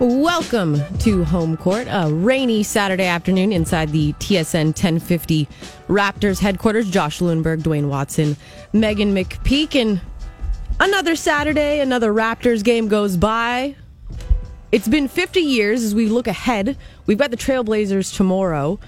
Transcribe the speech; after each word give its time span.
Welcome 0.00 0.80
to 1.00 1.24
Home 1.24 1.58
Court, 1.58 1.86
a 1.90 2.10
rainy 2.10 2.62
Saturday 2.62 3.04
afternoon 3.04 3.52
inside 3.52 3.90
the 3.90 4.14
TSN 4.14 4.68
1050 4.68 5.46
Raptors 5.88 6.38
headquarters. 6.38 6.88
Josh 6.88 7.18
Lewenberg, 7.18 7.60
Dwayne 7.60 7.86
Watson, 7.90 8.34
Meghan 8.72 9.12
McPeak, 9.12 9.78
and 9.78 10.00
another 10.80 11.14
Saturday, 11.14 11.80
another 11.80 12.14
Raptors 12.14 12.64
game 12.64 12.88
goes 12.88 13.18
by. 13.18 13.76
It's 14.72 14.88
been 14.88 15.06
50 15.06 15.40
years 15.40 15.82
as 15.82 15.94
we 15.94 16.06
look 16.08 16.26
ahead. 16.26 16.78
We've 17.04 17.18
got 17.18 17.30
the 17.30 17.36
Trailblazers 17.36 18.16
tomorrow. 18.16 18.80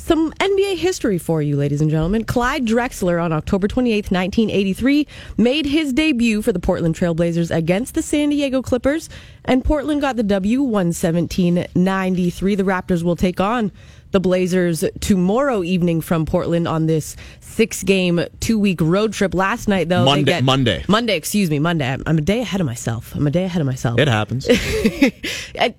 Some 0.00 0.32
NBA 0.32 0.78
history 0.78 1.18
for 1.18 1.42
you, 1.42 1.56
ladies 1.56 1.82
and 1.82 1.90
gentlemen. 1.90 2.24
Clyde 2.24 2.64
Drexler 2.64 3.22
on 3.22 3.34
October 3.34 3.68
28th, 3.68 4.10
1983, 4.10 5.06
made 5.36 5.66
his 5.66 5.92
debut 5.92 6.40
for 6.40 6.52
the 6.52 6.58
Portland 6.58 6.94
Trailblazers 6.94 7.54
against 7.54 7.94
the 7.94 8.00
San 8.00 8.30
Diego 8.30 8.62
Clippers, 8.62 9.10
and 9.44 9.62
Portland 9.62 10.00
got 10.00 10.16
the 10.16 10.22
W 10.22 10.62
117 10.62 11.66
93. 11.74 12.54
The 12.54 12.62
Raptors 12.62 13.02
will 13.02 13.14
take 13.14 13.40
on 13.40 13.70
the 14.12 14.20
Blazers 14.20 14.84
tomorrow 15.00 15.62
evening 15.62 16.00
from 16.00 16.26
Portland 16.26 16.66
on 16.66 16.86
this 16.86 17.16
six 17.40 17.82
game, 17.82 18.20
two 18.40 18.58
week 18.58 18.80
road 18.80 19.12
trip. 19.12 19.34
Last 19.34 19.68
night, 19.68 19.88
though, 19.88 20.04
Monday- 20.04 20.24
they 20.24 20.32
get, 20.32 20.44
Monday. 20.44 20.84
Monday, 20.88 21.16
excuse 21.16 21.50
me, 21.50 21.58
Monday. 21.58 21.86
I'm, 21.88 22.02
I'm 22.06 22.18
a 22.18 22.22
day 22.22 22.40
ahead 22.40 22.60
of 22.60 22.66
myself. 22.66 23.14
I'm 23.14 23.26
a 23.26 23.30
day 23.30 23.44
ahead 23.44 23.60
of 23.60 23.66
myself. 23.66 23.98
It 23.98 24.08
happens. 24.08 24.48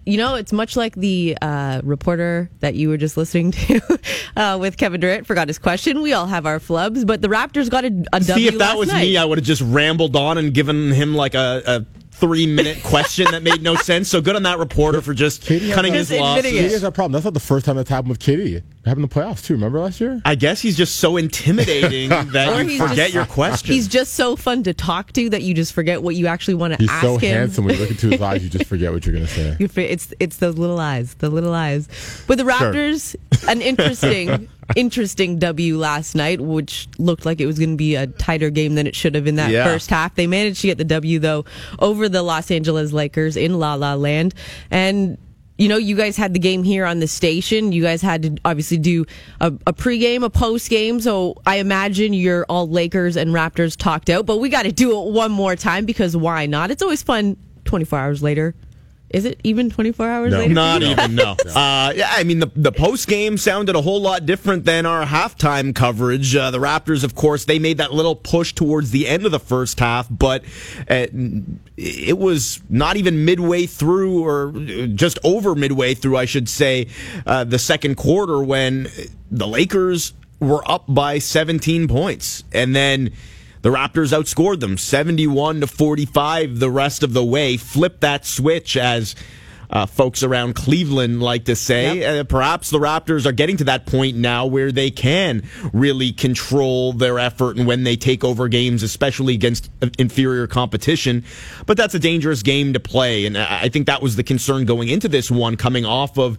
You 0.05 0.17
know, 0.17 0.36
it's 0.36 0.53
much 0.53 0.75
like 0.75 0.94
the 0.95 1.38
uh, 1.41 1.81
reporter 1.84 2.52
that 2.59 2.75
you 2.75 2.89
were 2.89 2.98
just 2.98 3.17
listening 3.17 3.52
to 3.52 3.99
uh, 4.36 4.58
with 4.59 4.77
Kevin 4.77 5.00
Durant. 5.00 5.25
Forgot 5.25 5.48
his 5.48 5.58
question. 5.58 6.02
We 6.02 6.13
all 6.13 6.27
have 6.27 6.45
our 6.45 6.59
flubs, 6.59 7.05
but 7.08 7.22
the 7.22 7.30
Raptors 7.30 7.70
got 7.70 7.86
a, 7.86 8.03
a 8.13 8.22
See, 8.22 8.27
W 8.34 8.48
if 8.50 8.58
that 8.59 8.77
was 8.77 8.89
night. 8.89 9.02
me, 9.02 9.17
I 9.17 9.25
would 9.25 9.38
have 9.39 9.45
just 9.45 9.61
rambled 9.61 10.16
on 10.16 10.38
and 10.38 10.53
given 10.53 10.91
him 10.91 11.16
like 11.16 11.34
a, 11.34 11.63
a 11.66 11.86
three 12.21 12.45
minute 12.45 12.81
question 12.84 13.25
that 13.31 13.43
made 13.43 13.61
no 13.61 13.75
sense. 13.75 14.07
So 14.07 14.21
good 14.21 14.38
on 14.38 14.43
that 14.43 14.57
reporter 14.59 15.02
for 15.02 15.13
just 15.13 15.41
Katie 15.41 15.71
cutting 15.71 15.93
his 15.93 16.07
Just 16.07 16.21
admitting 16.21 16.53
losses. 16.53 16.66
it. 16.66 16.70
KD 16.70 16.71
has 16.71 16.81
that 16.84 16.94
problem. 16.94 17.11
That's 17.11 17.25
not 17.25 17.34
the 17.34 17.39
first 17.41 17.66
time 17.66 17.75
that's 17.75 17.89
happened 17.89 18.09
with 18.11 18.20
KD. 18.20 18.55
It 18.58 18.64
happened 18.86 19.03
in 19.03 19.09
the 19.09 19.14
playoffs 19.16 19.44
too. 19.45 19.53
Remember 19.55 19.80
last 19.80 20.00
year? 20.00 20.22
I 20.23 20.36
guess 20.36 20.61
he's 20.61 20.77
just 20.77 20.95
so 20.95 21.17
intimidating 21.17 22.09
that 22.31 22.49
Or 22.53 22.61
you 22.64 22.69
he's 22.69 22.80
forget 22.81 22.95
just- 22.97 23.14
your 23.14 23.25
question. 23.25 23.73
He's 23.73 23.88
just 23.88 24.14
so 24.14 24.36
fun 24.36 24.64
to 24.64 24.73
talk 24.73 25.11
to 25.14 25.30
that 25.31 25.42
you 25.42 25.53
just 25.53 25.73
forget 25.73 26.02
what 26.02 26.16
you 26.16 26.27
actually 26.27 26.53
want 26.55 26.72
to 26.73 26.75
ask. 26.75 26.81
He's 26.81 26.89
ask 26.89 27.02
so 27.02 27.17
him. 27.17 27.36
handsome 27.38 27.66
when 27.66 27.73
you 27.75 27.81
look 27.81 27.92
into 27.92 28.08
his 28.09 28.22
eyes, 28.22 28.44
you 28.44 28.49
just 28.49 28.66
forget 28.67 28.94
what 28.94 29.05
you're 29.05 29.14
going 29.16 29.27
to 29.27 29.31
say. 29.31 29.58
It's 29.92 30.14
it's 30.19 30.38
those 30.38 30.58
little 30.58 30.80
eyes, 30.80 31.16
the 31.16 31.30
little 31.30 31.53
eyes. 31.53 31.88
But 32.27 32.38
the 32.38 32.44
Raptors, 32.44 33.16
an 33.47 33.61
interesting, 33.61 34.47
interesting 34.75 35.39
W 35.39 35.77
last 35.77 36.16
night, 36.16 36.41
which 36.41 36.88
looked 36.97 37.25
like 37.25 37.39
it 37.41 37.45
was 37.45 37.58
going 37.59 37.72
to 37.72 37.77
be 37.77 37.95
a 37.95 38.08
tighter 38.08 38.50
game 38.50 38.75
than 38.75 38.88
it 38.88 38.95
should 38.95 39.16
have 39.16 39.27
in 39.27 39.36
that 39.36 39.52
Yeah. 39.52 39.64
first 39.66 39.89
half. 39.89 40.16
They 40.16 40.27
managed 40.27 40.61
to 40.61 40.67
get 40.67 40.77
the 40.77 40.83
W 40.86 41.19
though 41.19 41.45
over 41.80 42.08
the 42.09 42.22
Los 42.23 42.52
Angeles 42.52 42.92
Lakers 42.94 43.38
in 43.38 43.59
La 43.59 43.75
La 43.75 43.94
Land, 43.95 44.33
and. 44.69 45.17
You 45.58 45.67
know, 45.67 45.77
you 45.77 45.95
guys 45.95 46.17
had 46.17 46.33
the 46.33 46.39
game 46.39 46.64
here 46.64 46.86
on 46.88 47.02
the 47.02 47.08
station. 47.08 47.72
You 47.72 47.83
guys 47.83 48.02
had 48.02 48.23
to 48.23 48.36
obviously 48.44 48.77
do 48.80 49.05
a, 49.39 49.47
a 49.67 49.73
pregame, 49.73 50.23
a 50.25 50.30
postgame. 50.31 50.99
So 50.99 51.36
I 51.45 51.58
imagine 51.58 52.14
you're 52.14 52.45
all 52.49 52.67
Lakers 52.67 53.16
and 53.16 53.30
Raptors 53.30 53.77
talked 53.77 54.09
out. 54.09 54.25
But 54.25 54.38
we 54.38 54.49
got 54.49 54.64
to 54.64 54.72
do 54.72 54.99
it 54.99 55.11
one 55.11 55.31
more 55.31 55.55
time 55.55 55.86
because 55.86 56.17
why 56.17 56.47
not? 56.47 56.72
It's 56.72 56.81
always 56.81 57.03
fun 57.03 57.38
24 57.66 57.99
hours 57.99 58.23
later. 58.23 58.55
Is 59.14 59.26
it 59.26 59.40
even 59.44 59.70
24 59.70 60.09
hours 60.09 60.31
No. 60.31 60.40
later? 60.40 60.54
Not 60.54 60.84
even 60.84 61.16
no. 61.16 61.36
Uh, 61.54 61.92
yeah, 61.95 62.08
I 62.12 62.23
mean 62.23 62.40
the 62.40 62.50
the 62.56 62.72
post 62.72 63.08
game 63.08 63.38
sounded 63.38 63.76
a 63.76 63.81
whole 63.81 64.02
lot 64.02 64.26
different 64.26 64.66
than 64.66 64.86
our 64.86 65.06
halftime 65.06 65.76
coverage. 65.76 66.36
Uh, 66.36 66.50
the 66.52 66.59
Raptors, 66.59 67.04
of 67.04 67.14
course, 67.16 67.45
they 67.45 67.59
made 67.59 67.78
that 67.80 67.94
little 67.94 68.16
push 68.16 68.54
towards 68.54 68.92
the 68.92 69.08
end 69.08 69.26
of 69.26 69.32
the 69.32 69.39
first 69.39 69.80
half, 69.80 70.08
but 70.09 70.44
uh, 70.89 71.08
it 71.78 72.17
was 72.17 72.62
not 72.70 72.95
even 72.98 73.26
midway 73.26 73.66
through, 73.66 74.23
or 74.26 74.52
just 74.95 75.20
over 75.23 75.56
midway 75.56 75.94
through, 75.94 76.16
I 76.17 76.26
should 76.26 76.48
say, 76.48 76.88
uh, 77.26 77.44
the 77.44 77.59
second 77.59 77.95
quarter 77.95 78.42
when 78.42 78.88
the 79.30 79.48
Lakers 79.48 80.14
were 80.39 80.64
up 80.70 80.86
by 80.88 81.20
17 81.20 81.88
points, 81.88 82.44
and 82.54 82.76
then. 82.76 83.11
The 83.61 83.70
Raptors 83.70 84.11
outscored 84.11 84.60
them 84.60 84.76
71 84.76 85.61
to 85.61 85.67
45 85.67 86.58
the 86.58 86.72
rest 86.72 87.04
of 87.04 87.14
the 87.14 87.23
way. 87.23 87.58
Flip 87.58 87.99
that 87.99 88.26
switch 88.26 88.76
as 88.76 89.16
uh, 89.71 89.86
folks 89.86 90.23
around 90.23 90.55
Cleveland 90.55 91.21
like 91.21 91.45
to 91.45 91.55
say. 91.55 92.20
Uh, 92.20 92.23
perhaps 92.23 92.70
the 92.70 92.80
Raptors 92.80 93.26
are 93.26 93.32
getting 93.32 93.58
to 93.58 93.64
that 93.65 93.86
point 93.86 94.17
now 94.17 94.45
where 94.45 94.71
they 94.71 94.92
can 94.92 95.43
really 95.71 96.11
control 96.11 96.93
their 96.93 97.20
effort 97.20 97.58
and 97.58 97.65
when 97.65 97.83
they 97.83 97.95
take 97.95 98.23
over 98.23 98.48
games, 98.48 98.83
especially 98.83 99.33
against 99.33 99.70
uh, 99.82 99.87
inferior 99.98 100.48
competition. 100.48 101.23
But 101.65 101.77
that's 101.77 101.93
a 101.95 101.99
dangerous 101.99 102.43
game 102.43 102.73
to 102.73 102.80
play. 102.80 103.26
And 103.26 103.37
I 103.37 103.61
I 103.61 103.70
think 103.70 103.86
that 103.86 104.02
was 104.02 104.15
the 104.15 104.23
concern 104.23 104.65
going 104.65 104.89
into 104.89 105.08
this 105.08 105.30
one, 105.30 105.55
coming 105.55 105.86
off 105.86 106.17
of 106.17 106.38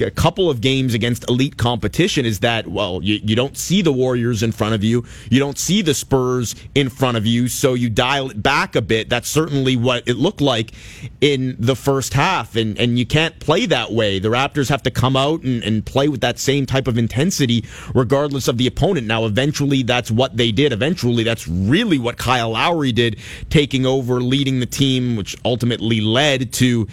a 0.00 0.10
couple 0.10 0.50
of 0.50 0.60
games 0.60 0.94
against 0.94 1.28
elite 1.28 1.56
competition, 1.58 2.24
is 2.24 2.40
that, 2.40 2.66
well, 2.66 3.00
you, 3.02 3.20
you 3.22 3.36
don't 3.36 3.56
see 3.56 3.82
the 3.82 3.92
Warriors 3.92 4.42
in 4.42 4.52
front 4.52 4.74
of 4.74 4.82
you. 4.82 5.04
You 5.30 5.38
don't 5.38 5.58
see 5.58 5.82
the 5.82 5.94
Spurs 5.94 6.54
in 6.74 6.88
front 6.88 7.16
of 7.18 7.26
you. 7.26 7.48
So 7.48 7.74
you 7.74 7.90
dial 7.90 8.30
it 8.30 8.42
back 8.42 8.74
a 8.74 8.82
bit. 8.82 9.10
That's 9.10 9.28
certainly 9.28 9.76
what 9.76 10.08
it 10.08 10.16
looked 10.16 10.40
like 10.40 10.72
in 11.20 11.56
the 11.58 11.76
first 11.76 12.14
half. 12.14 12.56
And, 12.56 12.71
and 12.78 12.98
you 12.98 13.06
can't 13.06 13.38
play 13.40 13.66
that 13.66 13.92
way. 13.92 14.18
The 14.18 14.28
Raptors 14.28 14.68
have 14.68 14.82
to 14.84 14.90
come 14.90 15.16
out 15.16 15.42
and, 15.42 15.62
and 15.62 15.84
play 15.84 16.08
with 16.08 16.20
that 16.20 16.38
same 16.38 16.66
type 16.66 16.88
of 16.88 16.98
intensity, 16.98 17.64
regardless 17.94 18.48
of 18.48 18.58
the 18.58 18.66
opponent. 18.66 19.06
Now, 19.06 19.24
eventually, 19.24 19.82
that's 19.82 20.10
what 20.10 20.36
they 20.36 20.52
did. 20.52 20.72
Eventually, 20.72 21.24
that's 21.24 21.46
really 21.48 21.98
what 21.98 22.16
Kyle 22.16 22.50
Lowry 22.50 22.92
did, 22.92 23.18
taking 23.50 23.86
over, 23.86 24.20
leading 24.20 24.60
the 24.60 24.66
team, 24.66 25.16
which 25.16 25.36
ultimately 25.44 26.00
led 26.00 26.52
to 26.54 26.88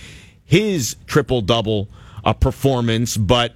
his 0.45 0.95
triple 1.05 1.41
double 1.41 1.89
uh, 2.23 2.33
performance. 2.33 3.17
But 3.17 3.55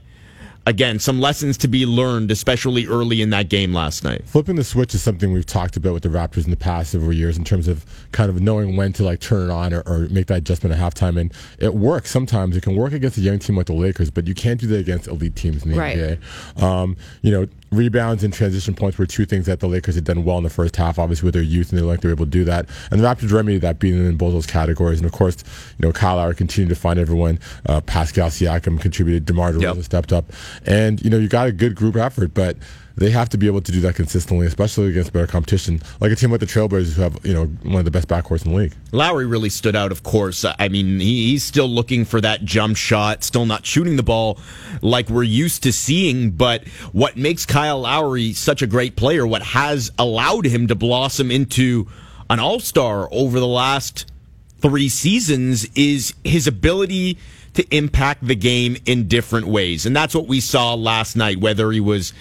again, 0.66 1.00
some 1.00 1.20
lessons 1.20 1.58
to 1.58 1.68
be 1.68 1.86
learned, 1.86 2.32
especially 2.32 2.86
early 2.88 3.22
in 3.22 3.30
that 3.32 3.50
game 3.50 3.74
last 3.74 4.04
night. 4.04 4.28
Flipping 4.28 4.56
the 4.56 4.64
switch 4.64 4.94
is 4.96 5.02
something 5.02 5.34
we've 5.34 5.46
talked 5.46 5.76
about 5.78 5.94
with 5.94 6.04
the 6.04 6.10
Raptors 6.10 6.46
in 6.46 6.52
the 6.52 6.58
past 6.58 6.92
several 6.92 7.14
years 7.14 7.38
in 7.38 7.44
terms 7.44 7.68
of 7.68 7.86
kind 8.12 8.30
of 8.30 8.42
knowing 8.42 8.76
when 8.76 8.94
to 8.94 9.04
like 9.04 9.20
turn 9.20 9.50
it 9.50 9.54
on 9.54 9.74
or, 9.74 9.82
or 9.86 10.08
make 10.10 10.28
that 10.28 10.38
adjustment 10.40 10.74
at 10.76 10.80
halftime. 10.80 11.20
And 11.20 11.34
it 11.60 11.74
works 11.74 12.10
sometimes. 12.12 12.56
It 12.56 12.62
can 12.64 12.76
work 12.76 12.94
against 12.94 13.18
a 13.18 13.22
young 13.22 13.40
team 13.40 13.58
like 13.58 13.66
the 13.68 13.74
Lakers, 13.74 14.10
but 14.12 14.28
you 14.28 14.34
can't 14.34 14.60
do 14.60 14.68
that 14.68 14.80
against 14.80 15.08
elite 15.08 15.36
teams 15.36 15.64
in 15.64 15.72
the 15.72 15.78
Right. 15.78 15.98
NBA. 15.98 16.64
Um, 16.64 16.96
you 17.22 17.32
know, 17.32 17.48
rebounds 17.74 18.24
and 18.24 18.34
transition 18.34 18.74
points 18.74 18.98
were 18.98 19.06
two 19.06 19.26
things 19.26 19.46
that 19.48 19.60
the 19.60 19.68
Lakers 19.68 19.96
had 19.96 20.04
done 20.04 20.24
well 20.24 20.38
in 20.38 20.44
the 20.44 20.50
first 20.50 20.76
half, 20.76 20.98
obviously 21.00 21.26
with 21.28 21.34
their 21.34 21.44
youth, 21.44 21.70
and 21.72 21.78
they 21.78 21.82
looked 21.84 21.92
like 21.98 22.02
they 22.02 22.08
were 22.10 22.14
able 22.14 22.26
to 22.26 22.32
do 22.32 22.44
that. 22.46 22.68
And 22.92 23.02
the 23.02 23.06
Raptors 23.08 23.32
remedied 23.32 23.62
that, 23.62 23.80
beating 23.80 24.00
them 24.00 24.10
in 24.10 24.18
both 24.18 24.34
those 24.34 24.46
categories. 24.46 25.00
And 25.00 25.06
of 25.06 25.12
course, 25.12 25.38
you 25.80 25.88
know, 25.88 25.92
Kyle 25.92 26.16
Lowry 26.18 26.36
continued 26.36 26.70
to 26.70 26.76
find 26.76 27.00
everyone. 27.00 27.40
Uh, 27.66 27.82
Pascal 27.82 28.30
Siakam 28.30 28.80
contributed. 28.80 29.26
DeMar 29.26 29.52
DeRozan 29.54 29.76
Yep. 29.76 29.84
stepped 29.84 30.14
up, 30.14 30.32
and 30.66 31.02
you 31.04 31.10
know, 31.10 31.18
you 31.18 31.28
got 31.28 31.48
a 31.48 31.52
good 31.52 31.76
group 31.76 31.96
effort, 31.96 32.34
but 32.34 32.58
they 32.96 33.10
have 33.10 33.30
to 33.30 33.38
be 33.38 33.48
able 33.48 33.62
to 33.62 33.72
do 33.72 33.80
that 33.82 33.96
consistently, 33.96 34.46
especially 34.46 34.90
against 34.90 35.14
better 35.14 35.28
competition, 35.28 35.82
like 36.00 36.12
a 36.12 36.16
team 36.16 36.32
like 36.32 36.40
the 36.40 36.46
Trailblazers, 36.46 36.94
who 36.94 37.02
have 37.02 37.26
you 37.26 37.34
know 37.34 37.46
one 37.46 37.80
of 37.80 37.86
the 37.86 37.92
best 37.92 38.08
backcourts 38.08 38.46
in 38.46 38.52
the 38.52 38.58
league. 38.58 38.74
Lowry 38.92 39.26
really 39.26 39.50
stood 39.50 39.76
out, 39.76 39.92
of 39.92 40.04
course. 40.04 40.46
Uh, 40.46 40.56
I 40.60 40.70
mean, 40.70 41.00
he's 41.00 41.44
still 41.44 41.68
looking 41.68 42.06
for 42.06 42.22
that 42.22 42.46
jump 42.46 42.78
shot, 42.78 43.24
still 43.24 43.46
not 43.46 43.66
shooting 43.66 43.96
the 43.96 44.04
ball 44.04 44.40
like 44.82 45.10
we're 45.10 45.24
used 45.24 45.64
to 45.64 45.74
seeing. 45.74 46.32
But 46.32 46.68
what 46.92 47.18
makes 47.18 47.46
Kyle 47.46 47.80
Lowry 47.80 48.34
such 48.34 48.62
a 48.62 48.68
great 48.68 48.96
player, 48.96 49.26
what 49.26 49.42
has 49.42 49.92
allowed 49.98 50.46
him 50.46 50.68
to 50.68 50.76
blossom 50.76 51.32
into 51.32 51.88
an 52.30 52.40
all 52.40 52.60
star 52.60 53.08
over 53.12 53.40
the 53.40 53.48
last 53.48 54.12
three 54.60 54.90
seasons, 54.90 55.66
is 55.76 56.14
his 56.24 56.48
ability 56.48 57.18
to 57.54 57.76
impact 57.76 58.26
the 58.26 58.36
game 58.36 58.78
in 58.86 59.08
different 59.08 59.48
ways. 59.48 59.86
And 59.86 59.96
that's 59.96 60.16
what 60.16 60.28
we 60.28 60.40
saw 60.40 60.74
last 60.74 61.16
night, 61.16 61.40
whether 61.40 61.72
he 61.72 61.80
was 61.80 62.14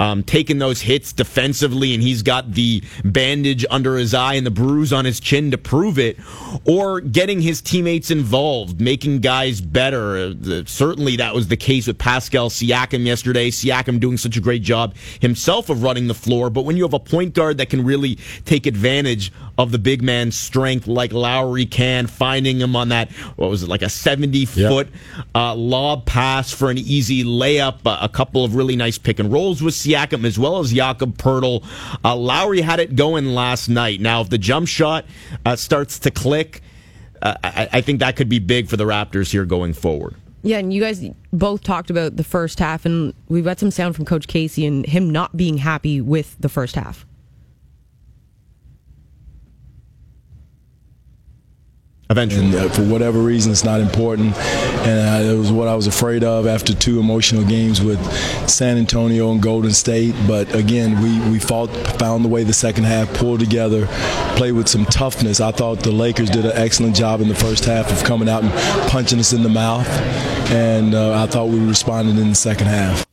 um, 0.00 0.22
taking 0.22 0.58
those 0.58 0.80
hits 0.80 1.12
defensively 1.12 1.94
and 1.94 2.02
he's 2.02 2.22
got 2.22 2.52
the 2.52 2.82
bandage 3.04 3.64
under 3.70 3.96
his 3.96 4.14
eye 4.14 4.34
and 4.34 4.46
the 4.46 4.50
bruise 4.50 4.92
on 4.92 5.04
his 5.04 5.20
chin 5.20 5.50
to 5.50 5.58
prove 5.58 5.98
it, 5.98 6.18
or 6.64 7.00
getting 7.00 7.40
his 7.40 7.60
teammates 7.60 8.10
involved, 8.10 8.80
making 8.80 9.20
guys 9.20 9.60
better. 9.60 10.16
Uh, 10.16 10.62
certainly 10.66 11.16
that 11.16 11.34
was 11.34 11.48
the 11.48 11.56
case 11.56 11.86
with 11.86 11.98
Pascal 11.98 12.48
Siakam 12.48 13.04
yesterday. 13.04 13.50
Siakam 13.50 14.00
doing 14.00 14.16
such 14.16 14.36
a 14.36 14.40
great 14.40 14.62
job 14.62 14.94
himself 15.20 15.68
of 15.68 15.82
running 15.82 16.06
the 16.06 16.14
floor. 16.14 16.50
But 16.50 16.64
when 16.64 16.76
you 16.76 16.82
have 16.84 16.94
a 16.94 17.00
point 17.00 17.34
guard 17.34 17.58
that 17.58 17.70
can 17.70 17.84
really 17.84 18.16
take 18.44 18.66
advantage 18.66 19.32
of 19.58 19.72
the 19.72 19.78
big 19.78 20.02
man's 20.02 20.38
strength 20.38 20.86
like 20.86 21.12
Lowry 21.12 21.66
can, 21.66 22.06
finding 22.06 22.60
him 22.60 22.76
on 22.76 22.88
that, 22.90 23.10
what 23.36 23.50
was 23.50 23.62
it, 23.62 23.68
like 23.68 23.82
a 23.82 23.88
70 23.88 24.38
Yep. 24.38 24.70
Foot 24.78 24.88
uh, 25.34 25.56
lob 25.56 26.06
pass 26.06 26.52
for 26.52 26.70
an 26.70 26.78
easy 26.78 27.24
layup, 27.24 27.78
uh, 27.84 27.98
a 28.00 28.08
couple 28.08 28.44
of 28.44 28.54
really 28.54 28.76
nice 28.76 28.96
pick 28.96 29.18
and 29.18 29.32
rolls 29.32 29.60
with 29.60 29.74
Siakam 29.74 30.24
as 30.24 30.38
well 30.38 30.60
as 30.60 30.72
Jakob 30.72 31.18
Poeltl. 31.18 31.64
Uh, 32.04 32.14
Lowry 32.14 32.60
had 32.60 32.78
it 32.78 32.94
going 32.94 33.26
last 33.26 33.68
night. 33.68 34.00
Now, 34.00 34.20
if 34.20 34.28
the 34.28 34.38
jump 34.38 34.68
shot 34.68 35.04
uh, 35.44 35.56
starts 35.56 35.98
to 36.00 36.12
click, 36.12 36.62
uh, 37.20 37.34
I, 37.42 37.68
I 37.72 37.80
think 37.80 37.98
that 37.98 38.14
could 38.14 38.28
be 38.28 38.38
big 38.38 38.68
for 38.68 38.76
the 38.76 38.84
Raptors 38.84 39.32
here 39.32 39.44
going 39.44 39.72
forward. 39.72 40.14
Yeah, 40.42 40.58
and 40.58 40.72
you 40.72 40.80
guys 40.80 41.04
both 41.32 41.64
talked 41.64 41.90
about 41.90 42.16
the 42.16 42.22
first 42.22 42.60
half, 42.60 42.86
and 42.86 43.12
we've 43.28 43.44
got 43.44 43.58
some 43.58 43.72
sound 43.72 43.96
from 43.96 44.04
Coach 44.04 44.28
Casey 44.28 44.64
and 44.64 44.86
him 44.86 45.10
not 45.10 45.36
being 45.36 45.58
happy 45.58 46.00
with 46.00 46.36
the 46.38 46.48
first 46.48 46.76
half. 46.76 47.04
Eventually. 52.10 52.46
And 52.46 52.54
uh, 52.54 52.68
for 52.70 52.82
whatever 52.82 53.18
reason, 53.18 53.52
it's 53.52 53.64
not 53.64 53.80
important. 53.80 54.34
And 54.86 55.26
uh, 55.26 55.30
it 55.30 55.36
was 55.36 55.52
what 55.52 55.68
I 55.68 55.74
was 55.74 55.86
afraid 55.86 56.24
of 56.24 56.46
after 56.46 56.72
two 56.72 57.00
emotional 57.00 57.44
games 57.44 57.82
with 57.82 58.00
San 58.48 58.78
Antonio 58.78 59.30
and 59.30 59.42
Golden 59.42 59.72
State. 59.72 60.14
But 60.26 60.54
again, 60.54 61.02
we, 61.02 61.30
we 61.30 61.38
fought, 61.38 61.68
found 61.98 62.24
the 62.24 62.28
way 62.28 62.44
the 62.44 62.54
second 62.54 62.84
half, 62.84 63.12
pulled 63.12 63.40
together, 63.40 63.86
played 64.36 64.52
with 64.52 64.68
some 64.68 64.86
toughness. 64.86 65.40
I 65.40 65.52
thought 65.52 65.80
the 65.80 65.92
Lakers 65.92 66.30
did 66.30 66.46
an 66.46 66.52
excellent 66.54 66.96
job 66.96 67.20
in 67.20 67.28
the 67.28 67.34
first 67.34 67.66
half 67.66 67.92
of 67.92 68.02
coming 68.04 68.28
out 68.28 68.42
and 68.42 68.52
punching 68.90 69.18
us 69.18 69.34
in 69.34 69.42
the 69.42 69.50
mouth. 69.50 69.86
And 70.50 70.94
uh, 70.94 71.22
I 71.22 71.26
thought 71.26 71.48
we 71.48 71.60
responded 71.60 72.16
in 72.16 72.30
the 72.30 72.34
second 72.34 72.68
half. 72.68 73.04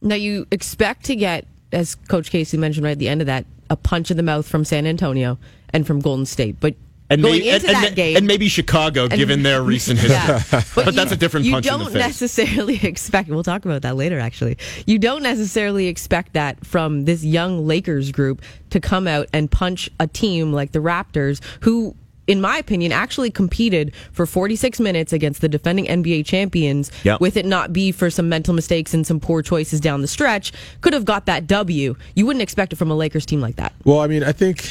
Now, 0.00 0.14
you 0.14 0.46
expect 0.52 1.06
to 1.06 1.16
get, 1.16 1.46
as 1.72 1.96
Coach 1.96 2.30
Casey 2.30 2.56
mentioned 2.56 2.84
right 2.84 2.92
at 2.92 2.98
the 3.00 3.08
end 3.08 3.20
of 3.20 3.26
that, 3.26 3.46
a 3.68 3.76
punch 3.76 4.12
in 4.12 4.16
the 4.16 4.22
mouth 4.22 4.46
from 4.46 4.64
San 4.64 4.86
Antonio 4.86 5.38
and 5.70 5.84
from 5.84 5.98
Golden 5.98 6.26
State. 6.26 6.60
But 6.60 6.76
and 7.10 7.22
going 7.22 7.34
maybe, 7.34 7.48
into 7.50 7.66
and, 7.66 7.76
that 7.76 7.86
and, 7.88 7.96
game, 7.96 8.16
and 8.16 8.26
maybe 8.26 8.48
Chicago, 8.48 9.02
and- 9.04 9.12
given 9.12 9.42
their 9.42 9.62
recent 9.74 9.98
history. 9.98 10.14
Yeah. 10.16 10.62
But, 10.74 10.86
you- 10.86 10.92
that's 10.92 11.12
a 11.12 11.16
different 11.16 11.46
you 11.46 11.52
punch 11.52 11.66
in 11.66 11.78
the 11.78 11.84
don't 11.84 11.92
necessarily 11.94 12.76
expect. 12.82 13.28
We'll 13.28 13.42
talk 13.42 13.64
about 13.64 13.82
that 13.82 13.96
later. 13.96 14.18
Actually, 14.18 14.58
you 14.86 14.98
don't 14.98 15.22
necessarily 15.22 15.86
expect 15.88 16.32
that 16.32 16.64
from 16.66 17.04
this 17.04 17.24
young 17.24 17.66
Lakers 17.66 18.10
group 18.12 18.42
to 18.70 18.80
come 18.80 19.06
out 19.06 19.28
and 19.32 19.50
punch 19.50 19.90
a 20.00 20.06
team 20.06 20.52
like 20.52 20.72
the 20.72 20.80
Raptors, 20.80 21.40
who. 21.60 21.94
In 22.26 22.40
my 22.40 22.56
opinion, 22.56 22.90
actually 22.90 23.30
competed 23.30 23.92
for 24.12 24.24
46 24.24 24.80
minutes 24.80 25.12
against 25.12 25.42
the 25.42 25.48
defending 25.50 25.84
NBA 25.84 26.24
champions. 26.24 26.90
Yep. 27.02 27.20
With 27.20 27.36
it 27.36 27.44
not 27.44 27.70
be 27.70 27.92
for 27.92 28.08
some 28.08 28.30
mental 28.30 28.54
mistakes 28.54 28.94
and 28.94 29.06
some 29.06 29.20
poor 29.20 29.42
choices 29.42 29.78
down 29.78 30.00
the 30.00 30.08
stretch, 30.08 30.50
could 30.80 30.94
have 30.94 31.04
got 31.04 31.26
that 31.26 31.46
W. 31.48 31.94
You 32.14 32.24
wouldn't 32.24 32.42
expect 32.42 32.72
it 32.72 32.76
from 32.76 32.90
a 32.90 32.94
Lakers 32.94 33.26
team 33.26 33.42
like 33.42 33.56
that. 33.56 33.74
Well, 33.84 34.00
I 34.00 34.06
mean, 34.06 34.24
I 34.24 34.32
think 34.32 34.66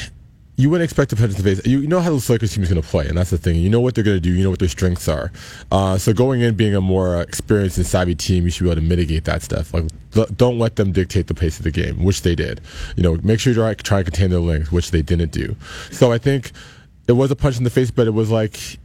you 0.56 0.70
wouldn't 0.70 0.84
expect 0.84 1.10
to 1.10 1.16
punch 1.16 1.32
in 1.32 1.36
the 1.36 1.42
face. 1.42 1.66
You, 1.66 1.86
know 1.86 2.00
how 2.00 2.10
the 2.10 2.32
Lakers 2.32 2.54
team 2.54 2.62
is 2.62 2.70
going 2.70 2.80
to 2.80 2.88
play, 2.88 3.06
and 3.08 3.18
that's 3.18 3.30
the 3.30 3.38
thing. 3.38 3.56
You 3.56 3.68
know 3.68 3.80
what 3.80 3.94
they're 3.94 4.04
going 4.04 4.16
to 4.16 4.20
do. 4.20 4.32
You 4.32 4.44
know 4.44 4.50
what 4.50 4.60
their 4.60 4.68
strengths 4.68 5.08
are. 5.08 5.32
Uh, 5.72 5.98
so 5.98 6.12
going 6.12 6.42
in 6.42 6.54
being 6.54 6.74
a 6.76 6.80
more 6.80 7.20
experienced 7.20 7.76
and 7.76 7.86
savvy 7.86 8.14
team, 8.14 8.44
you 8.44 8.50
should 8.50 8.64
be 8.64 8.70
able 8.70 8.80
to 8.80 8.86
mitigate 8.86 9.24
that 9.24 9.42
stuff. 9.42 9.74
Like, 9.74 9.84
don't 10.36 10.58
let 10.58 10.76
them 10.76 10.92
dictate 10.92 11.26
the 11.26 11.34
pace 11.34 11.58
of 11.58 11.64
the 11.64 11.72
game, 11.72 12.04
which 12.04 12.22
they 12.22 12.36
did. 12.36 12.60
You 12.96 13.02
know, 13.02 13.18
make 13.22 13.40
sure 13.40 13.52
you 13.52 13.58
try, 13.58 13.74
try 13.74 13.98
and 13.98 14.06
contain 14.06 14.30
their 14.30 14.40
length, 14.40 14.70
which 14.70 14.92
they 14.92 15.02
didn't 15.02 15.32
do. 15.32 15.56
So 15.90 16.12
I 16.12 16.18
think 16.18 16.52
it 17.08 17.12
was 17.12 17.30
a 17.32 17.36
punch 17.36 17.58
in 17.58 17.64
the 17.64 17.70
face, 17.70 17.90
but 17.90 18.06
it 18.06 18.12
was 18.12 18.30
like 18.30 18.78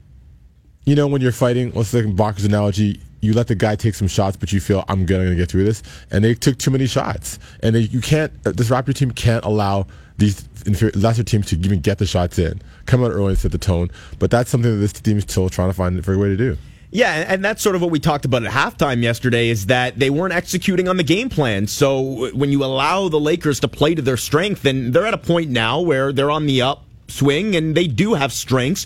you 0.90 0.96
know, 0.96 1.06
when 1.06 1.22
you're 1.22 1.32
fighting, 1.32 1.72
let's 1.76 1.92
take 1.92 2.16
Barker's 2.16 2.46
analogy, 2.46 3.00
you 3.22 3.34
let 3.34 3.46
the 3.46 3.54
guy 3.54 3.76
take 3.76 3.94
some 3.94 4.08
shots, 4.08 4.36
but 4.36 4.52
you 4.52 4.60
feel 4.60 4.84
I'm 4.88 5.06
gonna 5.06 5.36
get 5.36 5.50
through 5.50 5.66
this, 5.66 5.84
and 6.10 6.24
they 6.24 6.34
took 6.34 6.58
too 6.58 6.72
many 6.72 6.88
shots, 6.88 7.38
and 7.62 7.76
they, 7.76 7.82
you 7.82 8.02
can't. 8.02 8.32
This 8.44 8.70
Raptor 8.70 8.96
team 8.96 9.12
can't 9.12 9.46
allow 9.46 9.86
these 10.20 10.46
lesser 10.96 11.24
teams 11.24 11.48
to 11.48 11.56
even 11.58 11.80
get 11.80 11.98
the 11.98 12.06
shots 12.06 12.38
in, 12.38 12.62
come 12.86 13.04
out 13.04 13.12
early 13.12 13.30
and 13.30 13.38
set 13.38 13.52
the 13.52 13.58
tone. 13.58 13.90
But 14.20 14.30
that's 14.30 14.50
something 14.50 14.70
that 14.72 14.78
this 14.78 14.94
team 14.94 15.18
is 15.18 15.24
still 15.24 15.50
trying 15.50 15.70
to 15.70 15.74
find 15.74 15.98
a 15.98 16.18
way 16.18 16.28
to 16.30 16.38
do. 16.38 16.58
Yeah, 16.92 17.14
and- 17.14 17.30
and 17.30 17.46
that's 17.46 17.62
sort 17.62 17.76
of 17.76 17.82
what 17.82 17.92
we 17.92 18.00
talked 18.00 18.26
about 18.26 18.44
at 18.44 18.52
halftime 18.52 19.02
yesterday 19.04 19.50
is 19.50 19.68
that 19.68 20.00
they 20.00 20.10
weren't 20.10 20.34
executing 20.34 20.88
on 20.88 20.98
the 20.98 21.04
game 21.04 21.30
plan. 21.30 21.68
So 21.68 22.30
when 22.34 22.52
you 22.52 22.64
allow 22.64 23.10
the 23.10 23.20
Lakers 23.20 23.60
to 23.62 23.68
play 23.68 23.94
to 23.96 24.02
their 24.02 24.18
strength, 24.18 24.66
and 24.66 24.92
they're 24.94 25.06
at 25.06 25.14
a 25.14 25.18
point 25.20 25.50
now 25.52 25.80
where 25.82 26.12
they're 26.12 26.32
on 26.32 26.48
the 26.48 26.62
upswing 26.64 27.56
and 27.56 27.76
they 27.76 27.88
do 27.88 28.16
have 28.16 28.34
strengths, 28.34 28.86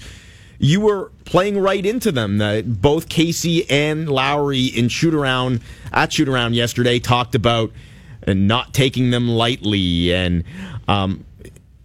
you 0.59 0.81
were 0.81 1.11
playing 1.25 1.57
right 1.57 1.85
into 1.85 2.11
them. 2.11 2.39
Uh, 2.41 2.61
both 2.61 3.07
Casey 3.09 3.69
and 3.69 4.09
Lowry 4.09 4.65
in 4.65 4.89
shoot 4.89 5.13
around 5.13 5.61
at 5.91 6.11
shoot 6.13 6.27
around 6.29 6.55
yesterday 6.55 6.99
talked 6.99 7.35
about 7.35 7.71
uh, 8.27 8.33
not 8.33 8.73
taking 8.73 9.11
them 9.11 9.27
lightly 9.29 10.13
and 10.13 10.43
um, 10.87 11.25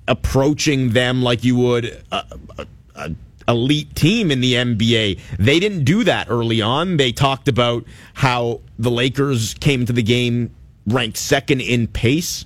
approaching 0.06 0.90
them 0.90 1.22
like 1.22 1.44
you 1.44 1.56
would 1.56 1.84
a, 2.10 2.24
a, 2.58 2.66
a 2.94 3.10
elite 3.48 3.94
team 3.96 4.30
in 4.30 4.40
the 4.40 4.54
NBA. 4.54 5.18
They 5.38 5.58
didn't 5.58 5.84
do 5.84 6.04
that 6.04 6.28
early 6.28 6.60
on. 6.60 6.98
They 6.98 7.12
talked 7.12 7.48
about 7.48 7.84
how 8.14 8.60
the 8.78 8.90
Lakers 8.90 9.54
came 9.54 9.86
to 9.86 9.92
the 9.92 10.02
game 10.02 10.54
ranked 10.86 11.16
second 11.16 11.62
in 11.62 11.88
pace. 11.88 12.44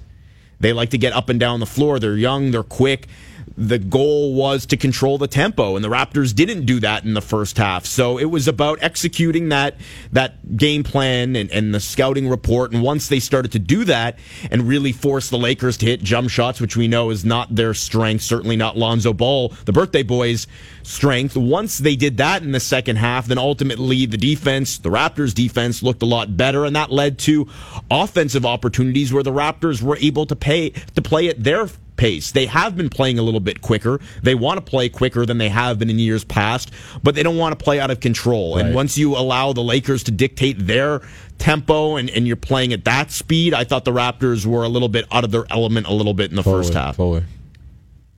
They 0.60 0.72
like 0.72 0.90
to 0.90 0.98
get 0.98 1.12
up 1.12 1.28
and 1.28 1.40
down 1.40 1.60
the 1.60 1.66
floor. 1.66 1.98
They're 1.98 2.16
young, 2.16 2.52
they're 2.52 2.62
quick. 2.62 3.08
The 3.56 3.78
goal 3.78 4.34
was 4.34 4.66
to 4.66 4.76
control 4.76 5.18
the 5.18 5.26
tempo, 5.26 5.76
and 5.76 5.84
the 5.84 5.88
Raptors 5.88 6.34
didn't 6.34 6.66
do 6.66 6.80
that 6.80 7.04
in 7.04 7.14
the 7.14 7.20
first 7.20 7.58
half. 7.58 7.86
So 7.86 8.18
it 8.18 8.26
was 8.26 8.48
about 8.48 8.78
executing 8.82 9.50
that 9.50 9.76
that 10.12 10.56
game 10.56 10.82
plan 10.84 11.36
and, 11.36 11.50
and 11.50 11.74
the 11.74 11.80
scouting 11.80 12.28
report. 12.28 12.72
And 12.72 12.82
once 12.82 13.08
they 13.08 13.20
started 13.20 13.52
to 13.52 13.58
do 13.58 13.84
that 13.84 14.18
and 14.50 14.68
really 14.68 14.92
force 14.92 15.30
the 15.30 15.38
Lakers 15.38 15.76
to 15.78 15.86
hit 15.86 16.02
jump 16.02 16.30
shots, 16.30 16.60
which 16.60 16.76
we 16.76 16.88
know 16.88 17.10
is 17.10 17.24
not 17.24 17.54
their 17.54 17.74
strength, 17.74 18.22
certainly 18.22 18.56
not 18.56 18.76
Lonzo 18.76 19.12
Ball, 19.12 19.48
the 19.64 19.72
birthday 19.72 20.02
boy's 20.02 20.46
strength. 20.82 21.36
Once 21.36 21.78
they 21.78 21.96
did 21.96 22.16
that 22.16 22.42
in 22.42 22.52
the 22.52 22.60
second 22.60 22.96
half, 22.96 23.26
then 23.26 23.38
ultimately 23.38 24.06
the 24.06 24.16
defense, 24.16 24.78
the 24.78 24.90
Raptors 24.90 25.34
defense 25.34 25.82
looked 25.82 26.02
a 26.02 26.06
lot 26.06 26.36
better, 26.36 26.64
and 26.64 26.74
that 26.76 26.90
led 26.90 27.18
to 27.20 27.48
offensive 27.90 28.44
opportunities 28.44 29.12
where 29.12 29.22
the 29.22 29.32
Raptors 29.32 29.82
were 29.82 29.96
able 29.98 30.26
to 30.26 30.36
pay 30.36 30.70
to 30.70 31.02
play 31.02 31.28
at 31.28 31.42
their 31.42 31.68
pace. 32.02 32.32
They 32.32 32.46
have 32.46 32.76
been 32.76 32.90
playing 32.90 33.20
a 33.20 33.22
little 33.22 33.38
bit 33.38 33.62
quicker. 33.62 34.00
They 34.24 34.34
want 34.34 34.58
to 34.58 34.60
play 34.68 34.88
quicker 34.88 35.24
than 35.24 35.38
they 35.38 35.48
have 35.48 35.78
been 35.78 35.88
in 35.88 36.00
years 36.00 36.24
past, 36.24 36.72
but 37.04 37.14
they 37.14 37.22
don't 37.22 37.36
want 37.36 37.56
to 37.56 37.64
play 37.64 37.78
out 37.78 37.92
of 37.92 38.00
control. 38.00 38.56
And 38.56 38.74
once 38.74 38.98
you 38.98 39.16
allow 39.16 39.52
the 39.52 39.62
Lakers 39.62 40.02
to 40.04 40.10
dictate 40.10 40.66
their 40.66 41.00
tempo 41.38 41.94
and, 41.94 42.10
and 42.10 42.26
you're 42.26 42.34
playing 42.34 42.72
at 42.72 42.84
that 42.86 43.12
speed, 43.12 43.54
I 43.54 43.62
thought 43.62 43.84
the 43.84 43.92
Raptors 43.92 44.44
were 44.44 44.64
a 44.64 44.68
little 44.68 44.88
bit 44.88 45.06
out 45.12 45.22
of 45.22 45.30
their 45.30 45.44
element 45.48 45.86
a 45.86 45.92
little 45.92 46.12
bit 46.12 46.30
in 46.30 46.36
the 46.36 46.42
first 46.42 46.74
half. 46.74 46.96
Totally. 46.96 47.24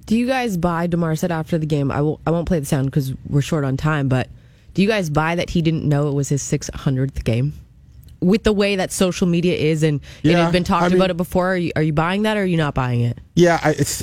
Do 0.07 0.17
you 0.17 0.27
guys 0.27 0.57
buy? 0.57 0.87
Demar 0.87 1.15
said 1.15 1.31
after 1.31 1.59
the 1.59 1.67
game, 1.67 1.91
I 1.91 2.01
will. 2.01 2.21
I 2.27 2.31
won't 2.31 2.49
play 2.49 2.61
the 2.61 2.67
sound 2.67 2.87
because 2.87 3.13
we're 3.29 3.43
short 3.43 3.65
on 3.65 3.77
time. 3.77 4.09
But 4.09 4.31
do 4.73 4.81
you 4.81 4.89
guys 4.89 5.11
buy 5.11 5.35
that 5.35 5.51
he 5.51 5.61
didn't 5.61 5.87
know 5.87 6.09
it 6.09 6.13
was 6.13 6.31
his 6.31 6.43
600th 6.43 7.23
game? 7.25 7.53
With 8.25 8.45
the 8.45 8.53
way 8.53 8.77
that 8.77 8.91
social 8.91 9.27
media 9.27 9.55
is, 9.55 9.83
and 9.83 10.01
it 10.23 10.31
Yeah, 10.31 10.43
has 10.45 10.53
been 10.53 10.65
talked 10.65 10.85
I 10.85 10.89
mean- 10.89 10.97
about 10.97 11.11
it 11.11 11.17
before. 11.17 11.53
Are 11.53 11.57
you, 11.57 11.73
are 11.77 11.83
you 11.83 11.93
buying 11.93 12.23
that, 12.23 12.37
or 12.37 12.43
are 12.43 12.47
you 12.47 12.57
not 12.57 12.75
buying 12.75 13.03
it? 13.03 13.19
Yeah, 13.35 13.61
I, 13.63 13.71
it's. 13.73 14.03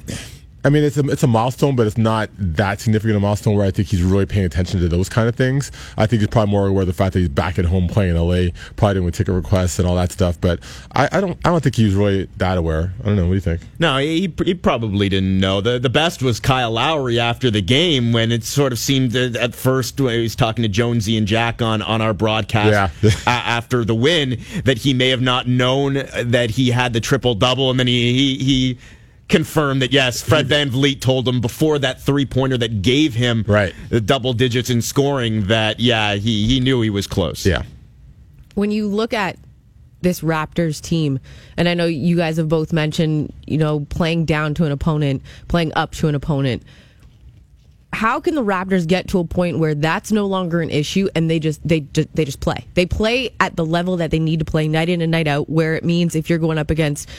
I 0.64 0.70
mean, 0.70 0.84
it's 0.84 0.98
a 0.98 1.02
it's 1.10 1.24
a 1.24 1.28
milestone, 1.28 1.76
but 1.76 1.88
it's 1.88 1.98
not 1.98 2.30
that 2.38 2.80
significant 2.82 3.18
a 3.18 3.20
milestone 3.20 3.56
where 3.56 3.66
I 3.66 3.72
think 3.72 3.88
he's 3.88 4.04
really 4.04 4.26
paying 4.26 4.46
attention 4.46 4.80
to 4.82 4.88
those 4.88 5.10
kind 5.10 5.28
of 5.28 5.36
things. 5.36 5.72
I 5.98 6.06
think 6.06 6.20
he's 6.22 6.28
probably 6.30 6.52
more 6.52 6.68
aware 6.68 6.82
of 6.82 6.88
the 6.88 6.94
fact 6.94 7.14
that 7.14 7.20
he's 7.20 7.30
back 7.30 7.58
at 7.58 7.66
home 7.66 7.88
playing 7.88 8.16
in 8.16 8.22
LA, 8.22 8.50
probably 8.76 9.02
doing 9.02 9.12
ticket 9.12 9.34
requests 9.34 9.80
and 9.80 9.88
all 9.88 9.96
that 9.96 10.12
stuff. 10.12 10.40
But 10.40 10.60
I, 10.94 11.10
I 11.14 11.22
don't 11.22 11.38
I 11.46 11.50
don't 11.50 11.64
think 11.64 11.76
he's 11.76 11.96
really 11.96 12.28
that 12.38 12.58
aware. 12.58 12.94
I 13.02 13.08
don't 13.08 13.16
know. 13.16 13.24
What 13.24 13.30
do 13.30 13.36
you 13.36 13.42
think? 13.42 13.62
No, 13.80 13.98
he, 13.98 14.32
he 14.46 14.54
probably 14.54 15.10
didn't 15.10 15.40
know. 15.40 15.62
The 15.62 15.80
the 15.80 15.90
best 15.90 16.22
was 16.22 16.40
Kyle 16.40 16.72
Lowry 16.72 17.20
after 17.20 17.50
the 17.50 17.62
game 17.62 18.14
when 18.14 18.32
it 18.32 18.44
sort 18.44 18.72
of 18.72 18.78
seemed 18.80 19.12
that 19.14 19.36
at 19.36 19.56
first 19.56 20.00
when 20.00 20.14
he 20.16 20.22
was 20.22 20.36
talking 20.36 20.62
to 20.64 20.70
Jonesy 20.70 21.18
and 21.18 21.26
Jack 21.28 21.62
on, 21.62 21.82
on 21.82 22.02
our 22.02 22.14
broadcast 22.14 22.94
Yeah. 23.02 23.12
a- 23.26 23.30
after 23.30 23.84
the 23.84 23.96
win 23.96 24.40
that 24.66 24.78
he 24.78 24.94
may 24.94 25.10
have 25.10 25.22
not 25.22 25.48
known 25.48 25.94
that 26.24 26.52
he 26.52 26.70
had 26.70 26.94
the 26.94 27.00
triple 27.00 27.34
double 27.36 27.72
and 27.72 27.80
then 27.80 27.88
he, 27.88 28.14
he 28.14 28.44
he 28.44 28.78
confirmed 29.32 29.82
that 29.82 29.92
yes, 29.92 30.22
Fred 30.22 30.48
VanVleet 30.48 31.02
told 31.02 31.28
him 31.28 31.42
before 31.42 31.80
that 31.80 32.00
three 32.02 32.26
pointer 32.26 32.58
that 32.60 32.82
gave 32.84 33.16
him 33.16 33.44
Right. 33.48 33.74
the 33.90 34.00
double 34.02 34.34
digits 34.34 34.70
in 34.70 34.82
scoring 34.84 35.46
that 35.48 35.80
yeah, 35.80 36.16
he 36.16 36.46
he 36.46 36.60
knew 36.60 36.82
he 36.82 36.90
was 36.92 37.08
close. 37.08 37.46
Yeah. 37.46 37.64
when 38.56 38.70
you 38.70 38.88
look 38.88 39.14
at 39.14 39.38
this 40.02 40.22
Raptors 40.22 40.82
team, 40.82 41.20
and 41.58 41.70
I 41.70 41.74
know 41.76 41.86
you 41.86 42.16
guys 42.18 42.38
have 42.38 42.50
both 42.50 42.74
mentioned, 42.74 43.32
you 43.46 43.58
know, 43.60 43.82
playing 43.90 44.26
down 44.26 44.56
to 44.56 44.66
an 44.66 44.72
opponent, 44.72 45.22
playing 45.48 45.72
up 45.76 45.92
to 45.96 46.08
an 46.08 46.16
opponent. 46.16 46.64
How 47.94 48.20
can 48.22 48.36
the 48.36 48.44
Raptors 48.44 48.88
get 48.88 49.10
to 49.10 49.20
a 49.20 49.26
point 49.26 49.60
where 49.60 49.76
that's 49.76 50.12
no 50.12 50.26
longer 50.26 50.62
an 50.62 50.70
issue 50.70 51.08
and 51.14 51.30
they 51.30 51.40
just 51.40 51.66
they 51.68 51.82
just 51.82 52.08
they 52.16 52.24
just 52.26 52.40
play? 52.40 52.66
They 52.74 52.86
play 52.86 53.32
at 53.42 53.58
the 53.58 53.66
level 53.66 53.98
that 53.98 54.12
they 54.12 54.20
need 54.20 54.40
to 54.40 54.46
play 54.46 54.68
night 54.68 54.88
in 54.90 55.02
and 55.02 55.12
night 55.12 55.28
out. 55.28 55.50
Where 55.50 55.76
it 55.76 55.84
means 55.84 56.16
if 56.16 56.30
you're 56.30 56.40
going 56.40 56.58
up 56.58 56.70
against 56.72 57.10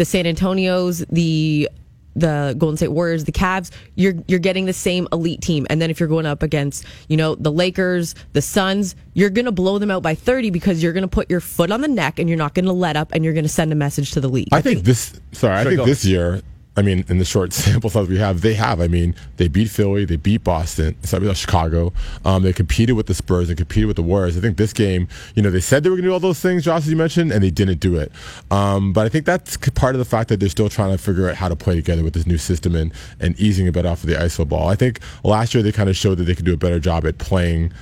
the 0.00 0.06
San 0.06 0.24
Antonios, 0.24 1.04
the 1.10 1.68
the 2.16 2.54
Golden 2.58 2.78
State 2.78 2.88
Warriors, 2.88 3.24
the 3.24 3.32
Cavs, 3.32 3.70
you're 3.96 4.14
you're 4.26 4.40
getting 4.40 4.64
the 4.64 4.72
same 4.72 5.06
elite 5.12 5.42
team. 5.42 5.66
And 5.68 5.80
then 5.80 5.90
if 5.90 6.00
you're 6.00 6.08
going 6.08 6.24
up 6.24 6.42
against, 6.42 6.86
you 7.08 7.18
know, 7.18 7.34
the 7.34 7.52
Lakers, 7.52 8.14
the 8.32 8.40
Suns, 8.40 8.96
you're 9.12 9.28
going 9.28 9.44
to 9.44 9.52
blow 9.52 9.78
them 9.78 9.90
out 9.90 10.02
by 10.02 10.14
30 10.14 10.48
because 10.50 10.82
you're 10.82 10.94
going 10.94 11.02
to 11.02 11.08
put 11.08 11.30
your 11.30 11.40
foot 11.40 11.70
on 11.70 11.82
the 11.82 11.88
neck 11.88 12.18
and 12.18 12.30
you're 12.30 12.38
not 12.38 12.54
going 12.54 12.64
to 12.64 12.72
let 12.72 12.96
up 12.96 13.12
and 13.12 13.24
you're 13.24 13.34
going 13.34 13.44
to 13.44 13.50
send 13.50 13.70
a 13.72 13.76
message 13.76 14.12
to 14.12 14.22
the 14.22 14.28
league. 14.28 14.48
I 14.52 14.62
think 14.62 14.84
this. 14.84 15.20
Sorry, 15.32 15.60
I 15.60 15.64
think 15.64 15.76
go. 15.76 15.84
this 15.84 16.02
year. 16.02 16.40
I 16.80 16.82
mean, 16.82 17.04
in 17.08 17.18
the 17.18 17.26
short 17.26 17.52
sample 17.52 17.90
size 17.90 18.08
we 18.08 18.16
have, 18.16 18.40
they 18.40 18.54
have. 18.54 18.80
I 18.80 18.88
mean, 18.88 19.14
they 19.36 19.48
beat 19.48 19.68
Philly, 19.68 20.06
they 20.06 20.16
beat 20.16 20.42
Boston, 20.42 20.96
sorry, 21.04 21.32
Chicago. 21.34 21.92
Um, 22.24 22.42
they 22.42 22.54
competed 22.54 22.96
with 22.96 23.06
the 23.06 23.12
Spurs, 23.12 23.50
and 23.50 23.58
competed 23.58 23.86
with 23.86 23.96
the 23.96 24.02
Warriors. 24.02 24.38
I 24.38 24.40
think 24.40 24.56
this 24.56 24.72
game, 24.72 25.06
you 25.34 25.42
know, 25.42 25.50
they 25.50 25.60
said 25.60 25.84
they 25.84 25.90
were 25.90 25.96
going 25.96 26.04
to 26.04 26.08
do 26.08 26.12
all 26.14 26.20
those 26.20 26.40
things, 26.40 26.64
Josh, 26.64 26.82
as 26.82 26.88
you 26.88 26.96
mentioned, 26.96 27.32
and 27.32 27.44
they 27.44 27.50
didn't 27.50 27.80
do 27.80 27.96
it. 27.96 28.10
Um, 28.50 28.94
but 28.94 29.04
I 29.04 29.10
think 29.10 29.26
that's 29.26 29.58
part 29.58 29.94
of 29.94 29.98
the 29.98 30.06
fact 30.06 30.30
that 30.30 30.40
they're 30.40 30.48
still 30.48 30.70
trying 30.70 30.92
to 30.92 30.98
figure 30.98 31.28
out 31.28 31.36
how 31.36 31.50
to 31.50 31.56
play 31.56 31.74
together 31.74 32.02
with 32.02 32.14
this 32.14 32.26
new 32.26 32.38
system 32.38 32.74
and, 32.74 32.94
and 33.20 33.38
easing 33.38 33.68
a 33.68 33.72
bit 33.72 33.84
off 33.84 34.02
of 34.02 34.08
the 34.08 34.16
ISO 34.16 34.48
ball. 34.48 34.68
I 34.68 34.74
think 34.74 35.00
last 35.22 35.52
year 35.52 35.62
they 35.62 35.72
kind 35.72 35.90
of 35.90 35.96
showed 35.96 36.16
that 36.16 36.24
they 36.24 36.34
could 36.34 36.46
do 36.46 36.54
a 36.54 36.56
better 36.56 36.80
job 36.80 37.04
at 37.04 37.18
playing 37.18 37.74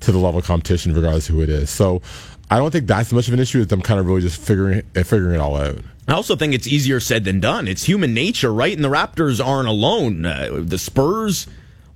to 0.00 0.12
the 0.12 0.18
level 0.18 0.38
of 0.38 0.46
competition, 0.46 0.94
regardless 0.94 1.28
of 1.28 1.34
who 1.34 1.42
it 1.42 1.48
is. 1.48 1.68
So 1.68 2.00
I 2.48 2.58
don't 2.58 2.70
think 2.70 2.86
that's 2.86 3.12
much 3.12 3.26
of 3.26 3.34
an 3.34 3.40
issue. 3.40 3.60
It's 3.60 3.70
them 3.70 3.82
kind 3.82 3.98
of 3.98 4.06
really 4.06 4.20
just 4.20 4.40
figuring 4.40 4.82
figuring 4.94 5.34
it 5.34 5.40
all 5.40 5.56
out. 5.56 5.78
I 6.08 6.12
also 6.12 6.36
think 6.36 6.54
it's 6.54 6.66
easier 6.68 7.00
said 7.00 7.24
than 7.24 7.40
done. 7.40 7.66
It's 7.66 7.84
human 7.84 8.14
nature, 8.14 8.52
right? 8.52 8.74
And 8.74 8.84
the 8.84 8.88
Raptors 8.88 9.44
aren't 9.44 9.68
alone. 9.68 10.24
Uh, 10.24 10.60
the 10.62 10.78
Spurs 10.78 11.46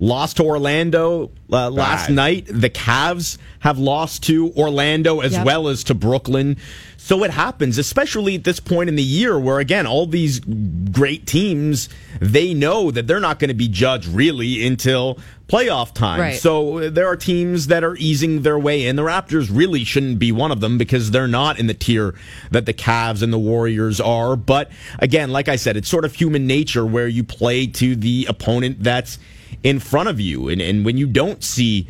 lost 0.01 0.39
to 0.39 0.43
Orlando 0.45 1.31
uh, 1.53 1.71
last 1.71 2.07
Bad. 2.09 2.15
night. 2.17 2.47
The 2.49 2.71
Cavs 2.71 3.37
have 3.61 3.79
lost 3.79 4.23
to 4.25 4.51
Orlando 4.55 5.21
as 5.21 5.33
Yep. 5.33 5.47
well 5.47 5.69
as 5.69 5.85
to 5.85 5.95
Brooklyn. 5.95 6.57
So 6.97 7.23
it 7.23 7.31
happens, 7.31 7.77
especially 7.79 8.35
at 8.35 8.45
this 8.45 8.61
point 8.61 8.89
in 8.89 8.97
the 8.97 9.03
year 9.03 9.39
where, 9.39 9.59
again, 9.59 9.87
all 9.87 10.07
these 10.07 10.41
great 10.41 11.27
teams, 11.27 11.89
they 12.19 12.55
know 12.55 12.91
that 12.91 13.07
they're 13.07 13.21
not 13.21 13.39
going 13.39 13.49
to 13.49 13.55
be 13.55 13.69
judged 13.69 14.09
really 14.09 14.67
until 14.67 15.19
playoff 15.51 15.93
time. 15.93 16.21
Right. 16.21 16.37
So 16.37 16.79
uh, 16.79 16.91
there 16.91 17.07
are 17.07 17.17
teams 17.17 17.67
that 17.67 17.83
are 17.83 17.97
easing 17.97 18.43
their 18.43 18.59
way 18.59 18.87
in. 18.87 18.97
The 18.97 19.03
Raptors 19.03 19.49
really 19.53 19.85
shouldn't 19.85 20.19
be 20.19 20.31
one 20.33 20.53
of 20.53 20.61
them 20.61 20.79
because 20.79 21.11
they're 21.11 21.27
not 21.27 21.59
in 21.59 21.67
the 21.67 21.75
tier 21.75 22.15
that 22.51 22.67
the 22.67 22.75
Cavs 22.75 23.23
and 23.23 23.33
the 23.33 23.39
Warriors 23.39 24.01
are. 24.01 24.37
But 24.37 24.71
again, 25.01 25.31
like 25.31 25.49
I 25.49 25.57
said, 25.57 25.77
it's 25.77 25.89
sort 25.89 26.05
of 26.05 26.15
human 26.15 26.47
nature 26.47 26.87
where 26.87 27.09
you 27.09 27.25
play 27.25 27.67
to 27.67 27.97
the 27.97 28.27
opponent 28.29 28.83
that's 28.83 29.19
in 29.63 29.81
front 29.81 30.09
of 30.09 30.21
you. 30.21 30.49
And, 30.49 30.61
and 30.61 30.85
when 30.85 30.97
you 30.97 31.07
don't 31.07 31.43
see 31.43 31.89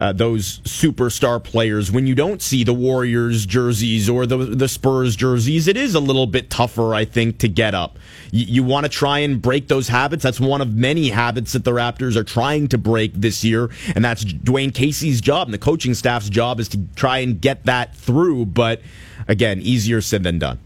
uh, 0.00 0.12
those 0.12 0.60
superstar 0.60 1.42
players, 1.42 1.92
when 1.92 2.06
you 2.06 2.14
don't 2.14 2.40
see 2.40 2.64
the 2.64 2.72
Warriors 2.72 3.44
jerseys 3.44 4.08
or 4.08 4.26
the 4.26 4.36
the 4.36 4.68
Spurs 4.68 5.14
jerseys, 5.14 5.68
it 5.68 5.76
is 5.76 5.94
a 5.94 6.00
little 6.00 6.26
bit 6.26 6.48
tougher, 6.48 6.94
I 6.94 7.04
think, 7.04 7.38
to 7.38 7.48
get 7.48 7.74
up. 7.74 7.98
You, 8.30 8.46
you 8.46 8.62
want 8.64 8.84
to 8.84 8.88
try 8.88 9.18
and 9.18 9.40
break 9.40 9.68
those 9.68 9.88
habits. 9.88 10.22
That's 10.22 10.40
one 10.40 10.60
of 10.60 10.74
many 10.74 11.10
habits 11.10 11.52
that 11.52 11.64
the 11.64 11.72
Raptors 11.72 12.16
are 12.16 12.24
trying 12.24 12.68
to 12.68 12.78
break 12.78 13.12
this 13.14 13.44
year, 13.44 13.70
and 13.94 14.04
that's 14.04 14.24
Dwane 14.24 14.74
Casey's 14.74 15.20
job 15.20 15.48
and 15.48 15.54
the 15.54 15.58
coaching 15.58 15.94
staff's 15.94 16.30
job 16.30 16.60
is 16.60 16.68
to 16.68 16.80
try 16.96 17.18
and 17.18 17.40
get 17.40 17.64
that 17.66 17.94
through. 17.94 18.46
But 18.46 18.80
again, 19.28 19.60
easier 19.60 20.00
said 20.00 20.22
than 20.22 20.38
done. 20.38 20.58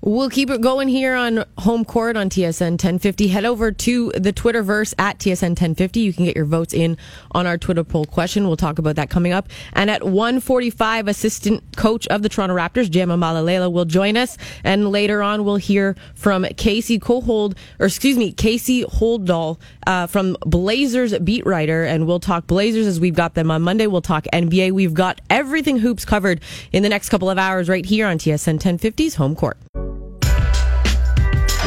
We'll 0.00 0.30
keep 0.30 0.48
it 0.48 0.60
going 0.60 0.86
here 0.86 1.16
on 1.16 1.44
home 1.58 1.84
court 1.84 2.16
on 2.16 2.30
TSN 2.30 2.72
1050. 2.72 3.26
Head 3.26 3.44
over 3.44 3.72
to 3.72 4.12
the 4.12 4.32
Twitterverse 4.32 4.94
at 4.96 5.18
TSN 5.18 5.50
1050. 5.50 5.98
You 5.98 6.12
can 6.12 6.24
get 6.24 6.36
your 6.36 6.44
votes 6.44 6.72
in 6.72 6.96
on 7.32 7.48
our 7.48 7.58
Twitter 7.58 7.82
poll 7.82 8.04
question. 8.04 8.46
We'll 8.46 8.56
talk 8.56 8.78
about 8.78 8.94
that 8.94 9.10
coming 9.10 9.32
up. 9.32 9.48
And 9.72 9.90
at 9.90 10.02
1:45, 10.02 11.08
assistant 11.08 11.64
coach 11.76 12.06
of 12.06 12.22
the 12.22 12.28
Toronto 12.28 12.54
Raptors, 12.54 12.88
Jama 12.88 13.18
Mahlalela, 13.18 13.72
will 13.72 13.84
join 13.84 14.16
us. 14.16 14.38
And 14.62 14.92
later 14.92 15.20
on, 15.20 15.44
we'll 15.44 15.56
hear 15.56 15.96
from 16.14 16.44
Casey 16.56 17.00
Kohold, 17.00 17.56
or 17.80 17.86
excuse 17.86 18.16
me, 18.16 18.30
Casey 18.30 18.84
Holdahl 18.84 19.58
uh, 19.88 20.06
from 20.06 20.36
Blazers 20.46 21.18
beat 21.18 21.44
writer. 21.44 21.82
And 21.82 22.06
we'll 22.06 22.20
talk 22.20 22.46
Blazers 22.46 22.86
as 22.86 23.00
we've 23.00 23.16
got 23.16 23.34
them 23.34 23.50
on 23.50 23.62
Monday. 23.62 23.88
We'll 23.88 24.00
talk 24.00 24.26
NBA. 24.32 24.70
We've 24.70 24.94
got 24.94 25.20
everything 25.28 25.78
hoops 25.78 26.04
covered 26.04 26.40
in 26.70 26.84
the 26.84 26.88
next 26.88 27.08
couple 27.08 27.28
of 27.28 27.36
hours 27.36 27.68
right 27.68 27.84
here 27.84 28.06
on 28.06 28.18
TSN 28.18 28.60
1050's 28.60 29.16
home 29.16 29.34
court. 29.34 29.58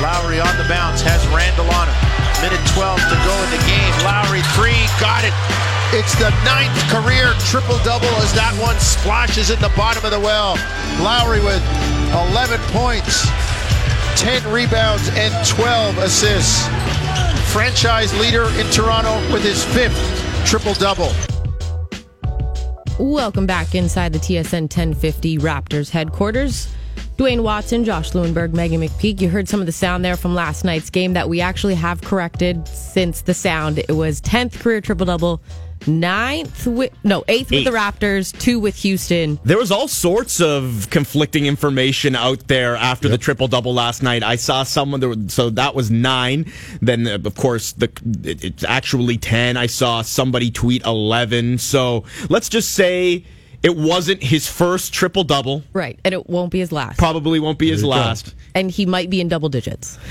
Lowry 0.01 0.41
on 0.41 0.57
the 0.57 0.65
bounce 0.65 1.05
has 1.05 1.21
Randle 1.29 1.69
on 1.69 1.85
him. 1.85 1.93
Minute 2.41 2.65
12 2.73 2.97
to 3.05 3.17
go 3.21 3.35
in 3.45 3.49
the 3.53 3.61
game. 3.69 3.93
Lowry 4.01 4.41
three, 4.57 4.81
got 4.97 5.21
it. 5.21 5.33
It's 5.93 6.17
the 6.17 6.33
ninth 6.41 6.73
career 6.89 7.37
triple 7.45 7.77
double 7.85 8.09
as 8.17 8.33
that 8.33 8.57
one 8.57 8.79
splashes 8.81 9.51
in 9.53 9.61
the 9.61 9.69
bottom 9.77 10.03
of 10.03 10.09
the 10.09 10.19
well. 10.19 10.57
Lowry 11.05 11.37
with 11.37 11.61
11 12.33 12.57
points, 12.73 13.29
10 14.17 14.41
rebounds, 14.51 15.05
and 15.13 15.29
12 15.45 15.97
assists. 15.99 16.65
Franchise 17.53 18.09
leader 18.17 18.49
in 18.57 18.65
Toronto 18.73 19.21
with 19.31 19.43
his 19.43 19.63
fifth 19.63 20.01
triple 20.49 20.73
double. 20.73 21.13
Welcome 22.97 23.45
back 23.45 23.75
inside 23.75 24.13
the 24.13 24.19
TSN 24.19 24.65
1050 24.65 25.37
Raptors 25.37 25.91
headquarters. 25.91 26.73
Dwayne 27.21 27.41
Watson, 27.41 27.83
Josh 27.83 28.13
Lewenberg, 28.13 28.49
Meghan 28.49 28.83
McPeak. 28.83 29.21
You 29.21 29.29
heard 29.29 29.47
some 29.47 29.59
of 29.59 29.67
the 29.67 29.71
sound 29.71 30.03
there 30.03 30.17
from 30.17 30.33
last 30.33 30.65
night's 30.65 30.89
game 30.89 31.13
that 31.13 31.29
we 31.29 31.39
actually 31.39 31.75
have 31.75 32.01
corrected 32.01 32.67
since 32.67 33.21
the 33.21 33.35
sound. 33.35 33.77
It 33.77 33.91
was 33.91 34.19
10th 34.21 34.59
career 34.59 34.81
triple 34.81 35.05
double, 35.05 35.39
ninth 35.85 36.65
with, 36.65 36.91
no, 37.03 37.23
eighth 37.27 37.51
with 37.51 37.63
the 37.63 37.69
Raptors, 37.69 38.35
two 38.39 38.59
with 38.59 38.75
Houston. 38.77 39.39
There 39.43 39.59
was 39.59 39.71
all 39.71 39.87
sorts 39.87 40.41
of 40.41 40.87
conflicting 40.89 41.45
information 41.45 42.15
out 42.15 42.47
there 42.47 42.75
after 42.75 43.07
the 43.07 43.19
triple 43.19 43.47
double 43.47 43.75
last 43.75 44.01
night. 44.01 44.23
I 44.23 44.35
saw 44.35 44.63
someone 44.63 44.99
there, 44.99 45.13
so 45.27 45.51
that 45.51 45.75
was 45.75 45.91
nine. 45.91 46.51
Then 46.81 47.05
uh, 47.05 47.19
of 47.23 47.35
course 47.35 47.73
the 47.73 47.91
it, 48.23 48.43
it's 48.43 48.63
actually 48.63 49.19
ten. 49.19 49.57
I 49.57 49.67
saw 49.67 50.01
somebody 50.01 50.49
tweet 50.49 50.83
eleven. 50.87 51.59
So 51.59 52.03
let's 52.29 52.49
just 52.49 52.71
say 52.71 53.25
it 53.63 53.75
wasn't 53.77 54.23
his 54.23 54.47
first 54.47 54.93
triple 54.93 55.23
double. 55.23 55.63
Right. 55.73 55.99
And 56.03 56.13
it 56.13 56.29
won't 56.29 56.51
be 56.51 56.59
his 56.59 56.71
last. 56.71 56.97
Probably 56.97 57.39
won't 57.39 57.59
be 57.59 57.69
his 57.69 57.81
you 57.81 57.87
go. 57.87 57.91
last. 57.91 58.33
and 58.55 58.71
he 58.71 58.85
might 58.85 59.09
be 59.09 59.21
in 59.21 59.27
double 59.27 59.49
digits. 59.49 59.97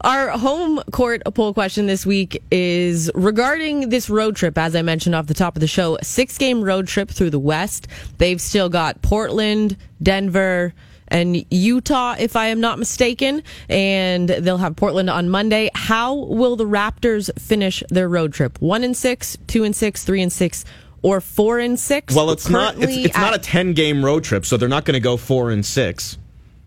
Our 0.00 0.30
home 0.30 0.82
court 0.92 1.22
poll 1.34 1.54
question 1.54 1.86
this 1.86 2.04
week 2.04 2.42
is 2.50 3.10
regarding 3.14 3.88
this 3.88 4.10
road 4.10 4.36
trip, 4.36 4.58
as 4.58 4.76
I 4.76 4.82
mentioned 4.82 5.14
off 5.14 5.26
the 5.28 5.34
top 5.34 5.56
of 5.56 5.60
the 5.60 5.66
show, 5.66 5.96
six 6.02 6.36
game 6.36 6.62
road 6.62 6.86
trip 6.86 7.08
through 7.10 7.30
the 7.30 7.38
West. 7.38 7.88
They've 8.18 8.40
still 8.40 8.68
got 8.68 9.00
Portland, 9.00 9.78
Denver, 10.02 10.74
and 11.08 11.42
Utah, 11.50 12.16
if 12.18 12.36
I 12.36 12.46
am 12.48 12.60
not 12.60 12.78
mistaken. 12.78 13.42
And 13.70 14.28
they'll 14.28 14.58
have 14.58 14.76
Portland 14.76 15.08
on 15.08 15.30
Monday. 15.30 15.70
How 15.74 16.12
will 16.14 16.56
the 16.56 16.66
Raptors 16.66 17.30
finish 17.40 17.82
their 17.88 18.08
road 18.08 18.34
trip? 18.34 18.60
One 18.60 18.84
and 18.84 18.94
six, 18.94 19.38
two 19.46 19.64
and 19.64 19.74
six, 19.74 20.04
three 20.04 20.20
and 20.20 20.32
six, 20.32 20.66
or 21.04 21.20
four 21.20 21.58
and 21.58 21.78
six? 21.78 22.14
Well, 22.14 22.30
it's 22.30 22.48
not. 22.48 22.76
It's, 22.82 22.96
it's 22.96 23.16
not 23.16 23.34
a 23.34 23.38
ten 23.38 23.74
game 23.74 24.04
road 24.04 24.24
trip, 24.24 24.44
so 24.44 24.56
they're 24.56 24.68
not 24.68 24.84
going 24.84 24.94
to 24.94 25.00
go 25.00 25.16
four 25.16 25.50
and 25.50 25.64
six. 25.64 26.18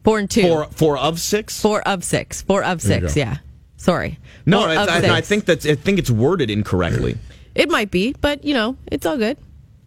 four 0.04 0.20
and 0.20 0.30
two. 0.30 0.44
Four 0.44 0.66
four 0.68 0.98
of 0.98 1.20
six. 1.20 1.60
Four 1.60 1.86
of 1.86 2.04
six. 2.04 2.44
Four 2.44 2.64
of 2.64 2.82
six. 2.82 3.18
Yeah. 3.18 3.38
Sorry. 3.78 4.20
No, 4.46 4.62
I, 4.62 4.76
I. 4.76 5.18
I 5.18 5.22
think 5.22 5.46
that's. 5.46 5.66
I 5.66 5.76
think 5.76 6.00
it's 6.00 6.12
worded 6.12 6.50
incorrectly. 6.50 7.18
it 7.56 7.70
might 7.70 7.92
be, 7.92 8.14
but 8.22 8.46
you 8.46 8.54
know, 8.54 8.78
it's 8.86 9.06
all 9.06 9.18
good. 9.18 9.38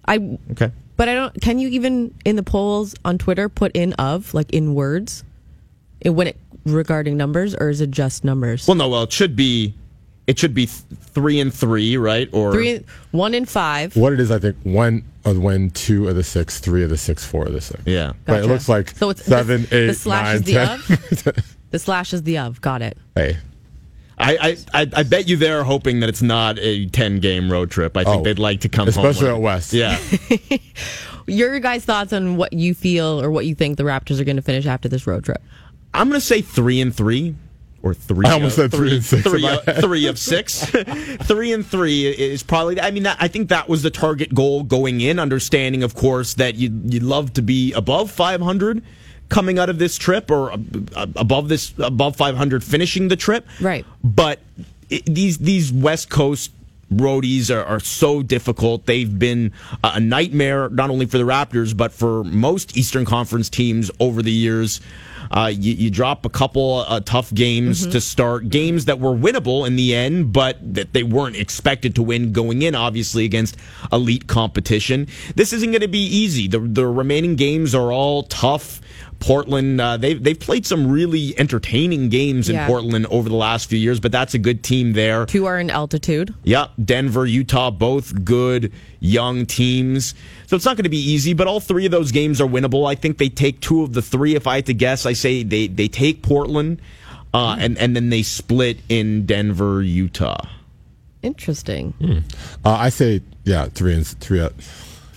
I. 0.06 0.38
Okay. 0.50 0.72
But 0.96 1.08
I 1.08 1.14
don't. 1.14 1.40
Can 1.40 1.58
you 1.58 1.68
even 1.68 2.12
in 2.24 2.36
the 2.36 2.42
polls 2.42 2.94
on 3.04 3.18
Twitter 3.18 3.48
put 3.48 3.74
in 3.74 3.92
of 3.94 4.34
like 4.34 4.52
in 4.52 4.74
words, 4.74 5.24
eh, 6.04 6.10
when 6.10 6.26
it 6.26 6.36
regarding 6.66 7.16
numbers, 7.16 7.54
or 7.54 7.70
is 7.70 7.80
it 7.80 7.92
just 7.92 8.24
numbers? 8.24 8.66
Well, 8.66 8.74
no. 8.74 8.88
Well, 8.88 9.04
it 9.04 9.12
should 9.12 9.36
be. 9.36 9.74
It 10.26 10.38
should 10.38 10.54
be 10.54 10.66
th- 10.66 10.82
three 11.00 11.40
and 11.40 11.52
three, 11.52 11.96
right? 11.96 12.28
Or 12.32 12.52
Three, 12.52 12.84
one 13.10 13.34
in 13.34 13.46
five. 13.46 13.96
What 13.96 14.12
it 14.12 14.20
is, 14.20 14.30
I 14.30 14.38
think 14.38 14.56
one 14.62 15.02
of 15.24 15.34
the 15.34 15.40
win, 15.40 15.70
two 15.70 16.08
of 16.08 16.14
the 16.14 16.22
six, 16.22 16.60
three 16.60 16.84
of 16.84 16.90
the 16.90 16.96
six, 16.96 17.24
four 17.24 17.46
of 17.46 17.52
the 17.52 17.60
six. 17.60 17.82
Yeah. 17.84 18.12
But 18.26 18.44
it 18.44 18.46
looks 18.46 18.68
like 18.68 18.90
So 18.90 19.10
it's 19.10 19.24
seven, 19.24 19.62
the, 19.64 19.76
eight, 19.76 19.86
the 19.88 19.94
slash 19.94 20.26
nine, 20.26 20.36
is 20.36 20.42
the 20.42 20.52
10. 21.26 21.36
of. 21.38 21.44
The 21.70 21.78
slash 21.78 22.12
is 22.12 22.22
the 22.24 22.38
of. 22.38 22.60
Got 22.60 22.82
it. 22.82 22.98
hey, 23.14 23.36
I, 24.18 24.56
I, 24.74 24.80
I 24.82 24.86
I 24.96 25.02
bet 25.04 25.28
you 25.28 25.36
they're 25.36 25.62
hoping 25.64 26.00
that 26.00 26.08
it's 26.08 26.20
not 26.22 26.58
a 26.58 26.86
ten 26.86 27.20
game 27.20 27.50
road 27.50 27.70
trip. 27.70 27.96
I 27.96 28.02
think 28.04 28.16
Oh, 28.20 28.22
they'd 28.24 28.38
like 28.40 28.60
to 28.62 28.68
come 28.68 28.88
especially 28.88 29.28
home. 29.28 29.44
Especially 29.46 29.78
out 29.88 30.50
west. 30.50 30.52
Yeah. 30.52 30.58
Your 31.26 31.60
guys' 31.60 31.84
thoughts 31.84 32.12
on 32.12 32.36
what 32.36 32.52
you 32.52 32.74
feel 32.74 33.20
or 33.22 33.30
what 33.30 33.46
you 33.46 33.54
think 33.54 33.76
the 33.76 33.84
Raptors 33.84 34.20
are 34.20 34.24
going 34.24 34.34
to 34.36 34.42
finish 34.42 34.66
after 34.66 34.88
this 34.88 35.06
road 35.06 35.24
trip? 35.24 35.40
I'm 35.94 36.08
gonna 36.08 36.20
say 36.20 36.40
three 36.42 36.80
and 36.80 36.94
three. 36.94 37.34
Or 37.82 37.94
three. 37.94 38.26
I 38.26 38.32
almost 38.32 38.58
of- 38.58 38.70
said 38.70 38.78
three 38.78 38.94
and 38.96 39.04
six 39.04 39.22
Three, 39.22 39.40
my 39.42 39.56
of- 39.66 39.76
three 39.78 40.06
of 40.06 40.18
six. 40.18 40.64
three 41.22 41.52
and 41.52 41.64
three 41.66 42.06
is 42.08 42.42
probably. 42.42 42.78
I 42.80 42.90
mean, 42.90 43.04
that, 43.04 43.16
I 43.20 43.28
think 43.28 43.48
that 43.48 43.68
was 43.70 43.82
the 43.82 43.90
target 43.90 44.34
goal 44.34 44.62
going 44.64 45.00
in. 45.00 45.18
Understanding, 45.18 45.82
of 45.82 45.94
course, 45.94 46.34
that 46.34 46.56
you 46.56 46.70
you 46.84 47.00
love 47.00 47.32
to 47.34 47.42
be 47.42 47.72
above 47.72 48.10
500 48.10 48.82
coming 49.30 49.58
out 49.58 49.70
of 49.70 49.78
this 49.78 49.96
trip, 49.96 50.30
or 50.30 50.52
uh, 50.52 50.58
above 51.16 51.48
this 51.48 51.72
above 51.78 52.16
500 52.16 52.62
finishing 52.62 53.08
the 53.08 53.16
trip. 53.16 53.46
Right. 53.62 53.86
But 54.04 54.40
it, 54.90 55.04
these 55.06 55.38
these 55.38 55.72
West 55.72 56.10
Coast 56.10 56.50
roadies 56.92 57.54
are, 57.54 57.64
are 57.64 57.80
so 57.80 58.22
difficult. 58.22 58.86
They've 58.86 59.18
been 59.18 59.52
a 59.82 60.00
nightmare 60.00 60.68
not 60.68 60.90
only 60.90 61.06
for 61.06 61.18
the 61.18 61.24
Raptors 61.24 61.76
but 61.76 61.92
for 61.92 62.24
most 62.24 62.76
Eastern 62.76 63.04
Conference 63.04 63.48
teams 63.48 63.90
over 64.00 64.22
the 64.22 64.32
years. 64.32 64.80
Uh, 65.30 65.52
you, 65.54 65.74
you 65.74 65.90
drop 65.90 66.26
a 66.26 66.28
couple 66.28 66.84
uh, 66.88 66.98
tough 67.00 67.32
games 67.32 67.86
to 67.86 68.00
start, 68.00 68.48
games 68.48 68.86
that 68.86 68.98
were 68.98 69.14
winnable 69.14 69.64
in 69.64 69.76
the 69.76 69.94
end, 69.94 70.32
but 70.32 70.56
that 70.74 70.92
they 70.92 71.04
weren't 71.04 71.36
expected 71.36 71.94
to 71.94 72.02
win 72.02 72.32
going 72.32 72.62
in, 72.62 72.74
obviously, 72.74 73.24
against 73.24 73.56
elite 73.92 74.26
competition. 74.26 75.06
This 75.36 75.52
isn't 75.52 75.70
going 75.70 75.82
to 75.82 75.88
be 75.88 76.04
easy. 76.04 76.48
The, 76.48 76.58
the 76.58 76.86
remaining 76.86 77.36
games 77.36 77.74
are 77.76 77.92
all 77.92 78.24
tough. 78.24 78.80
Portland, 79.20 79.80
uh, 79.80 79.96
they've, 79.98 80.22
they've 80.22 80.38
played 80.40 80.64
some 80.66 80.90
really 80.90 81.38
entertaining 81.38 82.08
games 82.08 82.48
in 82.48 82.56
Portland 82.66 83.06
over 83.06 83.28
the 83.28 83.34
last 83.36 83.68
few 83.68 83.78
years, 83.78 84.00
but 84.00 84.10
that's 84.10 84.34
a 84.34 84.38
good 84.38 84.64
team 84.64 84.94
there. 84.94 85.26
Two 85.26 85.46
are 85.46 85.58
in 85.60 85.70
altitude. 85.70 86.34
Yep, 86.44 86.70
Denver, 86.84 87.26
Utah, 87.26 87.70
both 87.70 88.24
good 88.24 88.72
young 88.98 89.46
teams. 89.46 90.14
So 90.46 90.56
it's 90.56 90.64
not 90.64 90.76
going 90.76 90.84
to 90.84 90.88
be 90.90 90.98
easy, 90.98 91.34
but 91.34 91.46
all 91.46 91.60
three 91.60 91.84
of 91.84 91.92
those 91.92 92.10
games 92.12 92.40
are 92.40 92.46
winnable. 92.48 92.90
I 92.90 92.94
think 92.94 93.18
they 93.18 93.28
take 93.28 93.60
two 93.60 93.82
of 93.82 93.92
the 93.92 94.02
three. 94.02 94.34
If 94.34 94.46
I 94.46 94.56
had 94.56 94.66
to 94.66 94.74
guess, 94.74 95.04
I 95.06 95.12
say 95.12 95.42
they, 95.42 95.66
they 95.68 95.86
take 95.88 96.22
Portland, 96.22 96.80
uh, 97.32 97.56
and, 97.60 97.76
and 97.78 97.94
then 97.94 98.08
they 98.10 98.22
split 98.22 98.80
in 98.88 99.26
Denver, 99.26 99.82
Utah. 99.82 100.46
Interesting. 101.22 101.92
Uh, 102.64 102.70
I 102.70 102.88
say 102.88 103.20
yeah, 103.44 103.66
three 103.66 103.94
and 103.94 104.06
three. 104.06 104.40
uh, 104.40 104.48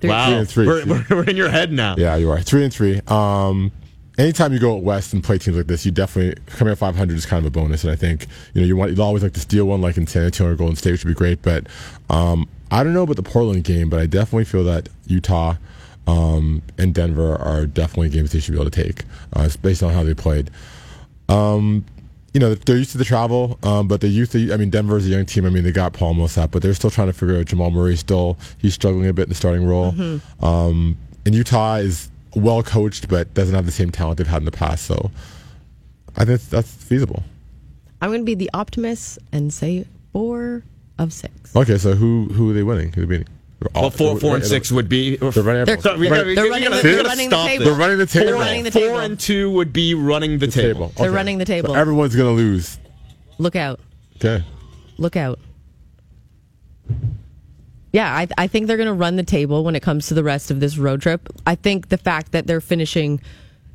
Three- 0.02 0.10
wow, 0.10 0.26
Three 0.28 0.36
and 0.36 0.50
three. 0.50 0.68
We're, 0.68 0.86
we're, 0.86 1.06
we're 1.10 1.24
in 1.24 1.38
your 1.38 1.48
head 1.50 1.72
now. 1.72 1.96
Yeah, 1.98 2.18
you 2.18 2.30
are 2.30 2.42
three 2.42 2.66
and 2.66 2.74
three. 2.74 3.00
Um, 3.08 3.72
anytime 4.18 4.54
you 4.54 4.60
go 4.60 4.76
west 4.76 5.14
and 5.14 5.24
play 5.24 5.38
teams 5.38 5.58
like 5.58 5.68
this, 5.68 5.86
you 5.86 5.92
definitely 5.92 6.42
coming 6.46 6.72
at 6.72 6.78
500 6.78 7.18
is 7.18 7.26
kind 7.26 7.46
of 7.46 7.48
a 7.48 7.52
bonus. 7.52 7.84
And 7.84 7.92
I 7.92 7.96
think 7.96 8.28
you 8.54 8.62
know 8.62 8.68
you 8.68 8.76
want 8.76 8.92
you'd 8.92 9.00
always 9.00 9.24
like 9.24 9.34
to 9.34 9.40
steal 9.40 9.66
one 9.66 9.82
like 9.82 9.98
in 9.98 10.08
San 10.08 10.24
Antonio 10.24 10.54
or 10.54 10.56
Golden 10.56 10.76
State, 10.76 10.92
which 10.92 11.06
would 11.06 11.12
be 11.12 11.18
great. 11.18 11.42
But 11.42 11.68
um, 12.10 12.48
I 12.72 12.84
don't 12.84 12.94
know 12.94 13.04
about 13.04 13.16
the 13.16 13.24
Portland 13.24 13.64
game, 13.64 13.90
but 13.90 14.00
I 14.00 14.06
definitely 14.06 14.46
feel 14.46 14.64
that 14.66 14.90
Utah 15.08 15.56
um, 16.08 16.62
and 16.78 16.94
Denver 16.94 17.36
are 17.36 17.66
definitely 17.66 18.10
games 18.10 18.32
they 18.32 18.40
should 18.40 18.54
be 18.54 18.60
able 18.60 18.70
to 18.70 18.84
take, 18.84 19.04
uh, 19.34 19.50
based 19.62 19.84
on 19.84 19.94
how 19.94 20.04
they 20.04 20.14
played. 20.14 20.50
Um, 21.30 21.86
you 22.34 22.40
know, 22.40 22.56
they're 22.56 22.78
used 22.78 22.92
to 22.94 22.98
the 22.98 23.06
travel, 23.06 23.60
um, 23.62 23.88
but 23.88 24.02
they're 24.02 24.10
used 24.10 24.32
to, 24.32 24.52
I 24.52 24.58
mean, 24.58 24.72
Denver's 24.72 25.06
a 25.06 25.10
young 25.10 25.26
team. 25.26 25.46
I 25.46 25.50
mean, 25.50 25.64
they 25.64 25.72
got 25.72 25.94
Paul 25.94 26.16
Millsap, 26.16 26.50
but 26.52 26.64
they're 26.64 26.74
still 26.74 26.90
trying 26.90 27.08
to 27.08 27.14
figure 27.14 27.38
out 27.38 27.46
Jamal 27.46 27.70
Murray 27.70 27.96
still, 27.96 28.38
he's 28.58 28.74
struggling 28.74 29.08
a 29.08 29.14
bit 29.14 29.24
in 29.24 29.30
the 29.30 29.36
starting 29.36 29.66
role. 29.66 29.92
Mm-hmm. 29.92 30.44
Um, 30.44 30.98
and 31.26 31.36
Utah 31.36 31.76
is 31.76 32.10
well 32.36 32.64
coached, 32.64 33.08
but 33.10 33.34
doesn't 33.34 33.56
have 33.56 33.66
the 33.66 33.72
same 33.72 33.92
talent 33.92 34.18
they've 34.18 34.28
had 34.28 34.42
in 34.42 34.46
the 34.46 34.52
past. 34.52 34.86
So 34.86 35.12
I 36.16 36.26
think 36.26 36.42
that's 36.42 36.74
feasible. 36.74 37.24
I'm 38.02 38.10
going 38.10 38.22
to 38.22 38.26
be 38.26 38.36
the 38.36 38.50
optimist 38.54 39.20
and 39.32 39.54
say 39.54 39.86
four 40.12 40.64
of 41.00 41.14
six. 41.14 41.56
Okay, 41.56 41.78
so 41.78 41.96
who 41.96 42.26
who 42.34 42.52
are 42.52 42.54
they 42.54 42.64
winning? 42.64 42.92
Who 42.94 43.04
are 43.04 43.06
they 43.06 43.18
beating? 43.18 43.34
Well, 43.74 43.90
four, 43.92 44.20
four 44.20 44.36
and 44.36 44.46
six 44.46 44.72
would 44.72 44.90
be. 44.90 45.16
They're 45.16 45.30
running. 45.30 45.66
They're, 45.66 45.78
they're, 45.78 45.98
they're, 45.98 46.10
gotta- 46.10 46.36
they're 46.36 46.50
running, 46.50 46.70
the, 46.70 46.76
we 46.76 46.82
they're 46.82 47.04
running 47.04 47.30
the 47.30 47.36
table. 47.36 47.58
this. 47.58 47.66
they're 47.66 47.74
running 47.76 47.98
the 47.98 48.06
table. 48.06 48.26
They're 48.26 48.36
running 48.36 48.64
the 48.64 48.72
Four 48.72 49.02
and 49.02 49.20
two 49.20 49.52
would 49.52 49.74
be 49.74 49.94
running 49.94 50.40
the, 50.40 50.48
table. 50.48 50.92
They're 50.98 51.12
running 51.12 51.38
the 51.38 51.46
table. 51.46 51.70
So 51.70 51.76
everyone's 51.76 52.16
gonna 52.16 52.32
lose. 52.32 52.78
Look 53.38 53.56
out. 53.56 53.80
Okay. 54.18 54.44
Look 54.98 55.16
out. 55.16 55.40
Yeah, 57.94 58.12
I, 58.14 58.28
I 58.38 58.48
think 58.48 58.66
they're 58.68 58.78
going 58.78 58.88
to 58.88 58.94
run 58.94 59.16
the 59.16 59.24
table 59.24 59.64
when 59.64 59.76
it 59.76 59.84
comes 59.84 60.08
to 60.08 60.16
the 60.16 60.24
rest 60.24 60.50
of 60.50 60.60
this 60.60 60.78
road 60.78 61.02
trip. 61.02 61.30
I 61.46 61.54
think 61.56 61.90
the 61.90 61.98
fact 61.98 62.32
that 62.32 62.48
they're 62.48 62.60
finishing 62.60 63.22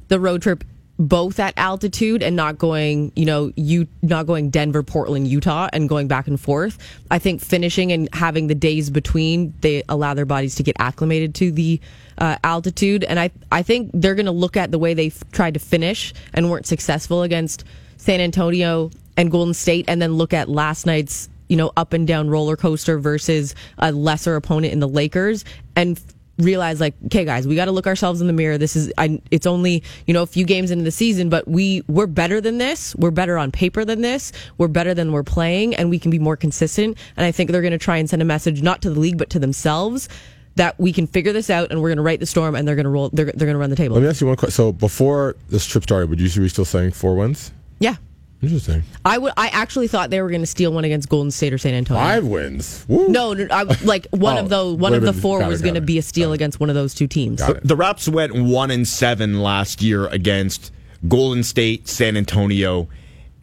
the 0.08 0.18
road 0.18 0.42
trip 0.42 0.64
both 0.98 1.38
at 1.38 1.54
altitude 1.56 2.24
and 2.24 2.34
not 2.34 2.58
going, 2.58 3.12
you 3.14 3.24
know, 3.24 3.52
you 3.54 3.86
not 4.02 4.26
going 4.26 4.50
Denver, 4.50 4.82
Portland, 4.82 5.28
Utah, 5.28 5.68
and 5.72 5.88
going 5.88 6.08
back 6.08 6.26
and 6.26 6.40
forth. 6.40 6.76
I 7.08 7.20
think 7.20 7.40
finishing 7.40 7.92
and 7.92 8.08
having 8.12 8.48
the 8.48 8.56
days 8.56 8.90
between, 8.90 9.54
they 9.60 9.84
allow 9.88 10.14
their 10.14 10.26
bodies 10.26 10.56
to 10.56 10.64
get 10.64 10.74
acclimated 10.80 11.36
to 11.36 11.52
the 11.52 11.80
uh, 12.18 12.36
altitude. 12.42 13.04
And 13.04 13.20
I, 13.20 13.30
I 13.52 13.62
think 13.62 13.92
they're 13.94 14.16
going 14.16 14.26
to 14.26 14.32
look 14.32 14.56
at 14.56 14.72
the 14.72 14.78
way 14.80 14.94
they 14.94 15.10
tried 15.30 15.54
to 15.54 15.60
finish 15.60 16.12
and 16.34 16.50
weren't 16.50 16.66
successful 16.66 17.22
against 17.22 17.62
San 17.96 18.20
Antonio 18.20 18.90
and 19.16 19.30
Golden 19.30 19.54
State, 19.54 19.84
and 19.86 20.02
then 20.02 20.14
look 20.14 20.32
at 20.32 20.48
last 20.48 20.86
night's 20.86 21.28
you 21.48 21.56
know 21.56 21.72
up 21.76 21.92
and 21.92 22.06
down 22.06 22.30
roller 22.30 22.56
coaster 22.56 22.98
versus 22.98 23.54
a 23.78 23.92
lesser 23.92 24.36
opponent 24.36 24.72
in 24.72 24.80
the 24.80 24.88
Lakers, 24.88 25.44
and 25.76 26.00
realize 26.38 26.80
like, 26.80 26.94
okay, 27.06 27.24
guys, 27.24 27.46
we 27.46 27.56
got 27.56 27.66
to 27.66 27.72
look 27.72 27.86
ourselves 27.86 28.20
in 28.20 28.26
the 28.26 28.32
mirror. 28.32 28.58
This 28.58 28.76
is 28.76 28.92
I, 28.96 29.20
it's 29.30 29.46
only 29.46 29.82
you 30.06 30.14
know 30.14 30.22
a 30.22 30.26
few 30.26 30.44
games 30.44 30.70
into 30.70 30.84
the 30.84 30.90
season, 30.90 31.28
but 31.28 31.46
we 31.48 31.82
we're 31.88 32.06
better 32.06 32.40
than 32.40 32.58
this. 32.58 32.94
We're 32.96 33.10
better 33.10 33.38
on 33.38 33.50
paper 33.50 33.84
than 33.84 34.00
this. 34.00 34.32
We're 34.56 34.68
better 34.68 34.94
than 34.94 35.12
we're 35.12 35.24
playing, 35.24 35.74
and 35.74 35.90
we 35.90 35.98
can 35.98 36.10
be 36.10 36.18
more 36.18 36.36
consistent. 36.36 36.96
And 37.16 37.26
I 37.26 37.32
think 37.32 37.50
they're 37.50 37.62
going 37.62 37.72
to 37.72 37.78
try 37.78 37.96
and 37.96 38.08
send 38.08 38.22
a 38.22 38.24
message 38.24 38.62
not 38.62 38.82
to 38.82 38.90
the 38.90 39.00
league 39.00 39.18
but 39.18 39.30
to 39.30 39.38
themselves. 39.38 40.08
That 40.54 40.76
we 40.80 40.92
can 40.92 41.06
figure 41.06 41.32
this 41.32 41.50
out, 41.50 41.70
and 41.70 41.80
we're 41.80 41.90
going 41.90 41.98
to 41.98 42.02
right 42.02 42.18
the 42.18 42.26
storm, 42.26 42.56
and 42.56 42.66
they're 42.66 42.74
going 42.74 42.82
to 42.82 42.90
roll. 42.90 43.10
They're, 43.10 43.26
they're 43.26 43.46
going 43.46 43.54
to 43.54 43.58
run 43.58 43.70
the 43.70 43.76
table. 43.76 43.94
Let 43.94 44.02
me 44.02 44.08
ask 44.08 44.20
you 44.20 44.26
one 44.26 44.34
question. 44.34 44.56
So 44.56 44.72
before 44.72 45.36
this 45.48 45.64
trip 45.64 45.84
started, 45.84 46.10
would 46.10 46.20
you 46.20 46.28
be 46.28 46.48
still 46.48 46.64
saying 46.64 46.92
four 46.92 47.14
wins? 47.14 47.52
yeah, 47.78 47.94
Interesting. 48.40 48.84
I 49.04 49.18
would. 49.18 49.32
I 49.36 49.48
actually 49.48 49.88
thought 49.88 50.10
they 50.10 50.22
were 50.22 50.28
going 50.28 50.42
to 50.42 50.46
steal 50.46 50.72
one 50.72 50.84
against 50.84 51.08
Golden 51.08 51.30
State 51.32 51.52
or 51.52 51.58
San 51.58 51.74
Antonio. 51.74 52.00
Five 52.02 52.24
wins. 52.24 52.84
Woo. 52.88 53.08
No, 53.08 53.32
no 53.32 53.48
I, 53.50 53.64
like 53.82 54.06
one 54.10 54.36
Oh, 54.38 54.40
of 54.40 54.48
those. 54.48 54.76
One 54.76 54.94
of 54.94 55.02
the 55.02 55.12
four 55.12 55.44
was 55.46 55.60
going 55.60 55.74
to 55.74 55.80
be 55.80 55.98
a 55.98 56.02
steal 56.02 56.32
against 56.32 56.60
one 56.60 56.68
of 56.70 56.76
those 56.76 56.94
two 56.94 57.08
teams. 57.08 57.40
Got 57.40 57.56
it. 57.56 57.66
The 57.66 57.74
Raps 57.74 58.08
went 58.08 58.34
one 58.34 58.70
and 58.70 58.86
seven 58.86 59.40
last 59.42 59.82
year 59.82 60.06
against 60.06 60.72
Golden 61.08 61.42
State, 61.42 61.88
San 61.88 62.16
Antonio, 62.16 62.88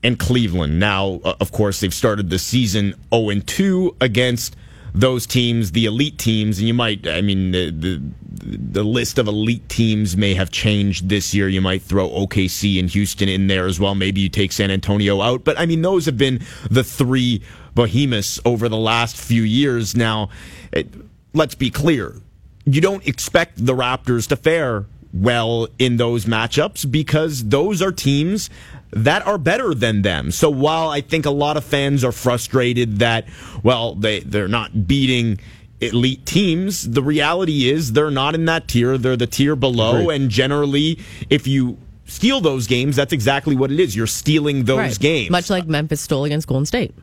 and 0.02 0.18
Cleveland. 0.18 0.80
Now, 0.80 1.20
uh, 1.26 1.36
of 1.42 1.52
course, 1.52 1.82
they've 1.82 1.94
started 1.94 2.30
the 2.30 2.40
season 2.40 2.96
zero 3.14 3.30
and 3.30 3.46
two 3.46 3.96
against 4.00 4.56
those 4.96 5.28
teams, 5.28 5.74
the 5.74 5.86
elite 5.86 6.18
teams, 6.18 6.58
and 6.58 6.68
you 6.68 6.74
might. 6.74 7.06
I 7.06 7.22
mean, 7.22 7.52
the, 7.52 7.70
the 7.70 8.02
the 8.32 8.84
list 8.84 9.18
of 9.18 9.28
elite 9.28 9.68
teams 9.68 10.16
may 10.16 10.34
have 10.34 10.52
changed 10.52 11.10
this 11.10 11.34
year. 11.34 11.50
You 11.50 11.62
might 11.62 11.82
throw 11.82 12.10
OKC 12.10 12.80
and 12.80 12.90
Houston 12.90 13.28
in 13.28 13.48
there 13.48 13.66
as 13.66 13.80
well. 13.80 13.94
Maybe 13.94 14.22
you 14.22 14.30
take 14.30 14.52
San 14.52 14.72
Antonio 14.72 15.22
out, 15.22 15.44
but 15.44 15.60
I 15.60 15.66
mean, 15.66 15.82
those 15.82 16.06
have 16.06 16.18
been 16.18 16.40
the 16.72 16.84
three 16.84 17.44
behemoths 17.76 18.40
over 18.46 18.70
the 18.70 18.78
last 18.78 19.18
few 19.18 19.44
years. 19.44 19.96
Now, 19.96 20.30
it, 20.72 20.88
let's 21.34 21.56
be 21.56 21.70
clear 21.70 22.16
you 22.66 22.82
don't 22.82 23.06
expect 23.06 23.66
the 23.66 23.74
Raptors 23.74 24.28
to 24.30 24.36
fare 24.36 24.86
well 25.14 25.68
in 25.78 25.98
those 25.98 26.26
matchups 26.26 26.90
because 26.90 27.46
those 27.46 27.82
are 27.82 27.92
teams 27.92 28.50
that 28.96 29.28
are 29.28 29.38
better 29.38 29.74
than 29.76 30.02
them. 30.02 30.32
So 30.32 30.50
while 30.50 30.90
I 30.90 31.02
think 31.02 31.26
a 31.26 31.30
lot 31.32 31.58
of 31.58 31.64
fans 31.66 32.04
are 32.04 32.12
frustrated 32.14 33.00
that, 33.00 33.28
well, 33.62 33.94
they, 33.94 34.22
they're 34.22 34.48
not 34.48 34.88
beating 34.88 35.38
elite 35.82 36.26
teams, 36.26 36.90
the 36.90 37.04
reality 37.04 37.70
is 37.70 37.92
they're 37.94 38.10
not 38.10 38.34
in 38.36 38.46
that 38.46 38.68
tier. 38.70 38.98
They're 38.98 39.18
the 39.18 39.28
tier 39.28 39.56
below. 39.58 39.98
Agreed. 40.04 40.16
And 40.16 40.30
generally, 40.32 41.00
if 41.30 41.46
you 41.46 41.78
steal 42.06 42.40
those 42.40 42.68
games, 42.68 42.96
that's 42.96 43.12
exactly 43.12 43.56
what 43.56 43.70
it 43.72 43.80
is. 43.82 43.96
You're 43.96 44.08
stealing 44.08 44.64
those 44.64 44.78
Right. 44.78 45.00
games. 45.00 45.30
much 45.30 45.50
like 45.50 45.68
Memphis 45.68 46.00
stole 46.02 46.24
against 46.24 46.48
Golden 46.48 46.66
State. 46.66 46.94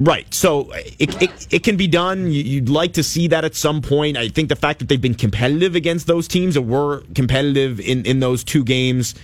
Right. 0.00 0.32
So 0.34 0.70
it, 0.98 1.22
it, 1.22 1.46
it 1.50 1.62
can 1.64 1.76
be 1.76 1.86
done. 1.86 2.26
You- 2.30 2.42
You'd 2.42 2.68
like 2.68 2.92
to 2.94 3.02
see 3.02 3.28
that 3.28 3.44
at 3.44 3.54
some 3.54 3.80
point. 3.80 4.16
I 4.18 4.28
think 4.28 4.48
the 4.50 4.56
fact 4.56 4.80
that 4.80 4.88
they've 4.88 5.00
been 5.00 5.14
competitive 5.14 5.74
against 5.76 6.06
those 6.08 6.28
teams 6.28 6.56
or 6.56 6.60
were 6.62 7.04
competitive 7.14 7.80
in, 7.80 8.04
in 8.04 8.20
those 8.20 8.44
two 8.44 8.64
games 8.64 9.14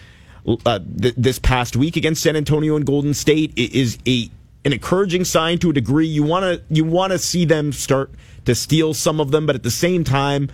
uh, 0.64 0.78
th- 1.00 1.14
this 1.16 1.38
past 1.38 1.76
week 1.76 1.96
against 1.96 2.22
San 2.22 2.36
Antonio 2.36 2.76
and 2.76 2.86
Golden 2.86 3.14
State 3.14 3.52
is 3.56 3.98
a 4.06 4.30
an 4.64 4.72
encouraging 4.72 5.24
sign 5.24 5.58
to 5.58 5.70
a 5.70 5.72
degree. 5.72 6.06
You 6.06 6.22
want 6.22 6.44
to 6.44 6.62
you 6.74 6.84
want 6.84 7.12
to 7.12 7.18
see 7.18 7.44
them 7.44 7.72
start 7.72 8.10
to 8.44 8.54
steal 8.54 8.94
some 8.94 9.20
of 9.20 9.30
them, 9.30 9.46
but 9.46 9.54
at 9.54 9.62
the 9.62 9.70
same 9.70 10.04
time, 10.04 10.48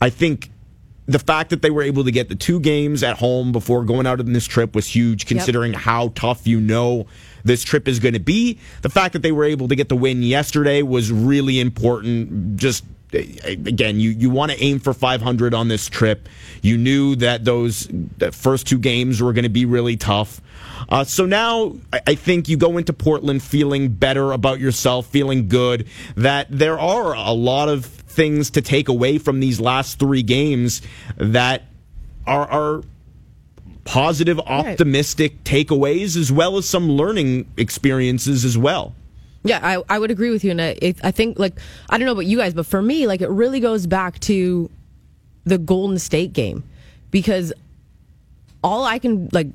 I 0.00 0.10
think 0.10 0.50
the 1.06 1.18
fact 1.18 1.50
that 1.50 1.62
they 1.62 1.70
were 1.70 1.82
able 1.82 2.04
to 2.04 2.10
get 2.10 2.28
the 2.28 2.34
two 2.34 2.60
games 2.60 3.02
at 3.02 3.16
home 3.16 3.50
before 3.50 3.82
going 3.82 4.06
out 4.06 4.20
on 4.20 4.32
this 4.32 4.46
trip 4.46 4.74
was 4.74 4.86
huge, 4.86 5.24
considering 5.24 5.72
how 5.72 6.08
tough 6.14 6.46
you 6.46 6.60
know 6.60 7.06
this 7.44 7.64
trip 7.64 7.88
is 7.88 7.98
going 7.98 8.12
to 8.12 8.20
be. 8.20 8.58
The 8.82 8.90
fact 8.90 9.14
that 9.14 9.22
they 9.22 9.32
were 9.32 9.44
able 9.44 9.68
to 9.68 9.74
get 9.74 9.88
the 9.88 9.96
win 9.96 10.22
yesterday 10.22 10.82
was 10.82 11.10
really 11.10 11.60
important. 11.60 12.56
Just 12.56 12.84
again, 13.12 14.00
you, 14.00 14.10
you 14.10 14.30
want 14.30 14.52
to 14.52 14.62
aim 14.62 14.78
for 14.78 14.92
500 14.92 15.54
on 15.54 15.68
this 15.68 15.88
trip. 15.88 16.28
You 16.62 16.76
knew 16.76 17.16
that 17.16 17.44
those 17.44 17.88
that 18.18 18.34
first 18.34 18.66
two 18.66 18.78
games 18.78 19.22
were 19.22 19.32
going 19.32 19.44
to 19.44 19.48
be 19.48 19.64
really 19.64 19.96
tough. 19.96 20.40
Uh, 20.88 21.04
so 21.04 21.26
now 21.26 21.74
I, 21.92 22.00
I 22.08 22.14
think 22.14 22.48
you 22.48 22.56
go 22.56 22.78
into 22.78 22.92
Portland 22.92 23.42
feeling 23.42 23.88
better 23.88 24.32
about 24.32 24.60
yourself, 24.60 25.06
feeling 25.06 25.48
good 25.48 25.86
that 26.16 26.46
there 26.50 26.78
are 26.78 27.14
a 27.14 27.32
lot 27.32 27.68
of 27.68 27.84
things 27.84 28.50
to 28.50 28.62
take 28.62 28.88
away 28.88 29.18
from 29.18 29.40
these 29.40 29.60
last 29.60 29.98
three 29.98 30.22
games 30.22 30.82
that 31.16 31.62
are, 32.26 32.46
are 32.48 32.82
positive, 33.84 34.38
optimistic 34.40 35.44
takeaways, 35.44 36.16
as 36.16 36.30
well 36.30 36.56
as 36.56 36.68
some 36.68 36.90
learning 36.90 37.50
experiences 37.56 38.44
as 38.44 38.58
well. 38.58 38.94
Yeah, 39.48 39.60
I, 39.62 39.82
I 39.88 39.98
would 39.98 40.10
agree 40.10 40.30
with 40.30 40.44
you, 40.44 40.50
and 40.50 40.60
I, 40.60 40.94
I 41.02 41.10
think 41.10 41.38
like 41.38 41.58
I 41.88 41.98
don't 41.98 42.06
know 42.06 42.12
about 42.12 42.26
you 42.26 42.36
guys, 42.36 42.54
but 42.54 42.66
for 42.66 42.82
me, 42.82 43.06
like 43.06 43.20
it 43.22 43.30
really 43.30 43.60
goes 43.60 43.86
back 43.86 44.18
to 44.20 44.70
the 45.44 45.58
Golden 45.58 45.98
State 45.98 46.32
game 46.32 46.62
because 47.10 47.52
all 48.62 48.84
I 48.84 48.98
can 48.98 49.28
like 49.32 49.48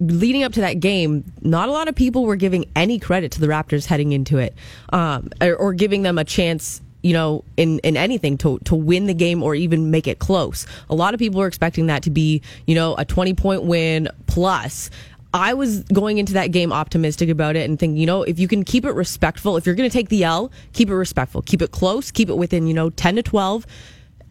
leading 0.00 0.42
up 0.42 0.52
to 0.54 0.60
that 0.60 0.80
game, 0.80 1.24
not 1.42 1.68
a 1.68 1.72
lot 1.72 1.88
of 1.88 1.94
people 1.94 2.24
were 2.24 2.36
giving 2.36 2.64
any 2.74 2.98
credit 2.98 3.32
to 3.32 3.40
the 3.40 3.46
Raptors 3.46 3.84
heading 3.86 4.12
into 4.12 4.38
it, 4.38 4.54
um, 4.92 5.28
or, 5.40 5.54
or 5.56 5.72
giving 5.74 6.02
them 6.02 6.18
a 6.18 6.24
chance. 6.24 6.80
You 7.02 7.12
know, 7.12 7.44
in, 7.58 7.80
in 7.80 7.98
anything 7.98 8.38
to 8.38 8.58
to 8.60 8.74
win 8.74 9.04
the 9.04 9.12
game 9.12 9.42
or 9.42 9.54
even 9.54 9.90
make 9.90 10.06
it 10.06 10.20
close. 10.20 10.66
A 10.88 10.94
lot 10.94 11.12
of 11.12 11.20
people 11.20 11.38
were 11.38 11.46
expecting 11.46 11.88
that 11.88 12.02
to 12.04 12.10
be, 12.10 12.40
you 12.66 12.74
know, 12.74 12.94
a 12.96 13.04
twenty 13.04 13.34
point 13.34 13.64
win 13.64 14.08
plus. 14.26 14.88
I 15.34 15.52
was 15.52 15.80
going 15.92 16.18
into 16.18 16.34
that 16.34 16.52
game 16.52 16.72
optimistic 16.72 17.28
about 17.28 17.56
it 17.56 17.68
and 17.68 17.76
thinking, 17.76 17.96
you 17.96 18.06
know, 18.06 18.22
if 18.22 18.38
you 18.38 18.46
can 18.46 18.64
keep 18.64 18.84
it 18.84 18.92
respectful, 18.92 19.56
if 19.56 19.66
you're 19.66 19.74
going 19.74 19.90
to 19.90 19.92
take 19.92 20.08
the 20.08 20.22
L, 20.22 20.52
keep 20.72 20.88
it 20.88 20.94
respectful, 20.94 21.42
keep 21.42 21.60
it 21.60 21.72
close, 21.72 22.12
keep 22.12 22.28
it 22.28 22.36
within, 22.36 22.68
you 22.68 22.72
know, 22.72 22.88
10 22.90 23.16
to 23.16 23.22
12. 23.24 23.66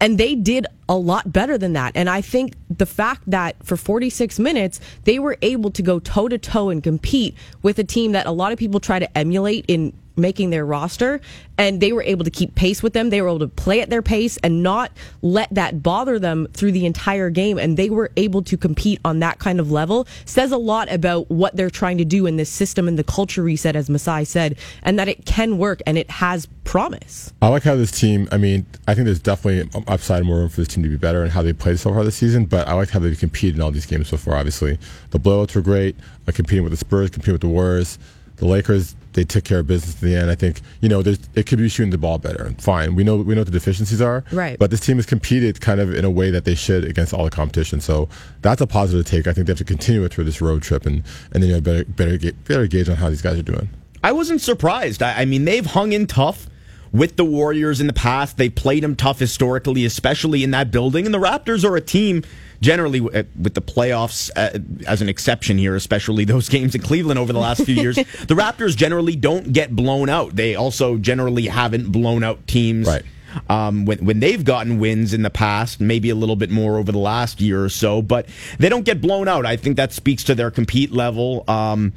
And 0.00 0.16
they 0.16 0.34
did 0.34 0.66
a 0.88 0.96
lot 0.96 1.30
better 1.30 1.58
than 1.58 1.74
that. 1.74 1.92
And 1.94 2.08
I 2.08 2.22
think 2.22 2.54
the 2.70 2.86
fact 2.86 3.22
that 3.26 3.54
for 3.62 3.76
46 3.76 4.38
minutes, 4.38 4.80
they 5.04 5.18
were 5.18 5.36
able 5.42 5.70
to 5.72 5.82
go 5.82 5.98
toe 5.98 6.26
to 6.28 6.38
toe 6.38 6.70
and 6.70 6.82
compete 6.82 7.36
with 7.62 7.78
a 7.78 7.84
team 7.84 8.12
that 8.12 8.26
a 8.26 8.32
lot 8.32 8.52
of 8.52 8.58
people 8.58 8.80
try 8.80 8.98
to 8.98 9.18
emulate 9.18 9.66
in 9.68 9.92
making 10.16 10.50
their 10.50 10.64
roster 10.64 11.20
and 11.58 11.80
they 11.80 11.92
were 11.92 12.02
able 12.02 12.24
to 12.24 12.30
keep 12.30 12.54
pace 12.54 12.82
with 12.82 12.92
them. 12.92 13.10
They 13.10 13.20
were 13.20 13.28
able 13.28 13.38
to 13.40 13.48
play 13.48 13.80
at 13.80 13.90
their 13.90 14.02
pace 14.02 14.36
and 14.38 14.62
not 14.62 14.92
let 15.22 15.52
that 15.54 15.82
bother 15.82 16.18
them 16.18 16.48
through 16.52 16.72
the 16.72 16.86
entire 16.86 17.30
game. 17.30 17.58
And 17.58 17.76
they 17.76 17.90
were 17.90 18.10
able 18.16 18.42
to 18.42 18.56
compete 18.56 19.00
on 19.04 19.20
that 19.20 19.38
kind 19.38 19.60
of 19.60 19.70
level 19.70 20.06
says 20.24 20.52
a 20.52 20.56
lot 20.56 20.90
about 20.90 21.30
what 21.30 21.56
they're 21.56 21.70
trying 21.70 21.98
to 21.98 22.04
do 22.04 22.26
in 22.26 22.36
this 22.36 22.50
system 22.50 22.88
and 22.88 22.98
the 22.98 23.04
culture 23.04 23.42
reset, 23.42 23.76
as 23.76 23.88
Masai 23.88 24.24
said, 24.24 24.56
and 24.82 24.98
that 24.98 25.08
it 25.08 25.26
can 25.26 25.58
work 25.58 25.80
and 25.86 25.96
it 25.96 26.10
has 26.10 26.46
promise. 26.64 27.32
I 27.42 27.48
like 27.48 27.62
how 27.62 27.76
this 27.76 27.90
team, 27.90 28.28
I 28.32 28.36
mean, 28.38 28.66
I 28.88 28.94
think 28.94 29.04
there's 29.04 29.20
definitely 29.20 29.68
upside 29.86 30.18
and 30.18 30.26
more 30.26 30.38
room 30.38 30.48
for 30.48 30.60
this 30.60 30.68
team 30.68 30.82
to 30.82 30.88
be 30.88 30.96
better 30.96 31.22
and 31.22 31.30
how 31.30 31.42
they 31.42 31.52
played 31.52 31.78
so 31.78 31.92
far 31.92 32.02
this 32.04 32.16
season, 32.16 32.46
but 32.46 32.66
I 32.66 32.72
like 32.72 32.90
how 32.90 32.98
they've 32.98 33.18
competed 33.18 33.56
in 33.56 33.62
all 33.62 33.70
these 33.70 33.86
games 33.86 34.08
so 34.08 34.16
far, 34.16 34.36
obviously. 34.36 34.78
The 35.10 35.20
blowouts 35.20 35.54
were 35.54 35.60
great, 35.60 35.96
uh, 36.26 36.32
competing 36.32 36.64
with 36.64 36.72
the 36.72 36.76
Spurs, 36.76 37.10
competing 37.10 37.34
with 37.34 37.42
the 37.42 37.48
Warriors. 37.48 37.98
The 38.36 38.46
Lakers, 38.46 38.96
they 39.14 39.24
took 39.24 39.44
care 39.44 39.60
of 39.60 39.66
business 39.66 40.00
in 40.02 40.10
the 40.10 40.16
end. 40.16 40.30
I 40.30 40.34
think 40.34 40.60
you 40.80 40.88
know 40.88 41.00
it 41.00 41.46
could 41.46 41.58
be 41.58 41.68
shooting 41.68 41.90
the 41.90 41.98
ball 41.98 42.18
better. 42.18 42.54
Fine, 42.58 42.94
we 42.94 43.04
know 43.04 43.16
we 43.16 43.34
know 43.34 43.40
what 43.40 43.46
the 43.46 43.52
deficiencies 43.52 44.00
are. 44.00 44.24
Right. 44.30 44.58
But 44.58 44.70
this 44.70 44.80
team 44.80 44.96
has 44.96 45.06
competed 45.06 45.60
kind 45.60 45.80
of 45.80 45.94
in 45.94 46.04
a 46.04 46.10
way 46.10 46.30
that 46.30 46.44
they 46.44 46.54
should 46.54 46.84
against 46.84 47.14
all 47.14 47.24
the 47.24 47.30
competition. 47.30 47.80
So 47.80 48.08
that's 48.42 48.60
a 48.60 48.66
positive 48.66 49.06
take. 49.06 49.26
I 49.26 49.32
think 49.32 49.46
they 49.46 49.52
have 49.52 49.58
to 49.58 49.64
continue 49.64 50.04
it 50.04 50.12
through 50.12 50.24
this 50.24 50.40
road 50.40 50.62
trip, 50.62 50.84
and 50.86 51.02
and 51.32 51.42
then 51.42 51.48
you 51.48 51.54
have 51.54 51.64
better 51.64 51.84
better 51.84 52.32
better 52.44 52.66
gauge 52.66 52.88
on 52.88 52.96
how 52.96 53.08
these 53.08 53.22
guys 53.22 53.38
are 53.38 53.42
doing. 53.42 53.70
I 54.02 54.12
wasn't 54.12 54.42
surprised. 54.42 55.02
I, 55.02 55.22
I 55.22 55.24
mean, 55.24 55.46
they've 55.46 55.64
hung 55.64 55.92
in 55.92 56.06
tough 56.06 56.46
with 56.92 57.16
the 57.16 57.24
Warriors 57.24 57.80
in 57.80 57.86
the 57.86 57.92
past. 57.92 58.36
They 58.36 58.48
played 58.48 58.84
them 58.84 58.94
tough 58.94 59.18
historically, 59.18 59.84
especially 59.84 60.44
in 60.44 60.52
that 60.52 60.70
building. 60.70 61.06
And 61.06 61.14
the 61.14 61.18
Raptors 61.18 61.64
are 61.64 61.74
a 61.74 61.80
team 61.80 62.22
generally 62.64 63.00
uh, 63.00 63.22
with 63.40 63.52
the 63.52 63.60
playoffs 63.60 64.30
uh, 64.36 64.58
as 64.86 65.02
an 65.02 65.08
exception 65.08 65.58
here, 65.58 65.76
especially 65.76 66.24
those 66.34 66.48
games 66.48 66.74
in 66.74 66.80
Cleveland 66.80 67.18
over 67.18 67.32
the 67.32 67.38
last 67.38 67.64
few 67.64 67.74
years, 67.74 67.96
the 67.96 68.34
Raptors 68.34 68.76
generally 68.76 69.14
don't 69.14 69.52
get 69.52 69.76
blown 69.76 70.08
out. 70.08 70.34
They 70.34 70.56
also 70.56 70.96
generally 70.96 71.46
haven't 71.46 71.92
blown 71.92 72.24
out 72.24 72.46
teams. 72.48 72.88
Right. 72.88 73.02
Um, 73.50 73.84
when 73.84 73.98
when 74.04 74.20
they've 74.20 74.44
gotten 74.44 74.78
wins 74.78 75.12
in 75.12 75.22
the 75.22 75.30
past, 75.30 75.80
maybe 75.80 76.08
a 76.08 76.14
little 76.14 76.36
bit 76.36 76.50
more 76.50 76.78
over 76.78 76.92
the 76.92 76.98
last 76.98 77.40
year 77.40 77.64
or 77.64 77.68
so, 77.68 78.00
but 78.00 78.28
they 78.58 78.68
don't 78.68 78.84
get 78.84 79.00
blown 79.00 79.26
out. 79.26 79.44
I 79.44 79.56
think 79.56 79.76
that 79.76 79.92
speaks 79.92 80.22
to 80.24 80.36
their 80.36 80.52
compete 80.52 80.92
level. 80.92 81.42
Um, 81.48 81.92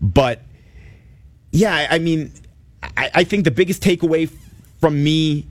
but 0.00 0.40
yeah, 1.52 1.86
I 1.90 1.98
mean, 1.98 2.32
I, 2.82 3.10
I 3.14 3.24
think 3.24 3.44
the 3.44 3.50
biggest 3.50 3.82
takeaway 3.82 4.30
from 4.80 5.04
me 5.04 5.46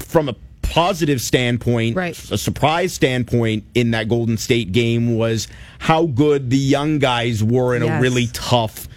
from 0.00 0.28
a 0.28 0.36
positive 0.70 1.20
standpoint, 1.20 1.96
right. 1.96 2.30
a 2.30 2.38
surprise 2.38 2.92
standpoint 2.92 3.64
in 3.74 3.92
that 3.92 4.08
Golden 4.08 4.36
State 4.36 4.72
game 4.72 5.16
was 5.16 5.48
how 5.78 6.06
good 6.06 6.50
the 6.50 6.58
young 6.58 6.98
guys 6.98 7.42
were 7.42 7.74
in 7.74 7.82
yes. 7.82 7.98
a 7.98 8.00
really 8.00 8.26
tough, 8.28 8.88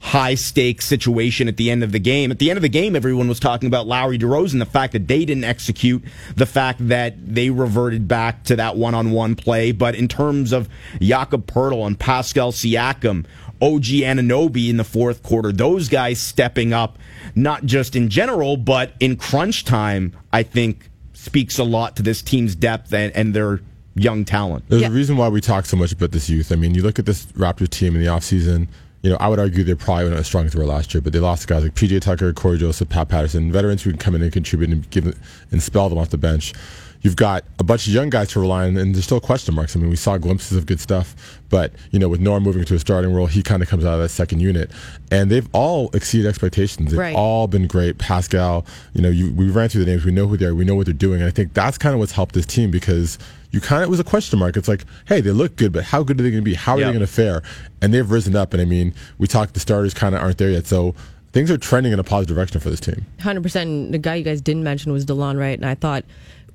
high 0.00 0.34
stakes 0.34 0.84
situation 0.86 1.46
at 1.46 1.56
the 1.56 1.70
end 1.70 1.82
of 1.84 1.92
the 1.92 1.98
game. 1.98 2.30
At 2.30 2.38
the 2.38 2.50
end 2.50 2.56
of 2.56 2.62
the 2.62 2.68
game, 2.68 2.96
everyone 2.96 3.28
was 3.28 3.38
talking 3.38 3.66
about 3.66 3.86
Lowry 3.86 4.18
DeRozan, 4.18 4.58
the 4.58 4.66
fact 4.66 4.92
that 4.92 5.08
they 5.08 5.24
didn't 5.24 5.44
execute, 5.44 6.02
the 6.36 6.46
fact 6.46 6.88
that 6.88 7.14
they 7.34 7.50
reverted 7.50 8.08
back 8.08 8.44
to 8.44 8.56
that 8.56 8.76
one 8.76 8.94
on 8.94 9.10
one 9.10 9.36
play. 9.36 9.72
But 9.72 9.94
in 9.94 10.08
terms 10.08 10.52
of 10.52 10.68
Jakob 11.00 11.46
Poeltl 11.46 11.86
and 11.86 11.98
Pascal 11.98 12.52
Siakam, 12.52 13.26
OG 13.62 13.84
Anunoby 13.84 14.70
in 14.70 14.78
the 14.78 14.84
fourth 14.84 15.22
quarter, 15.22 15.52
those 15.52 15.88
guys 15.88 16.18
stepping 16.18 16.72
up, 16.72 16.98
not 17.34 17.66
just 17.66 17.94
in 17.94 18.08
general, 18.08 18.56
but 18.56 18.94
in 19.00 19.16
crunch 19.16 19.64
time, 19.64 20.16
I 20.32 20.42
think 20.42 20.89
speaks 21.20 21.58
a 21.58 21.64
lot 21.64 21.96
to 21.96 22.02
this 22.02 22.22
team's 22.22 22.54
depth 22.54 22.94
and, 22.94 23.14
and 23.14 23.34
their 23.34 23.60
young 23.94 24.24
talent. 24.24 24.64
There's 24.68 24.80
yeah. 24.80 24.88
a 24.88 24.90
reason 24.90 25.18
why 25.18 25.28
we 25.28 25.42
talk 25.42 25.66
so 25.66 25.76
much 25.76 25.92
about 25.92 26.12
this 26.12 26.30
youth. 26.30 26.50
I 26.50 26.56
mean, 26.56 26.74
you 26.74 26.82
look 26.82 26.98
at 26.98 27.04
this 27.04 27.26
Raptors 27.26 27.68
team 27.68 27.94
in 27.94 28.00
the 28.00 28.06
offseason, 28.08 28.68
you 29.02 29.10
know, 29.10 29.18
I 29.20 29.28
would 29.28 29.38
argue 29.38 29.62
they're 29.62 29.76
probably 29.76 30.08
not 30.08 30.18
as 30.18 30.26
strong 30.26 30.46
as 30.46 30.54
they 30.54 30.58
were 30.58 30.64
last 30.64 30.94
year, 30.94 31.02
but 31.02 31.12
they 31.12 31.18
lost 31.18 31.46
guys 31.46 31.62
like 31.62 31.74
PJ 31.74 32.00
Tucker, 32.00 32.32
Cory 32.32 32.56
Joseph, 32.56 32.88
Pat 32.88 33.10
Patterson, 33.10 33.52
veterans 33.52 33.82
who 33.82 33.90
can 33.90 33.98
come 33.98 34.14
in 34.14 34.22
and 34.22 34.32
contribute 34.32 34.70
and 34.70 34.88
give 34.90 35.06
and 35.50 35.62
spell 35.62 35.90
them 35.90 35.98
off 35.98 36.08
the 36.08 36.18
bench 36.18 36.54
you've 37.02 37.16
got 37.16 37.44
a 37.58 37.64
bunch 37.64 37.86
of 37.86 37.92
young 37.92 38.10
guys 38.10 38.28
to 38.30 38.40
rely 38.40 38.66
on, 38.66 38.76
and 38.76 38.94
there's 38.94 39.04
still 39.04 39.20
question 39.20 39.54
marks. 39.54 39.74
I 39.74 39.78
mean, 39.78 39.90
we 39.90 39.96
saw 39.96 40.18
glimpses 40.18 40.56
of 40.56 40.66
good 40.66 40.80
stuff, 40.80 41.40
but 41.48 41.72
you 41.90 41.98
know, 41.98 42.08
with 42.08 42.20
Norm 42.20 42.42
moving 42.42 42.64
to 42.64 42.74
a 42.74 42.78
starting 42.78 43.12
role, 43.12 43.26
he 43.26 43.42
kind 43.42 43.62
of 43.62 43.68
comes 43.68 43.84
out 43.84 43.94
of 43.94 44.00
that 44.00 44.10
second 44.10 44.40
unit, 44.40 44.70
and 45.10 45.30
they've 45.30 45.48
all 45.52 45.90
exceeded 45.94 46.26
expectations. 46.26 46.90
They've 46.90 46.98
right. 46.98 47.16
all 47.16 47.46
been 47.46 47.66
great. 47.66 47.98
Pascal, 47.98 48.66
you 48.92 49.02
know, 49.02 49.10
you, 49.10 49.32
we 49.32 49.50
ran 49.50 49.68
through 49.68 49.84
the 49.84 49.90
names. 49.90 50.04
We 50.04 50.12
know 50.12 50.26
who 50.26 50.36
they 50.36 50.46
are. 50.46 50.54
We 50.54 50.64
know 50.64 50.74
what 50.74 50.86
they're 50.86 50.94
doing, 50.94 51.20
and 51.20 51.28
I 51.28 51.32
think 51.32 51.54
that's 51.54 51.78
kind 51.78 51.94
of 51.94 52.00
what's 52.00 52.12
helped 52.12 52.34
this 52.34 52.46
team 52.46 52.70
because 52.70 53.18
you 53.50 53.60
kind 53.60 53.82
of 53.82 53.88
it 53.88 53.90
was 53.90 54.00
a 54.00 54.04
question 54.04 54.38
mark. 54.38 54.56
It's 54.56 54.68
like, 54.68 54.84
hey, 55.06 55.20
they 55.20 55.32
look 55.32 55.56
good, 55.56 55.72
but 55.72 55.84
how 55.84 56.02
good 56.02 56.20
are 56.20 56.22
they 56.22 56.30
going 56.30 56.44
to 56.44 56.50
be? 56.50 56.54
How 56.54 56.74
are 56.74 56.78
yep. 56.78 56.88
they 56.88 56.92
going 56.92 57.06
to 57.06 57.12
fare? 57.12 57.42
And 57.82 57.92
they've 57.92 58.08
risen 58.08 58.36
up, 58.36 58.52
and 58.52 58.60
I 58.60 58.64
mean, 58.64 58.94
we 59.18 59.26
talked 59.26 59.54
the 59.54 59.60
starters 59.60 59.94
kind 59.94 60.14
of 60.14 60.22
aren't 60.22 60.38
there 60.38 60.50
yet, 60.50 60.66
so 60.66 60.94
things 61.32 61.50
are 61.50 61.58
trending 61.58 61.92
in 61.92 61.98
a 61.98 62.04
positive 62.04 62.36
direction 62.36 62.60
for 62.60 62.70
this 62.70 62.80
team. 62.80 63.06
Hundred 63.20 63.42
percent. 63.42 63.92
The 63.92 63.98
guy 63.98 64.16
you 64.16 64.24
guys 64.24 64.40
didn't 64.40 64.64
mention 64.64 64.92
was 64.92 65.06
Delon 65.06 65.38
Wright, 65.38 65.58
and 65.58 65.66
I 65.66 65.74
thought 65.74 66.04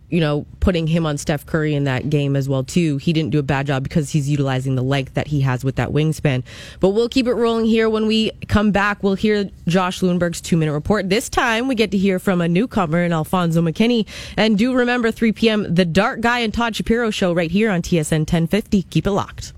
you 0.09 0.19
know, 0.19 0.45
putting 0.59 0.87
him 0.87 1.05
on 1.05 1.17
Steph 1.17 1.45
Curry 1.45 1.73
in 1.73 1.85
that 1.85 2.09
game 2.09 2.35
as 2.35 2.47
well 2.47 2.63
too. 2.63 2.97
He 2.97 3.13
didn't 3.13 3.31
do 3.31 3.39
a 3.39 3.43
bad 3.43 3.67
job 3.67 3.83
because 3.83 4.11
he's 4.11 4.29
utilizing 4.29 4.75
the 4.75 4.83
length 4.83 5.15
that 5.15 5.27
he 5.27 5.41
has 5.41 5.63
with 5.63 5.75
that 5.75 5.89
wingspan. 5.89 6.43
But 6.79 6.89
we'll 6.89 7.09
keep 7.09 7.27
it 7.27 7.33
rolling 7.33 7.65
here. 7.65 7.89
When 7.89 8.07
we 8.07 8.31
come 8.47 8.71
back, 8.71 9.03
we'll 9.03 9.15
hear 9.15 9.49
Josh 9.67 10.01
Lewenberg's 10.01 10.41
two 10.41 10.57
minute 10.57 10.73
report. 10.73 11.09
This 11.09 11.29
time 11.29 11.67
we 11.67 11.75
get 11.75 11.91
to 11.91 11.97
hear 11.97 12.19
from 12.19 12.41
a 12.41 12.47
newcomer 12.47 13.03
in 13.03 13.13
Alfonso 13.13 13.61
McKinnie. 13.61 14.07
And 14.37 14.57
do 14.57 14.73
remember 14.73 15.11
3 15.11 15.31
p.m. 15.31 15.73
the 15.73 15.85
Dark 15.85 16.21
Guy 16.21 16.39
and 16.39 16.53
Todd 16.53 16.75
Shapiro 16.75 17.09
show 17.09 17.33
right 17.33 17.51
here 17.51 17.71
on 17.71 17.81
TSN 17.81 18.19
1050. 18.19 18.83
Keep 18.83 19.07
it 19.07 19.11
locked. 19.11 19.53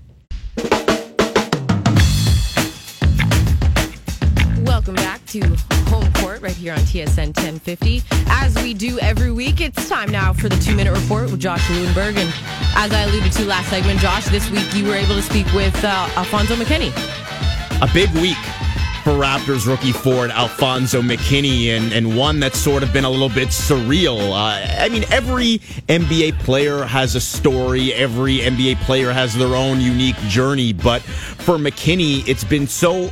Welcome 4.64 4.94
back 4.94 5.24
to 5.26 5.77
Home 5.88 6.12
Court 6.14 6.40
right 6.40 6.54
here 6.54 6.72
on 6.72 6.80
TSN 6.80 7.36
1050. 7.36 8.02
As 8.28 8.54
we 8.62 8.74
do 8.74 8.98
every 9.00 9.32
week, 9.32 9.60
it's 9.60 9.88
time 9.88 10.10
now 10.10 10.32
for 10.32 10.48
the 10.48 10.56
two 10.56 10.74
minute 10.74 10.94
report 10.94 11.30
with 11.30 11.40
Josh 11.40 11.64
Lewenberg. 11.68 12.16
And 12.16 12.32
as 12.76 12.92
I 12.92 13.02
alluded 13.02 13.32
to 13.32 13.44
last 13.44 13.70
segment, 13.70 14.00
Josh, 14.00 14.26
this 14.26 14.50
week 14.50 14.66
you 14.74 14.84
were 14.84 14.94
able 14.94 15.14
to 15.14 15.22
speak 15.22 15.46
with 15.52 15.74
uh, 15.84 16.08
Alfonso 16.16 16.54
McKinnie. 16.56 16.92
A 17.82 17.92
big 17.92 18.10
week 18.20 18.36
for 19.04 19.10
Raptors 19.10 19.66
rookie 19.66 19.92
forward 19.92 20.30
Alfonso 20.30 21.00
McKinnie, 21.00 21.68
and, 21.68 21.92
and 21.92 22.16
one 22.16 22.40
that's 22.40 22.58
sort 22.58 22.82
of 22.82 22.92
been 22.92 23.04
a 23.04 23.10
little 23.10 23.30
bit 23.30 23.48
surreal. 23.48 24.32
Uh, 24.32 24.82
I 24.82 24.88
mean, 24.90 25.04
every 25.10 25.60
NBA 25.88 26.38
player 26.40 26.84
has 26.84 27.14
a 27.14 27.20
story, 27.20 27.94
every 27.94 28.38
NBA 28.38 28.76
player 28.82 29.10
has 29.10 29.34
their 29.34 29.54
own 29.54 29.80
unique 29.80 30.18
journey, 30.28 30.72
but 30.72 31.00
for 31.00 31.56
McKinnie, 31.56 32.26
it's 32.28 32.44
been 32.44 32.66
so 32.66 33.10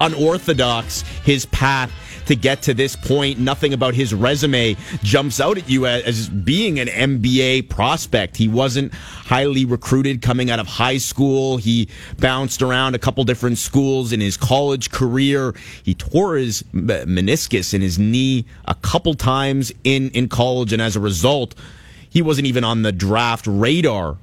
unorthodox 0.00 1.02
his 1.24 1.46
path 1.46 1.92
to 2.26 2.36
get 2.36 2.62
to 2.62 2.74
this 2.74 2.96
point. 2.96 3.38
Nothing 3.38 3.72
about 3.72 3.94
his 3.94 4.14
resume 4.14 4.76
jumps 5.02 5.40
out 5.40 5.58
at 5.58 5.68
you 5.68 5.86
as 5.86 6.28
being 6.28 6.78
an 6.78 6.88
NBA 6.88 7.68
prospect. 7.68 8.36
He 8.36 8.48
wasn't 8.48 8.92
highly 8.94 9.64
recruited 9.64 10.22
coming 10.22 10.50
out 10.50 10.58
of 10.58 10.66
high 10.66 10.98
school. 10.98 11.56
He 11.56 11.88
bounced 12.18 12.62
around 12.62 12.94
a 12.94 12.98
couple 12.98 13.24
different 13.24 13.58
schools 13.58 14.12
in 14.12 14.20
his 14.20 14.36
college 14.36 14.90
career. 14.90 15.54
He 15.82 15.94
tore 15.94 16.36
his 16.36 16.62
meniscus 16.72 17.74
in 17.74 17.80
his 17.80 17.98
knee 17.98 18.44
a 18.66 18.74
couple 18.74 19.14
times 19.14 19.72
in, 19.84 20.10
in 20.10 20.28
college, 20.28 20.72
and 20.72 20.82
as 20.82 20.96
a 20.96 21.00
result, 21.00 21.54
he 22.08 22.22
wasn't 22.22 22.46
even 22.46 22.64
on 22.64 22.82
the 22.82 22.92
draft 22.92 23.46
radar 23.46 24.16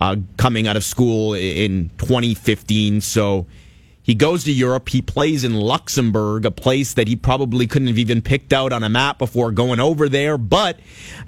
uh, 0.00 0.16
coming 0.36 0.66
out 0.66 0.76
of 0.76 0.84
school 0.84 1.34
in 1.34 1.90
2015. 1.98 3.00
So 3.00 3.46
he 4.06 4.14
goes 4.14 4.44
to 4.44 4.52
Europe. 4.52 4.90
He 4.90 5.02
plays 5.02 5.42
in 5.42 5.54
Luxembourg, 5.54 6.44
a 6.44 6.52
place 6.52 6.94
that 6.94 7.08
he 7.08 7.16
probably 7.16 7.66
couldn't 7.66 7.88
have 7.88 7.98
even 7.98 8.22
picked 8.22 8.52
out 8.52 8.72
on 8.72 8.84
a 8.84 8.88
map 8.88 9.18
before 9.18 9.50
going 9.50 9.80
over 9.80 10.08
there. 10.08 10.38
But 10.38 10.78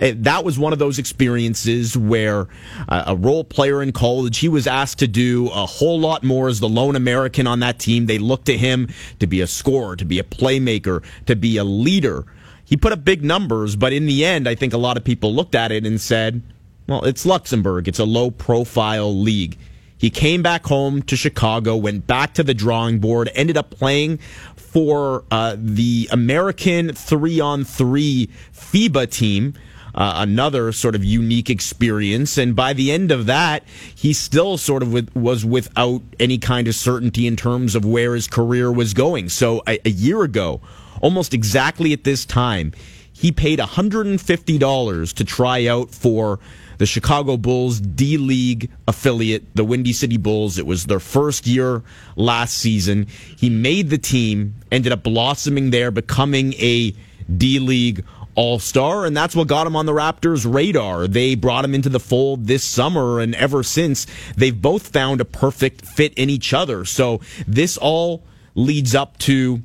uh, 0.00 0.12
that 0.18 0.44
was 0.44 0.60
one 0.60 0.72
of 0.72 0.78
those 0.78 0.96
experiences 0.96 1.98
where 1.98 2.46
uh, 2.88 3.02
a 3.08 3.16
role 3.16 3.42
player 3.42 3.82
in 3.82 3.90
college, 3.90 4.38
he 4.38 4.48
was 4.48 4.68
asked 4.68 5.00
to 5.00 5.08
do 5.08 5.48
a 5.48 5.66
whole 5.66 5.98
lot 5.98 6.22
more 6.22 6.46
as 6.46 6.60
the 6.60 6.68
lone 6.68 6.94
American 6.94 7.48
on 7.48 7.58
that 7.58 7.80
team. 7.80 8.06
They 8.06 8.18
looked 8.18 8.46
to 8.46 8.56
him 8.56 8.88
to 9.18 9.26
be 9.26 9.40
a 9.40 9.48
scorer, 9.48 9.96
to 9.96 10.04
be 10.04 10.20
a 10.20 10.24
playmaker, 10.24 11.02
to 11.26 11.34
be 11.34 11.56
a 11.56 11.64
leader. 11.64 12.26
He 12.64 12.76
put 12.76 12.92
up 12.92 13.04
big 13.04 13.24
numbers, 13.24 13.74
but 13.74 13.92
in 13.92 14.06
the 14.06 14.24
end, 14.24 14.48
I 14.48 14.54
think 14.54 14.72
a 14.72 14.78
lot 14.78 14.96
of 14.96 15.02
people 15.02 15.34
looked 15.34 15.56
at 15.56 15.72
it 15.72 15.84
and 15.84 16.00
said, 16.00 16.42
well, 16.86 17.04
it's 17.04 17.26
Luxembourg. 17.26 17.88
It's 17.88 17.98
a 17.98 18.04
low 18.04 18.30
profile 18.30 19.12
league. 19.12 19.58
He 19.98 20.10
came 20.10 20.42
back 20.42 20.64
home 20.64 21.02
to 21.02 21.16
Chicago, 21.16 21.76
went 21.76 22.06
back 22.06 22.34
to 22.34 22.44
the 22.44 22.54
drawing 22.54 23.00
board, 23.00 23.30
ended 23.34 23.56
up 23.56 23.70
playing 23.70 24.18
for 24.56 25.24
uh, 25.30 25.56
the 25.58 26.08
American 26.12 26.94
three 26.94 27.40
on 27.40 27.64
three 27.64 28.30
FIBA 28.52 29.10
team. 29.10 29.54
Uh, 29.94 30.12
another 30.16 30.70
sort 30.70 30.94
of 30.94 31.02
unique 31.02 31.50
experience. 31.50 32.38
And 32.38 32.54
by 32.54 32.72
the 32.72 32.92
end 32.92 33.10
of 33.10 33.26
that, 33.26 33.64
he 33.92 34.12
still 34.12 34.56
sort 34.56 34.82
of 34.84 34.92
with, 34.92 35.12
was 35.16 35.44
without 35.44 36.02
any 36.20 36.38
kind 36.38 36.68
of 36.68 36.76
certainty 36.76 37.26
in 37.26 37.34
terms 37.34 37.74
of 37.74 37.84
where 37.84 38.14
his 38.14 38.28
career 38.28 38.70
was 38.70 38.94
going. 38.94 39.28
So 39.28 39.60
a, 39.66 39.80
a 39.84 39.90
year 39.90 40.22
ago, 40.22 40.60
almost 41.00 41.34
exactly 41.34 41.92
at 41.92 42.04
this 42.04 42.24
time, 42.24 42.72
he 43.12 43.32
paid 43.32 43.58
$150 43.58 45.14
to 45.14 45.24
try 45.24 45.66
out 45.66 45.90
for 45.90 46.38
the 46.78 46.86
Chicago 46.86 47.36
Bulls 47.36 47.80
D 47.80 48.16
League 48.16 48.70
affiliate, 48.86 49.44
the 49.54 49.64
Windy 49.64 49.92
City 49.92 50.16
Bulls. 50.16 50.58
It 50.58 50.66
was 50.66 50.86
their 50.86 51.00
first 51.00 51.46
year 51.46 51.82
last 52.16 52.56
season. 52.56 53.06
He 53.36 53.50
made 53.50 53.90
the 53.90 53.98
team, 53.98 54.54
ended 54.72 54.92
up 54.92 55.02
blossoming 55.02 55.70
there, 55.70 55.90
becoming 55.90 56.54
a 56.54 56.94
D 57.36 57.58
League 57.58 58.04
all 58.34 58.60
Star, 58.60 59.04
and 59.04 59.16
that's 59.16 59.34
what 59.34 59.48
got 59.48 59.66
him 59.66 59.74
on 59.74 59.86
the 59.86 59.92
Raptors' 59.92 60.50
radar. 60.50 61.08
They 61.08 61.34
brought 61.34 61.64
him 61.64 61.74
into 61.74 61.88
the 61.88 61.98
fold 61.98 62.46
this 62.46 62.62
summer, 62.62 63.18
and 63.18 63.34
ever 63.34 63.64
since, 63.64 64.06
they've 64.36 64.62
both 64.62 64.86
found 64.88 65.20
a 65.20 65.24
perfect 65.24 65.84
fit 65.84 66.14
in 66.14 66.30
each 66.30 66.54
other. 66.54 66.84
So 66.84 67.20
this 67.48 67.76
all 67.76 68.22
leads 68.54 68.94
up 68.94 69.18
to 69.18 69.60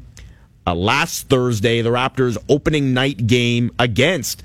uh, 0.65 0.73
last 0.73 1.29
Thursday, 1.29 1.81
the 1.83 1.91
Raptors' 1.91 2.35
opening 2.49 2.95
night 2.95 3.27
game 3.27 3.69
against, 3.77 4.41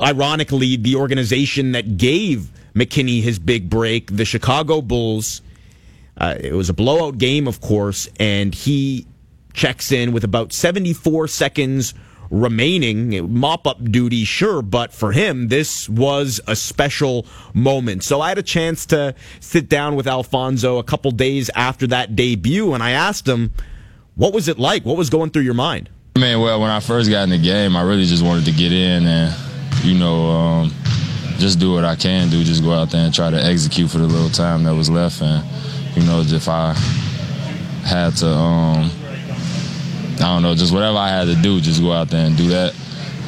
ironically, 0.00 0.76
the 0.76 0.96
organization 0.96 1.72
that 1.72 1.96
gave 1.96 2.50
McKinnie 2.74 3.22
his 3.22 3.38
big 3.38 3.70
break, 3.70 4.14
the 4.14 4.24
Chicago 4.24 4.80
Bulls. 4.80 5.42
Uh, 6.16 6.36
it 6.40 6.52
was 6.52 6.68
a 6.68 6.74
blowout 6.74 7.18
game, 7.18 7.48
of 7.48 7.60
course, 7.60 8.08
and 8.18 8.54
he 8.54 9.06
checks 9.52 9.92
in 9.92 10.12
with 10.12 10.24
about 10.24 10.52
74 10.52 11.28
seconds 11.28 11.94
remaining. 12.30 13.32
Mop 13.32 13.66
up 13.66 13.82
duty, 13.90 14.24
sure, 14.24 14.62
but 14.62 14.92
for 14.92 15.12
him, 15.12 15.48
this 15.48 15.88
was 15.88 16.40
a 16.46 16.56
special 16.56 17.26
moment. 17.52 18.02
So 18.02 18.20
I 18.20 18.28
had 18.28 18.38
a 18.38 18.42
chance 18.42 18.86
to 18.86 19.14
sit 19.40 19.68
down 19.68 19.94
with 19.94 20.06
Alfonso 20.06 20.78
a 20.78 20.84
couple 20.84 21.10
days 21.12 21.50
after 21.54 21.86
that 21.88 22.16
debut, 22.16 22.74
and 22.74 22.82
I 22.82 22.90
asked 22.90 23.28
him, 23.28 23.52
what 24.16 24.32
was 24.32 24.48
it 24.48 24.58
like? 24.58 24.84
What 24.84 24.96
was 24.96 25.10
going 25.10 25.30
through 25.30 25.42
your 25.42 25.54
mind? 25.54 25.90
I 26.16 26.20
mean, 26.20 26.40
well, 26.40 26.60
when 26.60 26.70
I 26.70 26.78
first 26.78 27.10
got 27.10 27.24
in 27.24 27.30
the 27.30 27.38
game, 27.38 27.74
I 27.74 27.82
really 27.82 28.04
just 28.04 28.22
wanted 28.22 28.44
to 28.44 28.52
get 28.52 28.70
in 28.70 29.04
and, 29.04 29.34
you 29.82 29.98
know, 29.98 30.26
um, 30.30 30.72
just 31.38 31.58
do 31.58 31.72
what 31.72 31.84
I 31.84 31.96
can 31.96 32.30
do. 32.30 32.44
Just 32.44 32.62
go 32.62 32.72
out 32.72 32.90
there 32.90 33.04
and 33.04 33.12
try 33.12 33.30
to 33.30 33.44
execute 33.44 33.90
for 33.90 33.98
the 33.98 34.06
little 34.06 34.30
time 34.30 34.62
that 34.62 34.74
was 34.76 34.88
left. 34.88 35.20
And, 35.22 35.44
you 35.96 36.04
know, 36.04 36.20
if 36.20 36.48
I 36.48 36.72
had 37.84 38.14
to, 38.18 38.28
um, 38.28 38.92
I 40.14 40.34
don't 40.34 40.42
know, 40.42 40.54
just 40.54 40.72
whatever 40.72 40.98
I 40.98 41.08
had 41.08 41.24
to 41.24 41.34
do, 41.34 41.60
just 41.60 41.82
go 41.82 41.90
out 41.90 42.10
there 42.10 42.24
and 42.24 42.36
do 42.36 42.46
that 42.46 42.76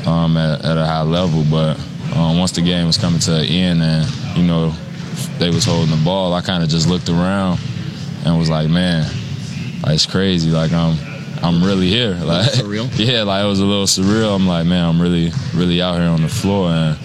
um, 0.07 0.37
at, 0.37 0.64
at, 0.64 0.79
a 0.79 0.87
high 0.87 1.03
level. 1.03 1.44
But 1.51 1.81
um, 2.14 2.38
once 2.38 2.53
the 2.53 2.62
game 2.62 2.87
was 2.87 2.96
coming 2.96 3.18
to 3.18 3.38
an 3.38 3.46
end 3.46 3.83
and, 3.83 4.37
you 4.37 4.44
know, 4.44 4.72
they 5.38 5.51
was 5.51 5.64
holding 5.64 5.90
the 5.90 6.01
ball, 6.05 6.33
I 6.35 6.40
kind 6.40 6.62
of 6.62 6.68
just 6.68 6.88
looked 6.88 7.09
around 7.09 7.59
and 8.25 8.38
was 8.38 8.49
like, 8.49 8.68
man, 8.68 9.12
like, 9.83 9.94
it's 9.94 10.07
crazy. 10.07 10.51
Like 10.51 10.70
I'm, 10.70 11.15
I'm 11.42 11.62
really 11.62 11.88
here. 11.88 12.14
Like 12.14 12.51
surreal. 12.51 12.90
Yeah, 12.99 13.22
like 13.22 13.44
it 13.44 13.49
was 13.49 13.61
a 13.61 13.64
little 13.64 13.85
surreal. 13.87 14.35
I'm 14.35 14.46
like, 14.46 14.66
man, 14.66 14.85
I'm 14.85 15.01
really, 15.01 15.31
really 15.55 15.81
out 15.83 15.99
here 15.99 16.09
on 16.09 16.22
the 16.22 16.29
floor, 16.29 16.70
and 16.70 16.99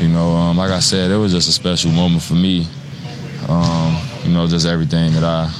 you 0.00 0.08
know, 0.08 0.30
um, 0.30 0.56
like 0.56 0.70
I 0.70 0.80
said, 0.80 1.10
it 1.10 1.16
was 1.16 1.32
just 1.32 1.48
a 1.48 1.52
special 1.52 1.90
moment 1.90 2.22
for 2.22 2.34
me. 2.34 2.66
Um, 3.48 3.96
you 4.24 4.32
know, 4.32 4.46
just 4.46 4.66
everything 4.66 5.12
that 5.14 5.24
I 5.24 5.52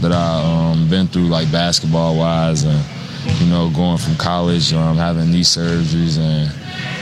that 0.00 0.12
I 0.12 0.70
um, 0.72 0.88
been 0.88 1.06
through, 1.08 1.26
like 1.28 1.50
basketball 1.50 2.16
wise, 2.16 2.64
and 2.64 2.84
you 3.40 3.46
know, 3.46 3.70
going 3.70 3.98
from 3.98 4.16
college, 4.16 4.72
um, 4.72 4.96
having 4.96 5.30
knee 5.30 5.42
surgeries, 5.42 6.18
and 6.18 6.50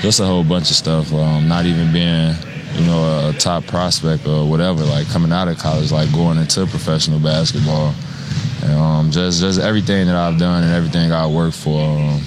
just 0.03 0.21
a 0.21 0.27
whole 0.27 0.45
bunch 0.45 0.71
of 0.71 0.77
stuff. 0.77 1.13
Um, 1.13 1.49
not 1.49 1.65
even 1.67 1.93
being, 1.93 2.35
you 2.75 2.87
know, 2.87 2.99
a, 2.99 3.31
a 3.31 3.33
top 3.35 3.67
prospect 3.67 4.27
or 4.27 4.49
whatever. 4.49 4.85
Like 4.85 5.09
coming 5.09 5.33
out 5.33 5.49
of 5.49 5.59
college, 5.59 5.93
like 5.93 6.13
going 6.13 6.39
into 6.39 6.67
professional 6.67 7.21
basketball. 7.21 7.95
Um, 8.65 9.11
just 9.11 9.41
just 9.41 9.61
everything 9.61 10.07
that 10.07 10.17
I've 10.17 10.39
done 10.39 10.65
and 10.65 10.73
everything 10.73 11.13
I 11.13 11.27
worked 11.27 11.57
for, 11.57 11.81
um, 11.81 12.21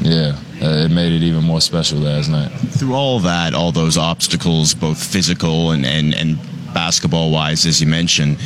yeah, 0.00 0.38
it 0.60 0.90
made 0.90 1.12
it 1.12 1.22
even 1.22 1.44
more 1.44 1.60
special 1.60 1.98
last 1.98 2.28
night. 2.28 2.48
Through 2.48 2.94
all 2.94 3.20
that, 3.20 3.54
all 3.54 3.72
those 3.72 3.98
obstacles, 3.98 4.74
both 4.74 5.02
physical 5.02 5.72
and, 5.72 5.84
and, 5.84 6.14
and 6.14 6.38
basketball 6.72 7.30
wise, 7.30 7.66
as 7.66 7.80
you 7.80 7.86
mentioned, 7.86 8.38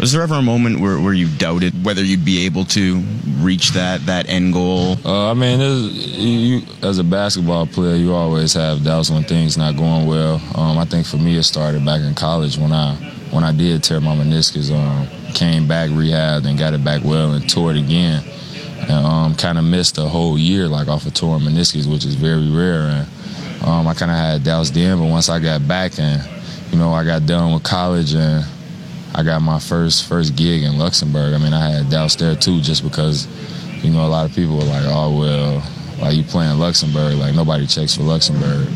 was 0.00 0.12
there 0.12 0.22
ever 0.22 0.34
a 0.34 0.42
moment 0.42 0.80
where, 0.80 1.00
where 1.00 1.12
you 1.12 1.28
doubted 1.28 1.84
whether 1.84 2.02
you'd 2.02 2.24
be 2.24 2.46
able 2.46 2.64
to 2.64 3.00
reach 3.38 3.70
that, 3.70 4.04
that 4.06 4.28
end 4.28 4.52
goal? 4.52 4.96
Uh, 5.04 5.30
I 5.30 5.34
mean, 5.34 5.60
you, 5.60 6.62
as 6.82 6.98
a 6.98 7.04
basketball 7.04 7.66
player, 7.66 7.96
you 7.96 8.14
always 8.14 8.54
have 8.54 8.84
doubts 8.84 9.10
when 9.10 9.24
things 9.24 9.56
not 9.56 9.76
going 9.76 10.06
well. 10.06 10.40
Um, 10.54 10.78
I 10.78 10.84
think 10.84 11.06
for 11.06 11.16
me, 11.16 11.36
it 11.36 11.42
started 11.42 11.84
back 11.84 12.00
in 12.00 12.14
college 12.14 12.56
when 12.58 12.72
I 12.72 13.15
when 13.30 13.44
I 13.44 13.52
did 13.52 13.82
tear 13.82 14.00
my 14.00 14.14
meniscus. 14.14 14.72
Um, 14.72 15.08
came 15.34 15.68
back, 15.68 15.90
rehabbed, 15.90 16.46
and 16.46 16.58
got 16.58 16.72
it 16.72 16.82
back 16.82 17.04
well, 17.04 17.32
and 17.32 17.48
tore 17.48 17.70
it 17.70 17.76
again. 17.76 18.24
And 18.80 19.06
um, 19.06 19.34
kind 19.34 19.58
of 19.58 19.64
missed 19.64 19.98
a 19.98 20.08
whole 20.08 20.38
year, 20.38 20.66
like 20.66 20.88
off 20.88 21.04
a 21.04 21.08
of 21.08 21.14
torn 21.14 21.42
meniscus, 21.42 21.90
which 21.90 22.04
is 22.04 22.14
very 22.14 22.48
rare. 22.48 22.82
And 22.82 23.08
um, 23.64 23.86
I 23.86 23.94
kind 23.94 24.10
of 24.10 24.16
had 24.16 24.44
doubts 24.44 24.70
then, 24.70 24.98
but 24.98 25.06
once 25.06 25.28
I 25.28 25.38
got 25.38 25.66
back 25.66 25.98
and 25.98 26.22
you 26.72 26.78
know 26.78 26.92
I 26.92 27.04
got 27.04 27.26
done 27.26 27.52
with 27.52 27.62
college 27.62 28.14
and 28.14 28.44
I 29.14 29.22
got 29.22 29.40
my 29.40 29.58
first 29.58 30.06
first 30.08 30.36
gig 30.36 30.62
in 30.62 30.78
Luxembourg. 30.78 31.34
I 31.34 31.38
mean, 31.38 31.52
I 31.52 31.68
had 31.68 31.90
doubts 31.90 32.16
there 32.16 32.36
too, 32.36 32.60
just 32.60 32.82
because 32.82 33.26
you 33.84 33.90
know 33.90 34.06
a 34.06 34.08
lot 34.08 34.28
of 34.28 34.34
people 34.34 34.56
were 34.56 34.64
like, 34.64 34.84
"Oh 34.86 35.18
well, 35.18 35.62
like 36.00 36.16
you 36.16 36.22
playing 36.22 36.58
Luxembourg, 36.58 37.14
like 37.14 37.34
nobody 37.34 37.66
checks 37.66 37.94
for 37.96 38.02
Luxembourg." 38.02 38.68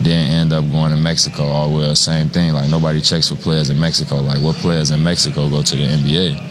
Then 0.00 0.30
end 0.30 0.52
up 0.52 0.70
going 0.70 0.90
to 0.90 0.96
Mexico. 0.96 1.44
All 1.44 1.72
well, 1.72 1.94
same 1.94 2.28
thing. 2.28 2.52
Like 2.52 2.70
nobody 2.70 3.00
checks 3.00 3.28
for 3.28 3.36
players 3.36 3.70
in 3.70 3.78
Mexico. 3.78 4.16
Like 4.16 4.42
what 4.42 4.56
players 4.56 4.90
in 4.90 5.02
Mexico 5.02 5.48
go 5.48 5.62
to 5.62 5.76
the 5.76 5.84
NBA? 5.86 6.46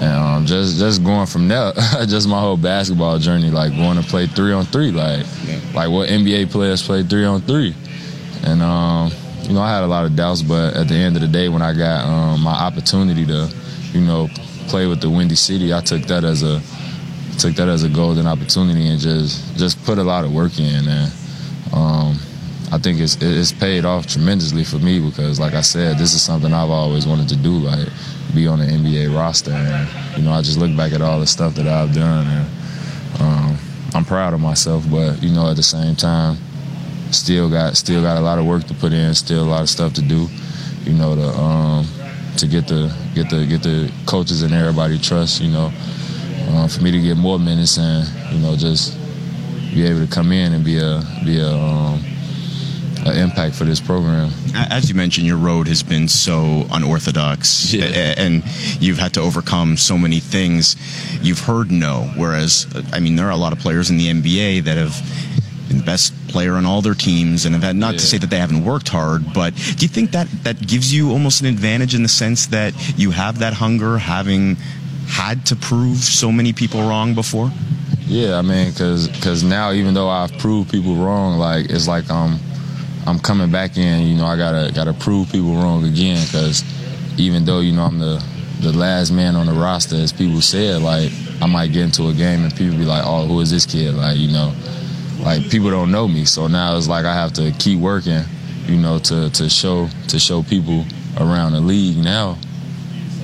And 0.00 0.12
um, 0.18 0.46
just 0.46 0.78
just 0.78 1.04
going 1.04 1.26
from 1.26 1.46
there, 1.48 1.72
just 2.06 2.26
my 2.26 2.40
whole 2.40 2.56
basketball 2.56 3.18
journey, 3.18 3.50
like 3.50 3.76
going 3.76 4.02
to 4.02 4.08
play 4.08 4.26
three 4.26 4.52
on 4.52 4.64
three, 4.64 4.90
like 4.90 5.26
yeah. 5.44 5.60
like 5.74 5.90
what 5.90 6.08
NBA 6.08 6.50
players 6.50 6.82
play 6.82 7.02
three 7.02 7.26
on 7.26 7.42
three, 7.42 7.74
and 8.42 8.62
um, 8.62 9.12
you 9.42 9.52
know 9.52 9.60
I 9.60 9.70
had 9.74 9.84
a 9.84 9.86
lot 9.86 10.06
of 10.06 10.16
doubts, 10.16 10.40
but 10.40 10.74
at 10.74 10.88
the 10.88 10.94
end 10.94 11.16
of 11.16 11.22
the 11.22 11.28
day, 11.28 11.50
when 11.50 11.60
I 11.60 11.74
got 11.74 12.06
um, 12.06 12.40
my 12.40 12.54
opportunity 12.54 13.26
to, 13.26 13.54
you 13.92 14.00
know, 14.00 14.28
play 14.68 14.86
with 14.86 15.02
the 15.02 15.10
Windy 15.10 15.34
City, 15.34 15.74
I 15.74 15.82
took 15.82 16.02
that 16.04 16.24
as 16.24 16.42
a 16.42 16.62
took 17.38 17.54
that 17.56 17.68
as 17.68 17.84
a 17.84 17.90
golden 17.90 18.26
opportunity 18.26 18.88
and 18.88 18.98
just 18.98 19.54
just 19.58 19.84
put 19.84 19.98
a 19.98 20.02
lot 20.02 20.24
of 20.24 20.32
work 20.32 20.58
in 20.58 20.88
and. 20.88 21.12
Um, 21.72 22.18
I 22.72 22.78
think 22.78 23.00
it's 23.00 23.16
it's 23.20 23.50
paid 23.50 23.84
off 23.84 24.06
tremendously 24.06 24.62
for 24.62 24.78
me 24.78 25.00
because, 25.00 25.40
like 25.40 25.54
I 25.54 25.60
said, 25.60 25.98
this 25.98 26.14
is 26.14 26.22
something 26.22 26.52
I've 26.52 26.70
always 26.70 27.04
wanted 27.04 27.28
to 27.30 27.36
do, 27.36 27.50
like 27.50 27.88
be 28.32 28.46
on 28.46 28.60
the 28.60 28.64
NBA 28.64 29.14
roster. 29.14 29.50
And 29.50 29.88
you 30.16 30.22
know, 30.22 30.32
I 30.32 30.40
just 30.40 30.56
look 30.56 30.76
back 30.76 30.92
at 30.92 31.02
all 31.02 31.18
the 31.18 31.26
stuff 31.26 31.54
that 31.56 31.66
I've 31.66 31.92
done, 31.92 32.26
and 32.28 33.20
um, 33.20 33.58
I'm 33.92 34.04
proud 34.04 34.34
of 34.34 34.40
myself. 34.40 34.84
But 34.88 35.20
you 35.20 35.32
know, 35.32 35.50
at 35.50 35.56
the 35.56 35.64
same 35.64 35.96
time, 35.96 36.38
still 37.10 37.50
got 37.50 37.76
still 37.76 38.02
got 38.02 38.16
a 38.16 38.20
lot 38.20 38.38
of 38.38 38.46
work 38.46 38.64
to 38.68 38.74
put 38.74 38.92
in, 38.92 39.14
still 39.14 39.42
a 39.42 39.50
lot 39.50 39.62
of 39.62 39.68
stuff 39.68 39.92
to 39.94 40.02
do. 40.02 40.28
You 40.84 40.92
know, 40.92 41.16
to 41.16 41.28
um, 41.38 41.86
to 42.36 42.46
get 42.46 42.68
the 42.68 42.94
get 43.16 43.30
the 43.30 43.46
get 43.46 43.64
the 43.64 43.92
coaches 44.06 44.42
and 44.42 44.54
everybody 44.54 44.96
trust. 44.96 45.42
You 45.42 45.50
know, 45.50 45.72
uh, 46.50 46.68
for 46.68 46.82
me 46.82 46.92
to 46.92 47.00
get 47.00 47.16
more 47.16 47.40
minutes 47.40 47.78
and 47.78 48.06
you 48.32 48.38
know 48.38 48.54
just 48.54 48.96
be 49.74 49.84
able 49.86 50.06
to 50.06 50.12
come 50.12 50.30
in 50.30 50.52
and 50.52 50.64
be 50.64 50.78
a 50.78 51.02
be 51.24 51.40
a 51.40 51.52
um, 51.52 52.04
uh, 53.06 53.12
impact 53.12 53.54
for 53.54 53.64
this 53.64 53.80
program. 53.80 54.30
As 54.54 54.88
you 54.88 54.94
mentioned, 54.94 55.26
your 55.26 55.36
road 55.36 55.68
has 55.68 55.82
been 55.82 56.08
so 56.08 56.66
unorthodox, 56.72 57.72
yeah. 57.72 58.14
and 58.16 58.42
you've 58.80 58.98
had 58.98 59.14
to 59.14 59.20
overcome 59.20 59.76
so 59.76 59.96
many 59.96 60.20
things. 60.20 60.76
You've 61.22 61.40
heard 61.40 61.70
no, 61.70 62.12
whereas 62.16 62.66
I 62.92 63.00
mean, 63.00 63.16
there 63.16 63.26
are 63.26 63.32
a 63.32 63.36
lot 63.36 63.52
of 63.52 63.58
players 63.58 63.90
in 63.90 63.96
the 63.96 64.08
NBA 64.08 64.64
that 64.64 64.76
have 64.76 64.94
been 65.68 65.78
the 65.78 65.84
best 65.84 66.14
player 66.28 66.54
on 66.54 66.66
all 66.66 66.82
their 66.82 66.94
teams, 66.94 67.44
and 67.44 67.54
have 67.54 67.64
had 67.64 67.76
not 67.76 67.94
yeah. 67.94 67.98
to 68.00 68.06
say 68.06 68.18
that 68.18 68.30
they 68.30 68.38
haven't 68.38 68.64
worked 68.64 68.88
hard, 68.88 69.32
but 69.32 69.54
do 69.54 69.84
you 69.84 69.88
think 69.88 70.10
that 70.12 70.28
that 70.44 70.66
gives 70.66 70.92
you 70.92 71.10
almost 71.10 71.40
an 71.40 71.46
advantage 71.46 71.94
in 71.94 72.02
the 72.02 72.08
sense 72.08 72.46
that 72.48 72.74
you 72.98 73.10
have 73.10 73.38
that 73.38 73.54
hunger, 73.54 73.98
having 73.98 74.56
had 75.06 75.44
to 75.46 75.56
prove 75.56 75.98
so 75.98 76.30
many 76.30 76.52
people 76.52 76.80
wrong 76.80 77.14
before? 77.14 77.50
Yeah, 78.06 78.38
I 78.38 78.42
mean, 78.42 78.70
because 78.70 79.08
cause 79.22 79.44
now 79.44 79.70
even 79.70 79.94
though 79.94 80.08
I've 80.08 80.36
proved 80.38 80.70
people 80.70 80.96
wrong, 80.96 81.38
like 81.38 81.70
it's 81.70 81.86
like 81.86 82.10
um 82.10 82.40
I'm 83.10 83.18
coming 83.18 83.50
back 83.50 83.76
in. 83.76 84.06
You 84.06 84.14
know, 84.14 84.26
I 84.26 84.36
gotta 84.36 84.72
gotta 84.72 84.92
prove 84.92 85.32
people 85.32 85.54
wrong 85.54 85.84
again 85.84 86.24
because 86.26 86.62
even 87.18 87.44
though 87.44 87.58
you 87.58 87.72
know 87.72 87.82
I'm 87.82 87.98
the 87.98 88.24
the 88.60 88.72
last 88.72 89.10
man 89.10 89.34
on 89.34 89.46
the 89.46 89.52
roster, 89.52 89.96
as 89.96 90.12
people 90.12 90.40
said, 90.40 90.80
like 90.80 91.10
I 91.42 91.46
might 91.46 91.72
get 91.72 91.82
into 91.82 92.08
a 92.08 92.12
game 92.12 92.44
and 92.44 92.54
people 92.54 92.76
be 92.76 92.84
like, 92.84 93.02
"Oh, 93.04 93.26
who 93.26 93.40
is 93.40 93.50
this 93.50 93.66
kid?" 93.66 93.94
Like 93.94 94.16
you 94.16 94.30
know, 94.30 94.54
like 95.18 95.50
people 95.50 95.70
don't 95.70 95.90
know 95.90 96.06
me. 96.06 96.24
So 96.24 96.46
now 96.46 96.76
it's 96.76 96.86
like 96.86 97.04
I 97.04 97.14
have 97.14 97.32
to 97.32 97.52
keep 97.58 97.80
working, 97.80 98.22
you 98.66 98.76
know, 98.76 99.00
to 99.00 99.28
to 99.30 99.50
show 99.50 99.88
to 100.06 100.18
show 100.20 100.44
people 100.44 100.84
around 101.18 101.52
the 101.52 101.60
league 101.60 101.96
now 101.96 102.38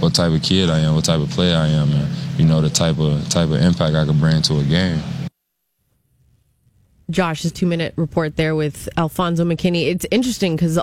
what 0.00 0.14
type 0.14 0.32
of 0.32 0.42
kid 0.42 0.68
I 0.68 0.80
am, 0.80 0.96
what 0.96 1.04
type 1.04 1.20
of 1.20 1.30
player 1.30 1.56
I 1.56 1.68
am, 1.68 1.92
and 1.92 2.08
you 2.40 2.44
know 2.44 2.60
the 2.60 2.70
type 2.70 2.98
of 2.98 3.28
type 3.28 3.50
of 3.50 3.62
impact 3.62 3.94
I 3.94 4.04
can 4.04 4.18
bring 4.18 4.42
to 4.42 4.58
a 4.58 4.64
game. 4.64 5.00
Josh's 7.10 7.52
two 7.52 7.66
minute 7.66 7.94
report 7.96 8.36
there 8.36 8.54
with 8.54 8.88
Alfonso 8.96 9.44
McKinnie. 9.44 9.86
It's 9.88 10.06
interesting 10.10 10.56
because 10.56 10.78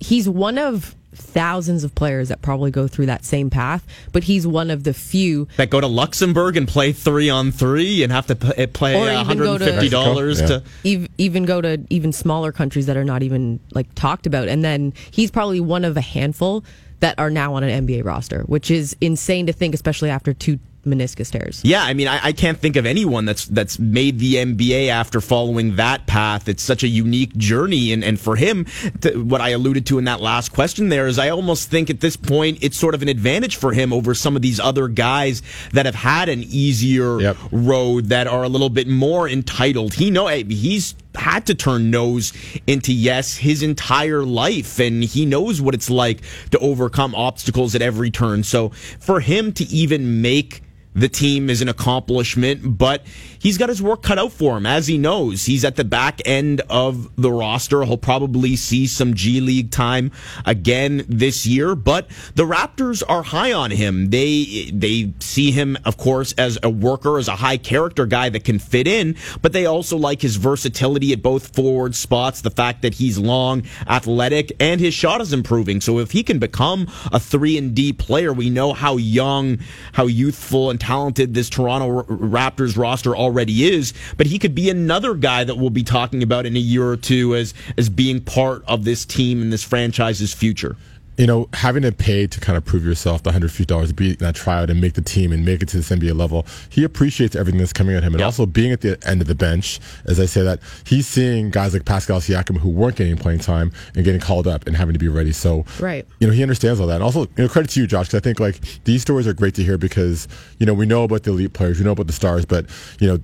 he's 0.00 0.28
one 0.28 0.58
of 0.58 0.94
thousands 1.12 1.82
of 1.82 1.92
players 1.94 2.28
that 2.28 2.40
probably 2.40 2.70
go 2.70 2.86
through 2.86 3.06
that 3.06 3.24
same 3.24 3.50
path, 3.50 3.84
but 4.12 4.22
he's 4.24 4.46
one 4.46 4.70
of 4.70 4.84
the 4.84 4.94
few 4.94 5.48
that 5.56 5.68
go 5.68 5.80
to 5.80 5.86
Luxembourg 5.88 6.56
and 6.56 6.68
play 6.68 6.92
three 6.92 7.28
on 7.28 7.50
three 7.50 8.02
and 8.04 8.12
have 8.12 8.26
to 8.28 8.36
p- 8.36 8.52
eh, 8.56 8.66
play 8.72 8.94
Or 8.94 9.20
even 9.20 9.38
go 9.38 9.58
to- 9.58 9.64
$150 9.64 10.46
to. 10.46 10.62
ev- 10.88 11.08
even 11.18 11.44
go 11.46 11.60
to 11.60 11.80
even 11.90 12.12
smaller 12.12 12.52
countries 12.52 12.86
that 12.86 12.96
are 12.96 13.04
not 13.04 13.22
even 13.24 13.58
like 13.72 13.92
talked 13.96 14.26
about. 14.26 14.48
And 14.48 14.64
then 14.64 14.92
he's 15.10 15.30
probably 15.32 15.58
one 15.60 15.84
of 15.84 15.96
a 15.96 16.00
handful 16.00 16.64
that 17.00 17.18
are 17.18 17.30
now 17.30 17.54
on 17.54 17.64
an 17.64 17.86
NBA 17.86 18.04
roster, 18.04 18.42
which 18.42 18.70
is 18.70 18.96
insane 19.00 19.46
to 19.46 19.52
think, 19.52 19.74
especially 19.74 20.10
after 20.10 20.32
two 20.32 20.58
meniscus 20.86 21.30
tears. 21.30 21.60
Yeah, 21.64 21.82
I 21.82 21.94
mean, 21.94 22.08
I, 22.08 22.20
I 22.26 22.32
can't 22.32 22.58
think 22.58 22.76
of 22.76 22.86
anyone 22.86 23.24
that's 23.24 23.44
that's 23.46 23.78
made 23.78 24.18
the 24.18 24.36
NBA 24.36 24.88
after 24.88 25.20
following 25.20 25.76
that 25.76 26.06
path. 26.06 26.48
It's 26.48 26.62
such 26.62 26.82
a 26.82 26.88
unique 26.88 27.36
journey, 27.36 27.92
and, 27.92 28.02
and 28.02 28.18
for 28.18 28.36
him, 28.36 28.66
to, 29.02 29.22
what 29.22 29.40
I 29.40 29.50
alluded 29.50 29.86
to 29.86 29.98
in 29.98 30.04
that 30.04 30.20
last 30.20 30.52
question 30.52 30.88
there 30.88 31.06
is, 31.06 31.18
I 31.18 31.28
almost 31.28 31.70
think 31.70 31.90
at 31.90 32.00
this 32.00 32.16
point 32.16 32.58
it's 32.62 32.76
sort 32.76 32.94
of 32.94 33.02
an 33.02 33.08
advantage 33.08 33.56
for 33.56 33.72
him 33.72 33.92
over 33.92 34.14
some 34.14 34.36
of 34.36 34.42
these 34.42 34.58
other 34.58 34.88
guys 34.88 35.42
that 35.72 35.86
have 35.86 35.94
had 35.94 36.28
an 36.28 36.42
easier 36.44 37.20
Yep. 37.20 37.36
road 37.52 38.06
that 38.06 38.26
are 38.26 38.42
a 38.42 38.48
little 38.48 38.70
bit 38.70 38.88
more 38.88 39.28
entitled. 39.28 39.94
He 39.94 40.10
know 40.10 40.28
he's 40.28 40.94
had 41.14 41.46
to 41.46 41.54
turn 41.54 41.90
no's 41.90 42.32
into 42.66 42.92
yes 42.92 43.36
his 43.36 43.62
entire 43.62 44.22
life 44.22 44.78
and 44.78 45.02
he 45.02 45.26
knows 45.26 45.60
what 45.60 45.74
it's 45.74 45.90
like 45.90 46.20
to 46.50 46.58
overcome 46.58 47.14
obstacles 47.14 47.74
at 47.74 47.82
every 47.82 48.10
turn. 48.10 48.42
So 48.42 48.70
for 49.00 49.20
him 49.20 49.52
to 49.54 49.64
even 49.64 50.22
make 50.22 50.62
the 50.94 51.08
team 51.08 51.50
is 51.50 51.62
an 51.62 51.68
accomplishment, 51.68 52.78
but 52.78 53.04
he's 53.40 53.58
got 53.58 53.68
his 53.68 53.82
work 53.82 54.02
cut 54.02 54.18
out 54.18 54.32
for 54.32 54.56
him, 54.56 54.66
as 54.66 54.86
he 54.86 54.98
knows. 54.98 55.46
He's 55.46 55.64
at 55.64 55.76
the 55.76 55.84
back 55.84 56.20
end 56.24 56.60
of 56.70 57.10
the 57.16 57.32
roster. 57.32 57.82
He'll 57.82 57.96
probably 57.96 58.54
see 58.54 58.86
some 58.86 59.14
G 59.14 59.40
League 59.40 59.70
time 59.70 60.12
again 60.46 61.04
this 61.08 61.46
year, 61.46 61.74
but 61.74 62.08
the 62.34 62.44
Raptors 62.44 63.02
are 63.08 63.22
high 63.22 63.52
on 63.52 63.70
him. 63.72 64.10
They 64.10 64.70
they 64.72 65.12
see 65.18 65.50
him, 65.50 65.76
of 65.84 65.96
course, 65.96 66.32
as 66.32 66.58
a 66.62 66.70
worker, 66.70 67.18
as 67.18 67.26
a 67.26 67.36
high 67.36 67.56
character 67.56 68.06
guy 68.06 68.28
that 68.28 68.44
can 68.44 68.58
fit 68.58 68.86
in, 68.86 69.16
but 69.42 69.52
they 69.52 69.66
also 69.66 69.96
like 69.96 70.22
his 70.22 70.36
versatility 70.36 71.12
at 71.12 71.22
both 71.22 71.54
forward 71.54 71.94
spots, 71.94 72.42
the 72.42 72.50
fact 72.50 72.82
that 72.82 72.94
he's 72.94 73.18
long, 73.18 73.62
athletic, 73.88 74.52
and 74.60 74.80
his 74.80 74.94
shot 74.94 75.20
is 75.20 75.32
improving. 75.32 75.80
So 75.80 75.98
if 75.98 76.12
he 76.12 76.22
can 76.22 76.38
become 76.38 76.86
a 77.10 77.18
three 77.18 77.56
and 77.56 77.74
D 77.74 77.92
player, 77.92 78.32
we 78.32 78.50
know 78.50 78.72
how 78.74 78.96
young, 78.96 79.58
how 79.92 80.06
youthful 80.06 80.70
and 80.70 80.78
talented 80.78 81.34
this 81.34 81.48
Toronto 81.48 82.02
Raptors 82.02 82.76
roster 82.76 83.16
already 83.16 83.29
is, 83.38 83.92
but 84.16 84.26
he 84.26 84.38
could 84.38 84.54
be 84.54 84.70
another 84.70 85.14
guy 85.14 85.44
that 85.44 85.56
we'll 85.56 85.70
be 85.70 85.82
talking 85.82 86.22
about 86.22 86.46
in 86.46 86.56
a 86.56 86.60
year 86.60 86.88
or 86.88 86.96
two 86.96 87.34
as 87.34 87.54
as 87.76 87.88
being 87.88 88.20
part 88.20 88.62
of 88.66 88.84
this 88.84 89.04
team 89.04 89.42
and 89.42 89.52
this 89.52 89.64
franchise's 89.64 90.32
future. 90.32 90.76
You 91.20 91.26
know, 91.26 91.50
having 91.52 91.82
to 91.82 91.92
pay 91.92 92.26
to 92.26 92.40
kind 92.40 92.56
of 92.56 92.64
prove 92.64 92.82
yourself, 92.82 93.22
the 93.22 93.30
hundred 93.30 93.50
fifty 93.50 93.66
dollars 93.66 93.90
to 93.90 93.94
be 93.94 94.12
in 94.12 94.16
that 94.20 94.34
tryout 94.34 94.70
and 94.70 94.80
make 94.80 94.94
the 94.94 95.02
team 95.02 95.32
and 95.32 95.44
make 95.44 95.62
it 95.62 95.68
to 95.68 95.76
this 95.76 95.90
NBA 95.90 96.16
level, 96.16 96.46
he 96.70 96.82
appreciates 96.82 97.36
everything 97.36 97.58
that's 97.58 97.74
coming 97.74 97.94
at 97.94 98.02
him, 98.02 98.14
and 98.14 98.20
Yep. 98.20 98.24
also 98.26 98.46
being 98.46 98.72
at 98.72 98.80
the 98.80 98.98
end 99.06 99.20
of 99.20 99.26
the 99.26 99.34
bench. 99.34 99.80
As 100.06 100.18
I 100.18 100.24
say 100.24 100.40
that, 100.42 100.60
he's 100.86 101.06
seeing 101.06 101.50
guys 101.50 101.74
like 101.74 101.84
Pascal 101.84 102.20
Siakam 102.20 102.56
who 102.56 102.70
weren't 102.70 102.96
getting 102.96 103.18
playing 103.18 103.40
time 103.40 103.70
and 103.94 104.02
getting 104.02 104.20
called 104.20 104.46
up 104.46 104.66
and 104.66 104.74
having 104.74 104.94
to 104.94 104.98
be 104.98 105.08
ready. 105.08 105.32
So, 105.32 105.66
Right. 105.78 106.06
you 106.20 106.26
know, 106.26 106.32
he 106.32 106.40
understands 106.40 106.80
all 106.80 106.86
that. 106.86 106.94
And 106.94 107.04
also, 107.04 107.20
you 107.36 107.44
know, 107.44 107.48
credit 107.48 107.70
to 107.72 107.80
you, 107.80 107.86
Josh, 107.86 108.06
because 108.06 108.18
I 108.18 108.22
think 108.22 108.40
like 108.40 108.58
these 108.84 109.02
stories 109.02 109.26
are 109.26 109.34
great 109.34 109.54
to 109.56 109.62
hear 109.62 109.76
because 109.76 110.26
you 110.58 110.64
know 110.64 110.72
we 110.72 110.86
know 110.86 111.04
about 111.04 111.24
the 111.24 111.32
elite 111.32 111.52
players, 111.52 111.78
we 111.78 111.84
know 111.84 111.92
about 111.92 112.06
the 112.06 112.14
stars, 112.14 112.46
but 112.46 112.64
you 112.98 113.06
know 113.08 113.18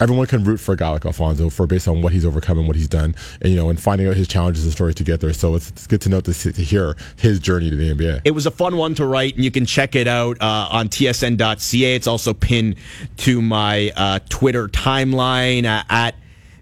everyone 0.00 0.26
can 0.26 0.44
root 0.44 0.58
for 0.58 0.72
a 0.72 0.76
guy 0.76 0.90
like 0.90 1.04
Alfonzo 1.04 1.50
for 1.50 1.66
based 1.66 1.88
on 1.88 2.02
what 2.02 2.12
he's 2.12 2.24
overcome 2.24 2.58
and 2.58 2.66
what 2.66 2.76
he's 2.76 2.88
done, 2.88 3.14
and 3.40 3.50
you 3.50 3.56
know, 3.56 3.68
and 3.70 3.80
finding 3.80 4.06
out 4.08 4.16
his 4.16 4.28
challenges 4.28 4.64
and 4.64 4.72
stories 4.72 4.94
to 4.96 5.04
get 5.04 5.20
there. 5.20 5.32
So 5.32 5.54
it's, 5.54 5.70
it's 5.70 5.86
good 5.86 6.00
to 6.02 6.08
know 6.08 6.20
to, 6.20 6.32
to 6.32 6.62
hear 6.62 6.96
his 7.16 7.38
journey 7.38 7.70
to 7.70 7.76
the 7.76 7.94
NBA. 7.94 8.22
It 8.24 8.32
was 8.32 8.46
a 8.46 8.50
fun 8.50 8.76
one 8.76 8.94
to 8.96 9.06
write, 9.06 9.34
and 9.34 9.44
you 9.44 9.50
can 9.50 9.66
check 9.66 9.94
it 9.94 10.06
out 10.08 10.40
uh, 10.40 10.68
on 10.70 10.88
tsn.ca. 10.88 11.94
It's 11.94 12.06
also 12.06 12.34
pinned 12.34 12.76
to 13.18 13.40
my 13.40 13.92
uh, 13.96 14.18
Twitter 14.28 14.68
timeline 14.68 15.64
uh, 15.64 15.84
at 15.88 16.14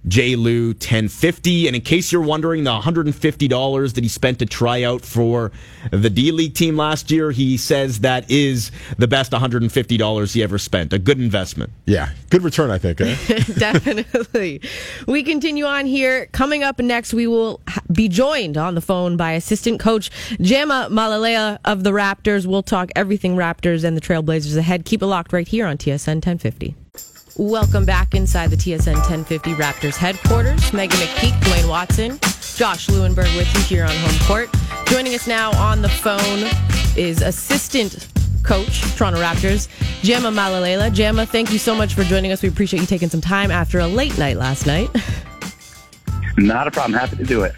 JLew1050. 0.09 1.67
And 1.67 1.77
in 1.77 1.83
case 1.83 2.12
you're 2.12 2.23
wondering, 2.23 2.65
the 2.65 2.71
$150 2.71 3.95
that 3.95 4.03
he 4.03 4.09
spent 4.09 4.38
to 4.41 4.47
try 4.47 4.83
out 4.83 5.03
for 5.03 5.53
the 5.91 6.11
D 6.11 6.33
League 6.33 6.55
team 6.55 6.77
last 6.77 7.11
year, 7.11 7.31
he 7.31 7.57
says 7.57 8.01
that 8.01 8.31
is 8.31 8.71
the 8.99 9.09
best 9.09 9.33
$150 9.33 10.33
he 10.35 10.43
ever 10.43 10.59
spent. 10.59 10.93
A 10.93 10.99
good 10.99 11.21
investment. 11.21 11.71
yeah, 11.87 12.11
good 12.31 12.43
return, 12.43 12.71
I 12.71 12.79
think. 12.79 13.01
Eh? 13.01 13.17
Definitely. 13.59 14.61
We 15.07 15.23
continue 15.23 15.65
on 15.65 15.87
here. 15.87 16.27
Coming 16.33 16.62
up 16.62 16.79
next, 16.79 17.15
we 17.15 17.27
will 17.27 17.61
be 17.91 18.09
joined 18.09 18.57
on 18.57 18.75
the 18.75 18.81
phone 18.81 19.17
by 19.17 19.33
assistant 19.33 19.81
coach 19.81 20.11
Jama 20.41 20.88
Mahlalela 20.91 21.59
of 21.65 21.85
the 21.85 21.91
Raptors. 21.91 22.47
We'll 22.47 22.62
talk 22.62 22.91
everything 22.97 23.37
Raptors 23.37 23.85
and 23.85 23.97
the 23.97 24.01
Trailblazers 24.01 24.57
ahead. 24.57 24.85
Keep 24.85 25.03
it 25.03 25.07
locked 25.07 25.33
right 25.33 25.47
here 25.47 25.67
on 25.67 25.79
TSN 25.79 26.17
1050. 26.17 26.77
Welcome 27.38 27.87
back 27.87 28.14
inside 28.14 28.51
the 28.51 28.57
TSN 28.57 28.92
1050 28.92 29.55
Raptors 29.55 29.97
headquarters. 29.97 30.61
Meghan 30.73 30.90
McPeak, 30.90 31.33
Dwayne 31.40 31.66
Watson, 31.66 32.18
Josh 32.57 32.88
Lewenberg 32.88 33.35
with 33.38 33.53
you 33.55 33.61
here 33.62 33.85
on 33.85 33.97
home 33.97 34.18
court. 34.27 34.51
Joining 34.88 35.14
us 35.14 35.27
now 35.27 35.51
on 35.59 35.81
the 35.81 35.88
phone 35.88 36.51
is 36.95 37.23
assistant 37.23 38.09
coach, 38.42 38.83
Toronto 38.97 39.18
Raptors, 39.18 39.68
Jama 40.03 40.31
Mahlalela. 40.31 40.92
Jama, 40.92 41.25
thank 41.25 41.51
you 41.51 41.59
so 41.59 41.75
much 41.75 41.95
for 41.95 42.05
joining 42.05 42.33
us. 42.33 42.42
We 42.42 42.51
appreciate 42.51 42.81
you 42.81 42.87
taking 42.87 43.09
some 43.09 43.23
time 43.23 43.51
after 43.51 43.79
a 43.79 43.87
late 43.87 44.18
night 44.18 44.37
last 44.37 44.66
night. 44.66 44.90
Not 46.37 46.66
a 46.66 46.71
problem. 46.71 46.92
Happy 46.92 47.16
to 47.16 47.25
do 47.25 47.45
it. 47.45 47.55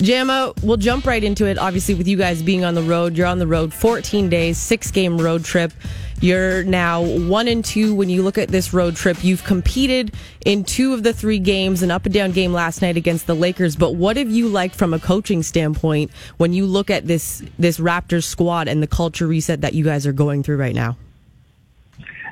Jama, 0.00 0.52
we'll 0.62 0.76
jump 0.76 1.06
right 1.06 1.24
into 1.24 1.44
it. 1.44 1.58
Obviously, 1.58 1.96
with 1.96 2.06
you 2.06 2.16
guys 2.16 2.40
being 2.40 2.64
on 2.64 2.74
the 2.74 2.82
road, 2.82 3.16
you're 3.16 3.26
on 3.26 3.40
the 3.40 3.48
road 3.48 3.74
14 3.74 4.28
days, 4.28 4.58
six 4.58 4.92
game 4.92 5.18
road 5.18 5.44
trip. 5.44 5.72
You're 6.20 6.64
now 6.64 7.02
one 7.02 7.46
and 7.46 7.64
two 7.64 7.94
when 7.94 8.08
you 8.08 8.22
look 8.22 8.38
at 8.38 8.48
this 8.48 8.74
road 8.74 8.96
trip. 8.96 9.22
You've 9.22 9.44
competed 9.44 10.14
in 10.44 10.64
two 10.64 10.92
of 10.94 11.02
the 11.02 11.12
three 11.12 11.38
games, 11.38 11.82
an 11.82 11.90
up 11.90 12.06
and 12.06 12.14
down 12.14 12.32
game 12.32 12.52
last 12.52 12.82
night 12.82 12.96
against 12.96 13.26
the 13.26 13.34
Lakers. 13.34 13.76
But 13.76 13.94
what 13.94 14.16
have 14.16 14.30
you 14.30 14.48
liked 14.48 14.74
from 14.74 14.92
a 14.92 14.98
coaching 14.98 15.42
standpoint 15.42 16.10
when 16.38 16.52
you 16.52 16.66
look 16.66 16.90
at 16.90 17.06
this 17.06 17.42
this 17.58 17.78
Raptors 17.78 18.24
squad 18.24 18.68
and 18.68 18.82
the 18.82 18.86
culture 18.86 19.26
reset 19.26 19.60
that 19.60 19.74
you 19.74 19.84
guys 19.84 20.06
are 20.06 20.12
going 20.12 20.42
through 20.42 20.56
right 20.56 20.74
now? 20.74 20.96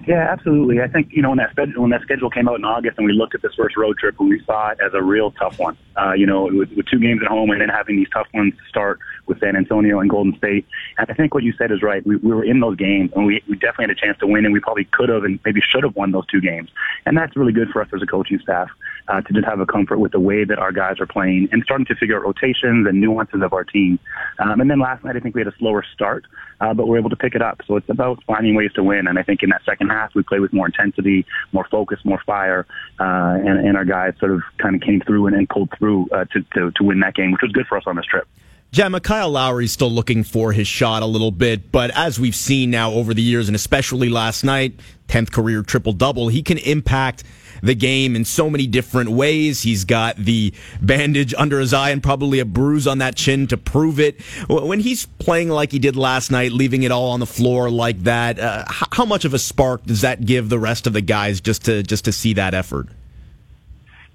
Yeah, 0.06 0.26
absolutely. 0.30 0.80
I 0.80 0.88
think 0.88 1.08
you 1.10 1.22
know 1.22 1.30
when 1.30 1.38
that 1.38 1.56
when 1.76 1.90
that 1.90 2.02
schedule 2.02 2.30
came 2.30 2.48
out 2.48 2.56
in 2.56 2.64
August 2.64 2.98
and 2.98 3.06
we 3.06 3.12
looked 3.12 3.34
at 3.34 3.42
this 3.42 3.54
first 3.54 3.76
road 3.76 3.98
trip, 3.98 4.16
and 4.20 4.28
we 4.28 4.42
saw 4.44 4.70
it 4.70 4.78
as 4.84 4.92
a 4.94 5.02
real 5.02 5.30
tough 5.32 5.58
one. 5.58 5.76
Uh, 5.96 6.12
you 6.12 6.26
know, 6.26 6.44
with, 6.44 6.70
with 6.72 6.86
two 6.86 6.98
games 6.98 7.22
at 7.22 7.28
home 7.28 7.50
and 7.50 7.60
then 7.60 7.70
having 7.70 7.96
these 7.96 8.08
tough 8.12 8.26
ones 8.34 8.52
to 8.54 8.68
start 8.68 8.98
with 9.26 9.40
San 9.40 9.56
Antonio 9.56 9.98
and 9.98 10.10
Golden 10.10 10.36
State. 10.36 10.66
And 10.98 11.06
I 11.10 11.14
think 11.14 11.32
what 11.32 11.42
you 11.42 11.54
said 11.56 11.72
is 11.72 11.82
right. 11.82 12.06
We, 12.06 12.16
we 12.16 12.34
were 12.34 12.44
in 12.44 12.60
those 12.60 12.76
games 12.76 13.10
and 13.16 13.24
we, 13.24 13.42
we 13.48 13.54
definitely 13.54 13.84
had 13.84 13.90
a 13.90 14.00
chance 14.00 14.18
to 14.18 14.26
win, 14.26 14.44
and 14.44 14.52
we 14.52 14.60
probably 14.60 14.84
could 14.92 15.08
have 15.08 15.24
and 15.24 15.40
maybe 15.44 15.60
should 15.60 15.84
have 15.84 15.96
won 15.96 16.12
those 16.12 16.26
two 16.26 16.40
games. 16.40 16.70
And 17.06 17.16
that's 17.16 17.34
really 17.36 17.52
good 17.52 17.70
for 17.70 17.80
us 17.80 17.88
as 17.94 18.02
a 18.02 18.06
coaching 18.06 18.38
staff 18.40 18.68
uh, 19.08 19.20
to 19.20 19.32
just 19.32 19.46
have 19.46 19.60
a 19.60 19.66
comfort 19.66 19.98
with 19.98 20.12
the 20.12 20.20
way 20.20 20.44
that 20.44 20.58
our 20.58 20.72
guys 20.72 21.00
are 21.00 21.06
playing 21.06 21.48
and 21.52 21.62
starting 21.64 21.86
to 21.86 21.94
figure 21.94 22.16
out 22.16 22.24
rotations 22.24 22.86
and 22.86 23.00
nuances 23.00 23.42
of 23.42 23.52
our 23.52 23.64
team. 23.64 23.98
Um, 24.38 24.60
and 24.60 24.70
then 24.70 24.80
last 24.80 25.04
night, 25.04 25.16
I 25.16 25.20
think 25.20 25.34
we 25.34 25.40
had 25.40 25.48
a 25.48 25.56
slower 25.58 25.84
start, 25.94 26.24
uh, 26.60 26.74
but 26.74 26.88
we're 26.88 26.98
able 26.98 27.10
to 27.10 27.16
pick 27.16 27.34
it 27.34 27.42
up. 27.42 27.60
So 27.66 27.76
it's 27.76 27.88
about 27.88 28.22
finding 28.26 28.54
ways 28.54 28.72
to 28.74 28.82
win. 28.82 29.06
And 29.06 29.18
I 29.18 29.22
think 29.22 29.42
in 29.42 29.50
that 29.50 29.62
second 29.64 29.85
half, 29.88 30.14
we 30.14 30.22
played 30.22 30.40
with 30.40 30.52
more 30.52 30.66
intensity, 30.66 31.26
more 31.52 31.66
focus, 31.70 31.98
more 32.04 32.20
fire, 32.26 32.66
uh, 33.00 33.04
and, 33.04 33.66
and 33.66 33.76
our 33.76 33.84
guys 33.84 34.14
sort 34.18 34.32
of 34.32 34.42
kind 34.58 34.74
of 34.74 34.82
came 34.82 35.00
through 35.00 35.26
and, 35.26 35.36
and 35.36 35.48
pulled 35.48 35.70
through 35.78 36.08
uh, 36.10 36.24
to, 36.26 36.42
to, 36.54 36.70
to 36.72 36.84
win 36.84 37.00
that 37.00 37.14
game, 37.14 37.32
which 37.32 37.42
was 37.42 37.52
good 37.52 37.66
for 37.66 37.76
us 37.78 37.84
on 37.86 37.96
this 37.96 38.06
trip. 38.06 38.26
Jama, 38.72 39.00
Kyle 39.00 39.30
Lowry's 39.30 39.72
still 39.72 39.90
looking 39.90 40.24
for 40.24 40.52
his 40.52 40.66
shot 40.66 41.02
a 41.02 41.06
little 41.06 41.30
bit, 41.30 41.70
but 41.72 41.90
as 41.96 42.20
we've 42.20 42.34
seen 42.34 42.70
now 42.70 42.90
over 42.92 43.14
the 43.14 43.22
years, 43.22 43.48
and 43.48 43.54
especially 43.54 44.08
last 44.08 44.44
night, 44.44 44.78
10th 45.08 45.32
career 45.32 45.62
triple 45.62 45.92
double, 45.92 46.28
he 46.28 46.42
can 46.42 46.58
impact 46.58 47.24
the 47.62 47.74
game 47.74 48.16
in 48.16 48.24
so 48.24 48.50
many 48.50 48.66
different 48.66 49.10
ways. 49.10 49.62
He's 49.62 49.84
got 49.84 50.16
the 50.16 50.52
bandage 50.80 51.34
under 51.36 51.60
his 51.60 51.72
eye 51.72 51.90
and 51.90 52.02
probably 52.02 52.38
a 52.38 52.44
bruise 52.44 52.86
on 52.86 52.98
that 52.98 53.16
chin 53.16 53.46
to 53.48 53.56
prove 53.56 54.00
it. 54.00 54.20
When 54.48 54.80
he's 54.80 55.06
playing 55.06 55.48
like 55.48 55.72
he 55.72 55.78
did 55.78 55.96
last 55.96 56.30
night, 56.30 56.52
leaving 56.52 56.82
it 56.82 56.90
all 56.90 57.10
on 57.10 57.20
the 57.20 57.26
floor 57.26 57.70
like 57.70 58.02
that, 58.04 58.38
uh, 58.38 58.64
how 58.68 59.04
much 59.04 59.24
of 59.24 59.34
a 59.34 59.38
spark 59.38 59.84
does 59.84 60.02
that 60.02 60.24
give 60.24 60.48
the 60.48 60.58
rest 60.58 60.86
of 60.86 60.92
the 60.92 61.00
guys 61.00 61.40
just 61.40 61.64
to 61.66 61.82
just 61.82 62.04
to 62.06 62.12
see 62.12 62.34
that 62.34 62.54
effort? 62.54 62.88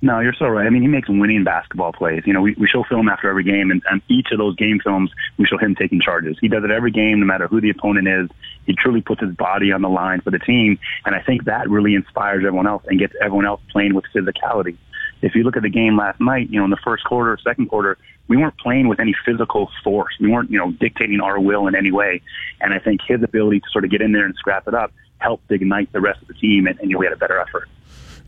No, 0.04 0.20
you're 0.20 0.34
so 0.34 0.48
right. 0.48 0.66
I 0.66 0.70
mean, 0.72 0.82
he 0.82 0.88
makes 0.88 1.08
winning 1.08 1.44
basketball 1.44 1.94
plays. 1.94 2.24
You 2.26 2.34
know, 2.34 2.42
we, 2.42 2.56
we 2.58 2.68
show 2.68 2.84
film 2.84 3.08
after 3.08 3.30
every 3.30 3.44
game, 3.44 3.70
and, 3.70 3.84
and 3.90 4.02
each 4.08 4.32
of 4.32 4.40
those 4.40 4.56
game 4.56 4.80
films, 4.80 5.12
we 5.38 5.46
show 5.46 5.60
him 5.60 5.76
taking 5.76 6.02
charges. 6.02 6.38
He 6.42 6.48
does 6.48 6.64
it 6.64 6.72
every 6.72 6.90
game, 6.90 7.20
no 7.20 7.26
matter 7.28 7.48
who 7.48 7.62
the 7.62 7.70
opponent 7.70 8.08
is. 8.08 8.28
He 8.66 8.74
truly 8.74 9.02
puts 9.02 9.22
his 9.22 9.36
body 9.36 9.72
on 9.72 9.84
the 9.84 9.90
line 9.90 10.22
for 10.22 10.32
the 10.32 10.40
team, 10.40 10.80
and 11.06 11.14
I 11.14 11.22
think 11.22 11.46
that 11.46 11.70
really 11.70 11.94
inspires 11.94 12.44
everyone 12.44 12.66
else 12.66 12.84
and 12.88 12.98
gets 12.98 13.14
everyone 13.22 13.46
else 13.46 13.62
playing 13.72 13.94
with 13.94 14.06
physicality. 14.14 14.76
If 15.22 15.36
you 15.36 15.44
look 15.44 15.56
at 15.56 15.62
the 15.62 15.70
game 15.70 15.98
last 15.98 16.20
night, 16.20 16.50
you 16.50 16.58
know, 16.58 16.66
in 16.66 16.72
the 16.72 16.80
first 16.84 17.04
quarter, 17.04 17.38
second 17.44 17.68
quarter, 17.68 18.00
we 18.28 18.38
weren't 18.38 18.58
playing 18.58 18.88
with 18.88 19.00
any 19.00 19.14
physical 19.24 19.70
force. 19.84 20.16
We 20.20 20.32
weren't, 20.32 20.50
you 20.50 20.58
know, 20.58 20.72
dictating 20.72 21.20
our 21.20 21.40
will 21.40 21.68
in 21.68 21.76
any 21.76 21.92
way. 21.92 22.22
And 22.60 22.74
I 22.74 22.80
think 22.80 23.02
his 23.08 23.22
ability 23.22 23.60
to 23.60 23.70
sort 23.70 23.86
of 23.86 23.92
get 23.92 24.02
in 24.02 24.14
there 24.14 24.26
and 24.26 24.34
scrap 24.36 24.68
it 24.68 24.74
up 24.74 24.92
helped 25.20 25.52
ignite 25.52 25.92
the 25.92 26.02
rest 26.02 26.24
of 26.24 26.28
the 26.28 26.34
team, 26.34 26.66
and, 26.66 26.80
and 26.80 26.90
you 26.90 26.96
know, 26.96 27.00
we 27.00 27.06
had 27.06 27.14
a 27.14 27.18
better 27.18 27.40
effort. 27.40 27.70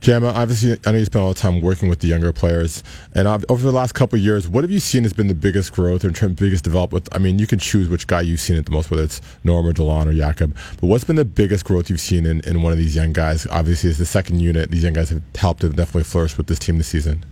Jama, 0.01 0.27
obviously, 0.27 0.77
I 0.85 0.91
know 0.91 0.97
you 0.97 1.05
spent 1.05 1.21
a 1.21 1.25
lot 1.25 1.31
of 1.31 1.37
time 1.37 1.61
working 1.61 1.87
with 1.87 1.99
the 1.99 2.07
younger 2.07 2.33
players, 2.33 2.83
and 3.15 3.27
over 3.27 3.63
the 3.63 3.71
last 3.71 3.93
couple 3.93 4.17
of 4.17 4.23
years, 4.23 4.47
what 4.47 4.63
have 4.63 4.71
you 4.71 4.79
seen 4.79 5.03
has 5.03 5.13
been 5.13 5.27
the 5.27 5.35
biggest 5.35 5.71
growth 5.71 6.03
or 6.03 6.11
biggest 6.29 6.63
development? 6.63 7.07
I 7.13 7.19
mean, 7.19 7.39
you 7.39 7.47
can 7.47 7.59
choose 7.59 7.87
which 7.87 8.07
guy 8.07 8.21
you've 8.21 8.41
seen 8.41 8.57
it 8.57 8.65
the 8.65 8.71
most, 8.71 8.91
whether 8.91 9.03
it's 9.03 9.21
Norm 9.43 9.65
or 9.65 9.71
Delon 9.71 10.07
or 10.07 10.13
Jakob. 10.13 10.55
But 10.81 10.87
what's 10.87 11.05
been 11.05 11.15
the 11.15 11.25
biggest 11.25 11.63
growth 11.65 11.89
you've 11.89 12.01
seen 12.01 12.25
in, 12.25 12.41
in 12.41 12.61
one 12.61 12.73
of 12.73 12.77
these 12.77 12.95
young 12.95 13.13
guys? 13.13 13.47
Obviously, 13.47 13.89
it's 13.89 13.99
the 13.99 14.05
second 14.05 14.41
unit. 14.41 14.71
These 14.71 14.83
young 14.83 14.93
guys 14.93 15.09
have 15.09 15.21
helped 15.35 15.61
to 15.61 15.69
definitely 15.69 16.03
flourish 16.03 16.37
with 16.37 16.47
this 16.47 16.59
team 16.59 16.77
this 16.77 16.87
season. 16.87 17.25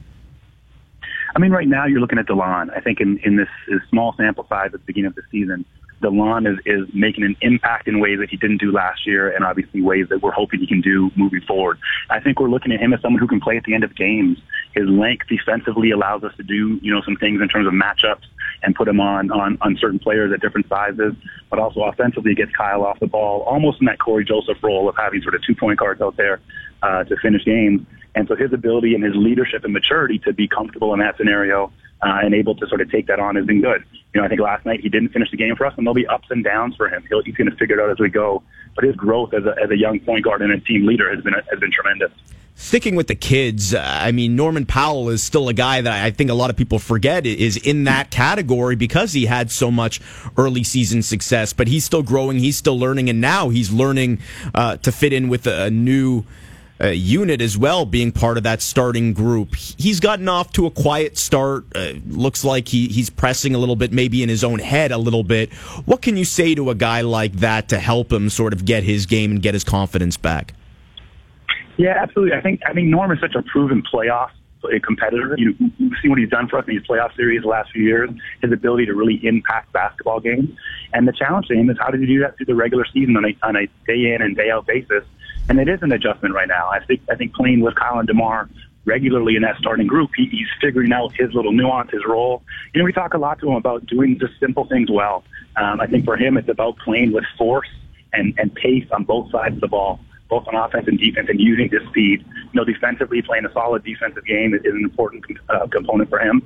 I 1.36 1.40
mean, 1.40 1.52
right 1.52 1.68
now 1.68 1.86
you're 1.86 2.02
looking 2.02 2.20
at 2.20 2.28
Delon. 2.28 2.76
I 2.76 2.82
think 2.82 3.00
in, 3.00 3.18
in 3.24 3.38
this, 3.38 3.48
this 3.68 3.82
small 3.90 4.14
sample 4.18 4.46
size 4.48 4.68
at 4.68 4.72
the 4.74 4.80
beginning 4.80 5.08
of 5.08 5.16
the 5.16 5.24
season, 5.32 5.66
DeLon 6.02 6.52
is, 6.52 6.60
is 6.66 6.94
making 6.94 7.24
an 7.24 7.36
impact 7.42 7.88
in 7.88 8.00
ways 8.00 8.20
that 8.20 8.30
he 8.30 8.38
didn't 8.38 8.58
do 8.58 8.72
last 8.72 9.06
year 9.06 9.34
and 9.34 9.46
obviously 9.46 9.82
ways 9.82 10.08
that 10.10 10.22
we're 10.22 10.32
hoping 10.32 10.60
he 10.60 10.68
can 10.68 10.82
do 10.82 11.12
moving 11.16 11.42
forward. 11.42 11.80
I 12.10 12.20
think 12.20 12.40
we're 12.40 12.50
looking 12.50 12.72
at 12.72 12.80
him 12.80 12.94
as 12.94 13.02
someone 13.02 13.20
who 13.20 13.28
can 13.28 13.40
play 13.40 13.58
at 13.58 13.64
the 13.64 13.74
end 13.74 13.84
of 13.84 13.96
games. 13.96 14.40
His 14.74 14.88
length 14.88 15.28
defensively 15.28 15.92
allows 15.92 16.24
us 16.24 16.36
to 16.38 16.44
do, 16.44 16.80
you 16.82 16.94
know, 16.94 17.02
some 17.02 17.16
things 17.16 17.42
in 17.42 17.48
terms 17.48 17.68
of 17.68 17.74
matchups 17.74 18.26
and 18.64 18.76
put 18.76 18.88
him 18.88 19.00
on, 19.00 19.32
on, 19.32 19.58
on 19.62 19.78
certain 19.78 20.00
players 20.00 20.32
at 20.34 20.42
different 20.42 20.68
sizes, 20.68 21.14
but 21.50 21.60
also 21.60 21.82
offensively 21.84 22.36
gets 22.36 22.52
Kyle 22.52 22.84
off 22.84 23.00
the 23.00 23.08
ball, 23.08 23.42
almost 23.42 23.80
in 23.80 23.86
that 23.86 24.00
Cory 24.00 24.26
Joseph 24.26 24.58
role 24.62 24.90
of 24.90 24.96
having 24.96 25.22
sort 25.22 25.36
of 25.36 25.44
two 25.44 25.56
point 25.56 25.80
guards 25.80 26.02
out 26.02 26.18
there 26.18 26.40
uh, 26.82 27.04
to 27.06 27.16
finish 27.18 27.44
games. 27.46 27.86
And 28.14 28.28
so 28.28 28.36
his 28.36 28.52
ability 28.54 28.94
and 28.94 29.04
his 29.04 29.16
leadership 29.16 29.64
and 29.64 29.74
maturity 29.74 30.20
to 30.20 30.34
be 30.34 30.48
comfortable 30.48 30.94
in 30.94 31.00
that 31.00 31.18
scenario 31.18 31.72
uh, 32.02 32.20
and 32.24 32.34
able 32.34 32.56
to 32.56 32.68
sort 32.68 32.82
of 32.82 32.90
take 32.92 33.08
that 33.08 33.20
on 33.20 33.36
has 33.36 33.46
been 33.46 33.62
good. 33.62 33.84
You 34.14 34.22
know, 34.22 34.26
I 34.26 34.30
think 34.30 34.42
last 34.42 34.66
night 34.66 34.82
he 34.82 34.90
didn't 34.90 35.10
finish 35.10 35.32
the 35.32 35.38
game 35.38 35.56
for 35.56 35.66
us, 35.66 35.74
and 35.78 35.86
there'll 35.86 35.96
be 35.96 36.08
ups 36.08 36.28
and 36.30 36.44
downs 36.44 36.76
for 36.76 36.90
him. 36.90 37.04
He'll, 37.10 37.24
he's 37.24 37.36
going 37.36 37.50
to 37.50 37.56
figure 37.56 37.80
it 37.80 37.84
out 37.84 37.92
as 37.92 38.00
we 38.00 38.10
go. 38.10 38.44
But 38.76 38.86
his 38.86 38.96
growth 38.96 39.34
as 39.34 39.46
a, 39.46 39.56
as 39.62 39.70
a 39.70 39.78
young 39.78 40.00
point 40.00 40.24
guard 40.24 40.42
and 40.42 40.52
a 40.52 40.60
team 40.60 40.86
leader 40.86 41.14
has 41.14 41.24
been 41.24 41.34
has 41.34 41.60
been 41.60 41.72
tremendous. 41.72 42.12
Sticking 42.56 42.96
with 42.96 43.08
the 43.08 43.16
kids, 43.16 43.74
uh, 43.74 43.82
I 43.82 44.12
mean, 44.12 44.36
Norman 44.36 44.66
Powell 44.66 45.10
is 45.10 45.24
still 45.24 45.50
a 45.50 45.54
guy 45.54 45.82
that 45.82 46.06
I 46.06 46.12
think 46.12 46.30
a 46.30 46.34
lot 46.34 46.50
of 46.50 46.58
people 46.58 46.80
forget 46.80 47.26
is 47.26 47.58
in 47.58 47.86
that 47.86 48.12
category 48.12 48.76
because 48.76 49.14
he 49.14 49.26
had 49.26 49.50
so 49.50 49.72
much 49.72 50.00
early 50.38 50.64
season 50.64 51.02
success. 51.02 51.54
But 51.54 51.68
he's 51.68 51.86
still 51.86 52.04
growing, 52.04 52.40
he's 52.40 52.58
still 52.58 52.78
learning, 52.78 53.10
and 53.10 53.20
now 53.20 53.50
he's 53.50 53.72
learning 53.72 54.20
uh, 54.54 54.78
to 54.78 54.92
fit 54.92 55.12
in 55.12 55.28
with 55.28 55.48
a 55.48 55.72
new 55.72 56.24
uh, 56.82 56.88
unit 56.88 57.42
as 57.42 57.58
well, 57.58 57.86
being 57.86 58.12
part 58.12 58.38
of 58.38 58.44
that 58.44 58.62
starting 58.62 59.14
group. 59.14 59.56
He's 59.56 60.00
gotten 60.00 60.28
off 60.28 60.52
to 60.54 60.66
a 60.66 60.72
quiet 60.72 61.18
start. 61.18 61.66
Uh, 61.76 61.94
looks 62.08 62.44
like 62.44 62.68
he, 62.68 62.88
he's 62.88 63.10
pressing 63.10 63.54
a 63.54 63.58
little 63.58 63.76
bit, 63.76 63.92
maybe 63.92 64.24
in 64.24 64.30
his 64.30 64.44
own 64.44 64.60
head 64.60 64.92
a 64.92 64.98
little 64.98 65.24
bit. 65.24 65.54
What 65.86 66.02
can 66.02 66.18
you 66.18 66.26
say 66.26 66.56
to 66.56 66.70
a 66.70 66.76
guy 66.76 67.02
like 67.02 67.34
that 67.34 67.70
to 67.70 67.80
help 67.80 68.12
him 68.12 68.30
sort 68.30 68.54
of 68.54 68.66
get 68.66 68.84
his 68.84 69.06
game 69.06 69.32
and 69.32 69.42
get 69.42 69.54
his 69.54 69.64
confidence 69.64 70.18
back? 70.18 70.54
Yeah, 71.78 71.96
absolutely. 71.98 72.36
I 72.36 72.42
think 72.42 72.62
I 72.66 72.74
think 72.74 72.88
Norm 72.88 73.12
is 73.12 73.20
such 73.20 73.36
a 73.36 73.42
proven 73.42 73.82
playoff 73.82 74.30
competitor. 74.84 75.36
You, 75.38 75.56
see 76.02 76.10
what 76.10 76.20
he's 76.20 76.30
done 76.30 76.48
for 76.48 76.60
us 76.60 76.66
in 76.68 76.76
these 76.76 76.86
playoff 76.86 77.16
series 77.16 77.42
the 77.42 77.48
last 77.48 77.72
few 77.72 77.84
years. 77.84 78.10
His 78.42 78.52
ability 78.52 78.86
to 78.88 78.94
really 78.94 79.26
impact 79.26 79.74
basketball 79.74 80.20
games, 80.20 80.50
and 80.94 81.08
the 81.08 81.14
challenge 81.14 81.48
to 81.48 81.56
him 81.56 81.70
is 81.70 81.78
how 81.80 81.90
did 81.90 82.02
he 82.02 82.06
do 82.06 82.20
that 82.22 82.38
through 82.38 82.48
the 82.48 82.56
regular 82.56 82.86
season 82.94 83.18
on 83.18 83.26
a, 83.26 83.38
on 83.44 83.56
a 83.56 83.66
day 83.88 84.14
in 84.14 84.22
and 84.22 84.36
day 84.36 84.52
out 84.52 84.68
basis 84.68 85.04
and 85.50 85.60
it 85.60 85.68
is 85.68 85.80
an 85.82 85.92
adjustment 85.92 86.34
right 86.34 86.48
now. 86.48 86.70
I 86.70 86.84
think 86.86 87.02
I 87.10 87.16
think 87.16 87.34
playing 87.34 87.62
with 87.62 87.76
Colin 87.76 88.06
DeMar 88.06 88.50
regularly 88.86 89.36
in 89.36 89.44
that 89.44 89.58
starting 89.58 89.88
group, 89.88 90.10
he, 90.16 90.26
he's 90.26 90.48
figuring 90.60 90.92
out 90.92 91.14
his 91.16 91.34
little 91.34 91.52
nuance, 91.52 91.92
his 91.92 92.02
role. 92.08 92.42
You 92.74 92.80
know, 92.80 92.86
we 92.86 92.94
talk 92.94 93.14
a 93.14 93.18
lot 93.18 93.40
to 93.40 93.50
him 93.50 93.56
about 93.56 93.86
doing 93.86 94.18
just 94.20 94.40
simple 94.40 94.66
things 94.66 94.90
well. 94.90 95.24
Um, 95.56 95.80
I 95.80 95.88
think 95.88 96.06
for 96.06 96.18
him, 96.18 96.38
it's 96.38 96.50
about 96.50 96.78
playing 96.78 97.12
with 97.12 97.26
force 97.38 97.70
and, 98.14 98.34
and 98.38 98.54
pace 98.56 98.88
on 98.92 99.04
both 99.04 99.32
sides 99.32 99.56
of 99.56 99.62
the 99.62 99.68
ball, 99.68 100.00
both 100.32 100.48
on 100.48 100.56
offense 100.56 100.88
and 100.88 100.98
defense, 100.98 101.28
and 101.30 101.40
using 101.40 101.70
his 101.70 101.82
speed. 101.90 102.26
You 102.26 102.56
know, 102.56 102.64
defensively, 102.64 103.22
playing 103.22 103.46
a 103.46 103.52
solid 103.52 103.84
defensive 103.84 104.26
game 104.26 104.56
is, 104.56 104.62
an 104.64 104.82
important 104.84 105.26
uh, 105.50 105.68
component 105.68 106.10
for 106.10 106.20
him. 106.20 106.42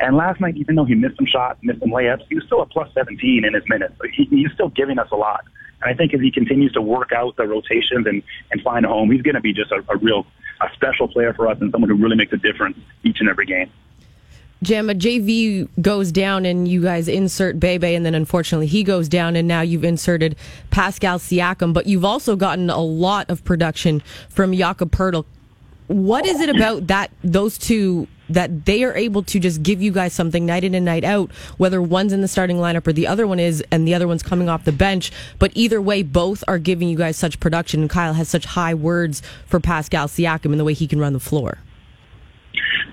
And 0.00 0.16
last 0.16 0.40
night, 0.40 0.56
even 0.56 0.76
though 0.76 0.84
he 0.84 0.94
missed 0.94 1.16
some 1.16 1.26
shots, 1.26 1.58
missed 1.62 1.80
some 1.80 1.90
layups, 1.90 2.22
he 2.28 2.36
was 2.36 2.44
still 2.44 2.62
a 2.62 2.66
plus 2.66 2.88
17 2.94 3.44
in 3.44 3.52
his 3.52 3.64
minutes. 3.68 3.94
He, 4.14 4.24
he's 4.30 4.52
still 4.54 4.68
giving 4.68 4.98
us 5.00 5.08
a 5.10 5.16
lot. 5.16 5.44
And 5.82 5.92
I 5.92 5.96
think 5.96 6.14
as 6.14 6.20
he 6.20 6.30
continues 6.30 6.72
to 6.72 6.80
work 6.80 7.10
out 7.12 7.36
the 7.36 7.46
rotations 7.46 8.06
and, 8.06 8.22
and 8.52 8.62
find 8.62 8.86
a 8.86 8.88
home, 8.88 9.10
he's 9.10 9.22
going 9.22 9.34
to 9.34 9.40
be 9.40 9.52
just 9.52 9.72
a, 9.72 9.84
a 9.90 9.96
real 9.98 10.24
a 10.60 10.72
special 10.72 11.08
player 11.08 11.34
for 11.34 11.48
us 11.48 11.58
and 11.60 11.72
someone 11.72 11.90
who 11.90 11.96
really 11.96 12.16
makes 12.16 12.32
a 12.32 12.36
difference 12.36 12.78
each 13.02 13.18
and 13.18 13.28
every 13.28 13.46
game. 13.46 13.70
Jama, 14.64 14.94
JV 14.94 15.68
goes 15.80 16.10
down 16.10 16.44
and 16.44 16.66
you 16.66 16.82
guys 16.82 17.06
insert 17.08 17.60
Bebe, 17.60 17.94
and 17.94 18.04
then 18.04 18.14
unfortunately 18.14 18.66
he 18.66 18.82
goes 18.82 19.08
down, 19.08 19.36
and 19.36 19.46
now 19.46 19.60
you've 19.60 19.84
inserted 19.84 20.36
Pascal 20.70 21.18
Siakam, 21.18 21.72
but 21.72 21.86
you've 21.86 22.04
also 22.04 22.34
gotten 22.34 22.70
a 22.70 22.80
lot 22.80 23.30
of 23.30 23.44
production 23.44 24.02
from 24.28 24.52
Jakob 24.52 24.90
Poeltl. 24.90 25.24
What 25.86 26.24
is 26.24 26.40
it 26.40 26.48
about 26.48 26.86
that 26.86 27.10
those 27.22 27.58
two 27.58 28.08
that 28.30 28.64
they 28.64 28.84
are 28.84 28.94
able 28.94 29.22
to 29.22 29.38
just 29.38 29.62
give 29.62 29.82
you 29.82 29.92
guys 29.92 30.12
something 30.12 30.46
night 30.46 30.64
in 30.64 30.74
and 30.74 30.84
night 30.84 31.04
out, 31.04 31.30
whether 31.58 31.82
one's 31.82 32.12
in 32.12 32.22
the 32.22 32.28
starting 32.28 32.56
lineup 32.56 32.86
or 32.86 32.92
the 32.92 33.06
other 33.06 33.26
one 33.26 33.38
is, 33.38 33.62
and 33.70 33.86
the 33.86 33.94
other 33.94 34.08
one's 34.08 34.22
coming 34.22 34.48
off 34.48 34.64
the 34.64 34.72
bench. 34.72 35.12
But 35.38 35.52
either 35.54 35.80
way, 35.80 36.02
both 36.02 36.42
are 36.48 36.58
giving 36.58 36.88
you 36.88 36.96
guys 36.96 37.16
such 37.16 37.38
production. 37.38 37.82
And 37.82 37.90
Kyle 37.90 38.14
has 38.14 38.28
such 38.28 38.46
high 38.46 38.74
words 38.74 39.22
for 39.46 39.60
Pascal 39.60 40.08
Siakam 40.08 40.46
and 40.46 40.58
the 40.58 40.64
way 40.64 40.72
he 40.72 40.86
can 40.86 40.98
run 40.98 41.12
the 41.12 41.20
floor. 41.20 41.58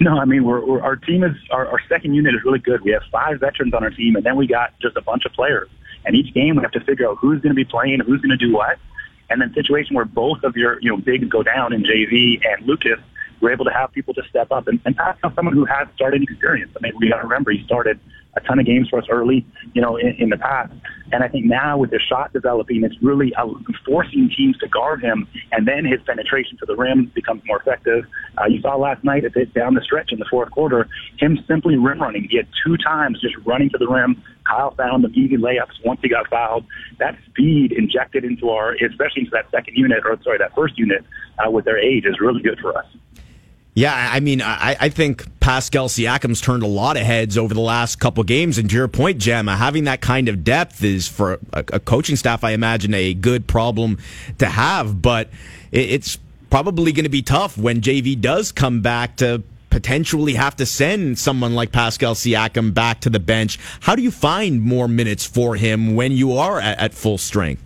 No, 0.08 0.18
I 0.18 0.26
mean 0.26 0.43
we're, 0.45 0.66
we're 0.66 0.82
our 0.82 0.95
team 0.95 1.24
is 1.24 1.36
our, 1.52 1.68
our 1.68 1.80
second 1.88 2.16
unit 2.16 2.34
is 2.34 2.41
really 2.43 2.58
good. 2.58 2.82
We 2.82 2.91
have 2.91 3.04
five 3.12 3.39
veterans 3.39 3.76
on 3.76 3.84
our 3.84 3.91
team, 3.91 4.16
and 4.16 4.26
then 4.26 4.36
we 4.36 4.47
got 4.47 4.74
just 4.82 4.97
a 4.97 5.02
bunch 5.02 5.26
of 5.26 5.34
players. 5.34 5.70
And 6.06 6.16
each 6.16 6.34
game 6.34 6.56
we 6.56 6.64
have 6.64 6.72
to 6.72 6.80
figure 6.80 7.08
out 7.08 7.18
who's 7.22 7.39
going 7.41 7.52
to 7.52 7.56
be 7.56 7.66
playing, 7.66 7.99
who's 7.99 8.20
going 8.20 8.36
to 8.36 8.43
do 8.43 8.52
what. 8.52 8.80
And 9.30 9.39
then 9.39 9.54
situation 9.54 9.95
where 9.95 10.06
both 10.06 10.43
of 10.43 10.56
your 10.56 10.82
you 10.82 10.89
know 10.89 10.97
bigs 10.97 11.30
go 11.30 11.43
down 11.43 11.72
in 11.72 11.84
JV 11.84 12.41
and 12.43 12.66
Lucas 12.66 12.99
we're 13.41 13.52
able 13.52 13.66
to 13.66 13.72
have 13.72 13.91
people 13.91 14.14
to 14.14 14.22
step 14.30 14.52
up 14.52 14.68
and, 14.68 14.80
and 14.86 14.97
on 14.99 15.36
someone 15.36 15.54
who 15.54 15.66
has 15.66 15.88
starting 15.95 16.24
experience. 16.24 16.72
I 16.78 16.80
mean, 16.82 16.93
we 16.99 17.10
got 17.10 17.18
to 17.18 17.24
remember 17.24 17.52
he 17.52 17.64
started 17.66 17.99
a 18.36 18.42
ton 18.42 18.60
of 18.60 18.66
games 18.66 18.88
for 18.90 19.00
us 19.00 19.06
early, 19.10 19.46
you 19.74 19.82
know, 19.82 19.98
in, 19.98 20.16
in 20.20 20.30
the 20.30 20.38
past. 20.38 20.74
And 21.12 21.24
I 21.24 21.28
think 21.28 21.46
now 21.46 21.78
with 21.78 21.92
his 21.92 22.02
shot 22.02 22.32
developing, 22.32 22.84
it's 22.84 22.96
really 23.02 23.34
uh, 23.36 23.48
forcing 23.86 24.30
teams 24.36 24.58
to 24.60 24.68
guard 24.68 25.02
him, 25.02 25.28
and 25.52 25.68
then 25.68 25.84
his 25.86 26.00
penetration 26.06 26.58
to 26.60 26.66
the 26.66 26.76
rim 26.76 27.12
becomes 27.14 27.42
more 27.46 27.60
effective. 27.60 28.06
Uh, 28.40 28.46
you 28.46 28.62
saw 28.62 28.78
last 28.78 29.04
night 29.04 29.26
at 29.26 29.34
the, 29.34 29.46
down 29.48 29.74
the 29.74 29.82
stretch 29.82 30.12
in 30.12 30.20
the 30.20 30.26
fourth 30.30 30.52
quarter, 30.52 30.88
him 31.20 31.38
simply 31.48 31.76
rim 31.76 32.02
running. 32.02 32.28
He 32.30 32.38
had 32.38 32.48
two 32.66 32.78
times 32.78 33.20
just 33.20 33.36
running 33.46 33.70
to 33.72 33.78
the 33.78 33.88
rim. 33.88 34.24
Kyle 34.48 34.74
found 34.76 35.04
the 35.04 35.10
easy 35.10 35.38
layups 35.38 35.84
once 35.86 36.00
he 36.02 36.10
got 36.10 36.30
fouled. 36.30 36.66
That 37.00 37.18
speed 37.30 37.74
injected 37.74 38.24
into 38.24 38.50
our, 38.50 38.74
especially 38.74 39.22
into 39.24 39.32
that 39.32 39.52
second 39.52 39.76
unit, 39.76 40.04
or 40.06 40.18
sorry, 40.24 40.38
that 40.38 40.56
first 40.56 40.78
unit 40.78 41.04
uh, 41.46 41.52
with 41.52 41.66
their 41.66 41.78
age 41.78 42.06
is 42.06 42.20
really 42.20 42.42
good 42.42 42.60
for 42.60 42.78
us. 42.78 42.86
Yeah, 43.74 44.10
I 44.12 44.20
mean, 44.20 44.42
I, 44.42 44.76
I 44.80 44.90
think 44.90 45.26
Pascal 45.40 45.88
Siakam's 45.88 46.42
turned 46.42 46.62
a 46.62 46.68
lot 46.68 46.98
of 46.98 47.04
heads 47.04 47.38
over 47.38 47.54
the 47.54 47.62
last 47.62 48.02
couple 48.02 48.22
games. 48.26 48.58
And 48.58 48.70
to 48.70 48.76
your 48.76 48.90
point, 48.90 49.20
Jama, 49.20 49.54
uh, 49.54 49.56
having 49.56 49.86
that 49.86 50.02
kind 50.02 50.28
of 50.28 50.44
depth 50.44 50.84
is 50.84 51.08
for 51.08 51.40
a, 51.54 51.64
a 51.72 51.80
coaching 51.80 52.18
staff, 52.18 52.44
I 52.44 52.52
imagine, 52.52 52.94
a 52.94 53.14
good 53.14 53.48
problem 53.48 53.98
to 54.40 54.48
have. 54.48 55.02
But 55.02 55.30
it, 55.72 55.90
it's 55.90 56.18
probably 56.50 56.92
going 56.92 57.06
to 57.06 57.10
be 57.10 57.22
tough 57.22 57.58
when 57.58 57.80
JV 57.80 58.20
does 58.20 58.52
come 58.52 58.82
back 58.82 59.16
to 59.18 59.42
potentially 59.70 60.34
have 60.34 60.58
to 60.58 60.66
send 60.66 61.18
someone 61.18 61.56
like 61.56 61.72
Pascal 61.72 62.14
Siakam 62.14 62.74
back 62.74 63.00
to 63.02 63.10
the 63.10 63.22
bench. 63.22 63.58
How 63.80 63.96
do 63.96 64.02
you 64.02 64.12
find 64.12 64.62
more 64.62 64.90
minutes 64.90 65.26
for 65.26 65.56
him 65.56 65.96
when 65.96 66.12
you 66.12 66.34
are 66.34 66.60
at, 66.60 66.78
at 66.78 66.94
full 66.94 67.18
strength? 67.18 67.64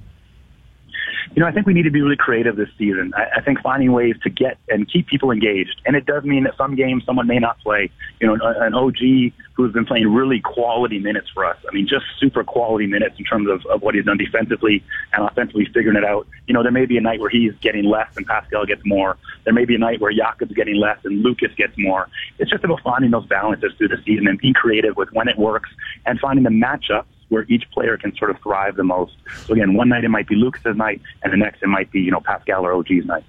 You 1.34 1.42
know, 1.42 1.48
I 1.48 1.52
think 1.52 1.66
we 1.66 1.74
need 1.74 1.84
to 1.84 1.92
be 1.92 2.02
really 2.02 2.16
creative 2.16 2.56
this 2.56 2.70
season. 2.78 3.14
I, 3.16 3.38
I 3.38 3.42
think 3.42 3.62
finding 3.62 3.92
ways 3.92 4.16
to 4.24 4.30
get 4.30 4.58
and 4.70 4.92
keep 4.92 5.08
people 5.08 5.32
engaged. 5.32 5.82
And 5.86 5.96
it 5.96 6.06
does 6.06 6.24
mean 6.24 6.44
that 6.44 6.56
some 6.58 6.76
games 6.76 7.04
someone 7.06 7.28
may 7.28 7.40
not 7.40 7.60
play. 7.60 7.90
You 8.20 8.28
know, 8.28 8.34
an, 8.36 8.42
an 8.42 8.74
OG 8.74 9.34
who's 9.54 9.74
been 9.74 9.86
playing 9.86 10.14
really 10.14 10.40
quality 10.42 11.00
minutes 11.00 11.30
for 11.34 11.46
us. 11.46 11.58
I 11.68 11.74
mean, 11.74 11.88
just 11.88 12.06
super 12.20 12.44
quality 12.44 12.88
minutes 12.88 13.16
in 13.18 13.26
terms 13.26 13.50
of, 13.50 13.66
of 13.68 13.82
what 13.82 13.96
he's 13.96 14.06
done 14.06 14.18
defensively 14.18 14.84
and 15.14 15.24
offensively 15.24 15.66
figuring 15.66 15.98
it 15.98 16.04
out. 16.04 16.28
You 16.48 16.54
know, 16.54 16.62
there 16.62 16.72
may 16.72 16.86
be 16.86 16.98
a 16.98 17.02
night 17.02 17.20
where 17.20 17.30
he's 17.30 17.54
getting 17.62 17.86
less 17.86 18.16
and 18.18 18.26
Pascal 18.26 18.66
gets 18.66 18.82
more. 18.86 19.18
There 19.46 19.54
may 19.54 19.66
be 19.66 19.76
a 19.76 19.80
night 19.80 20.02
where 20.02 20.12
Jakob's 20.12 20.54
getting 20.54 20.76
less 20.76 21.00
and 21.06 21.24
Lucas 21.24 21.52
gets 21.56 21.74
more. 21.78 22.10
It's 22.38 22.52
just 22.52 22.64
about 22.64 22.82
finding 22.82 23.12
those 23.12 23.26
balances 23.26 23.74
through 23.78 23.90
the 23.90 24.02
season 24.06 24.28
and 24.28 24.38
being 24.38 24.54
creative 24.54 24.98
with 24.98 25.12
when 25.14 25.28
it 25.28 25.38
works 25.38 25.70
and 26.06 26.20
finding 26.20 26.44
the 26.44 26.50
matchups 26.50 27.06
where 27.30 27.46
each 27.50 27.70
player 27.72 27.98
can 27.98 28.16
sort 28.16 28.32
of 28.32 28.40
thrive 28.42 28.76
the 28.76 28.84
most. 28.84 29.14
So 29.46 29.54
again, 29.54 29.74
one 29.74 29.90
night 29.90 30.04
it 30.04 30.10
might 30.10 30.28
be 30.28 30.36
Lucas's 30.36 30.76
night, 30.76 31.02
and 31.24 31.34
the 31.34 31.38
next 31.38 31.62
it 31.62 31.68
might 31.68 31.92
be 31.92 32.02
you 32.02 32.12
know 32.12 32.22
Pascal 32.22 32.66
or 32.66 32.74
OG's 32.74 33.06
night. 33.06 33.24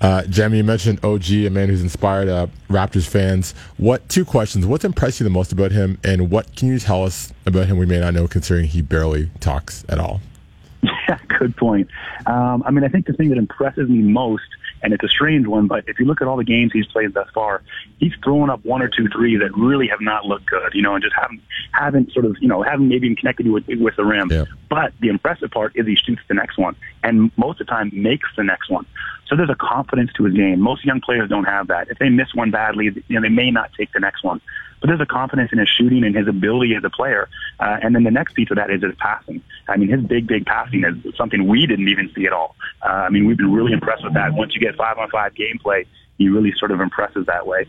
Uh, 0.00 0.22
Jamie, 0.24 0.58
you 0.58 0.64
mentioned 0.64 1.04
OG, 1.04 1.30
a 1.30 1.48
man 1.48 1.68
who's 1.68 1.82
inspired 1.82 2.28
uh, 2.28 2.46
Raptors 2.68 3.08
fans. 3.08 3.54
What 3.76 4.08
two 4.08 4.24
questions? 4.24 4.66
What's 4.66 4.84
impressed 4.84 5.20
you 5.20 5.24
the 5.24 5.30
most 5.30 5.52
about 5.52 5.72
him, 5.72 5.98
and 6.04 6.30
what 6.30 6.54
can 6.56 6.68
you 6.68 6.78
tell 6.78 7.04
us 7.04 7.32
about 7.46 7.66
him 7.66 7.78
we 7.78 7.86
may 7.86 8.00
not 8.00 8.14
know, 8.14 8.26
considering 8.28 8.66
he 8.66 8.82
barely 8.82 9.30
talks 9.40 9.84
at 9.88 9.98
all? 9.98 10.20
Yeah, 10.82 11.18
good 11.38 11.56
point. 11.56 11.88
Um, 12.26 12.62
I 12.66 12.70
mean, 12.70 12.84
I 12.84 12.88
think 12.88 13.06
the 13.06 13.12
thing 13.12 13.28
that 13.30 13.38
impresses 13.38 13.88
me 13.88 13.98
most 13.98 14.44
and 14.84 14.92
it's 14.92 15.02
a 15.02 15.08
strange 15.08 15.46
one. 15.46 15.66
But 15.66 15.84
if 15.88 15.98
you 15.98 16.04
look 16.04 16.20
at 16.20 16.28
all 16.28 16.36
the 16.36 16.44
games 16.44 16.70
he's 16.72 16.86
played 16.86 17.14
thus 17.14 17.28
far, 17.34 17.62
he's 17.98 18.12
thrown 18.22 18.50
up 18.50 18.64
one 18.64 18.82
or 18.82 18.88
two 18.88 19.08
threes 19.08 19.40
that 19.40 19.56
really 19.56 19.88
have 19.88 20.00
not 20.00 20.26
looked 20.26 20.46
good, 20.46 20.72
you 20.74 20.82
know, 20.82 20.94
and 20.94 21.02
just 21.02 21.16
haven't 21.20 21.40
haven't 21.72 22.12
sort 22.12 22.26
of 22.26 22.36
you 22.40 22.46
know 22.46 22.62
haven't 22.62 22.88
maybe 22.88 23.06
even 23.06 23.16
connected 23.16 23.48
with 23.48 23.64
with 23.66 23.96
the 23.96 24.04
rim. 24.04 24.28
Yeah. 24.30 24.44
But 24.68 24.92
the 25.00 25.08
impressive 25.08 25.50
part 25.50 25.72
is 25.74 25.86
he 25.86 25.96
shoots 25.96 26.22
the 26.28 26.34
next 26.34 26.58
one, 26.58 26.76
and 27.02 27.32
most 27.36 27.60
of 27.60 27.66
the 27.66 27.70
time 27.70 27.90
makes 27.94 28.28
the 28.36 28.44
next 28.44 28.70
one. 28.70 28.86
So 29.26 29.36
there's 29.36 29.50
a 29.50 29.56
confidence 29.56 30.10
to 30.18 30.24
his 30.24 30.34
game. 30.34 30.60
Most 30.60 30.84
young 30.84 31.00
players 31.00 31.30
don't 31.30 31.44
have 31.44 31.68
that. 31.68 31.88
If 31.88 31.98
they 31.98 32.10
miss 32.10 32.34
one 32.34 32.50
badly, 32.50 32.90
you 33.08 33.14
know, 33.16 33.22
they 33.22 33.30
may 33.30 33.50
not 33.50 33.70
take 33.76 33.90
the 33.92 34.00
next 34.00 34.22
one. 34.22 34.40
But 34.84 34.88
there's 34.88 35.00
a 35.00 35.06
confidence 35.06 35.48
in 35.50 35.58
his 35.58 35.68
shooting 35.78 36.04
and 36.04 36.14
his 36.14 36.28
ability 36.28 36.74
as 36.76 36.84
a 36.84 36.90
player. 36.90 37.30
Uh, 37.58 37.78
and 37.82 37.94
then 37.94 38.04
the 38.04 38.10
next 38.10 38.34
piece 38.34 38.50
of 38.50 38.58
that 38.58 38.68
is 38.68 38.82
his 38.82 38.94
passing. 38.98 39.40
I 39.66 39.78
mean, 39.78 39.88
his 39.88 40.02
big, 40.02 40.26
big 40.26 40.44
passing 40.44 40.84
is 40.84 41.16
something 41.16 41.48
we 41.48 41.66
didn't 41.66 41.88
even 41.88 42.12
see 42.14 42.26
at 42.26 42.34
all. 42.34 42.54
Uh, 42.82 42.88
I 42.88 43.08
mean, 43.08 43.26
we've 43.26 43.38
been 43.38 43.50
really 43.50 43.72
impressed 43.72 44.04
with 44.04 44.12
that. 44.12 44.34
Once 44.34 44.54
you 44.54 44.60
get 44.60 44.76
five 44.76 44.98
on 44.98 45.08
five 45.08 45.32
gameplay, 45.32 45.86
he 46.18 46.28
really 46.28 46.52
sort 46.58 46.70
of 46.70 46.82
impresses 46.82 47.24
that 47.24 47.46
way. 47.46 47.64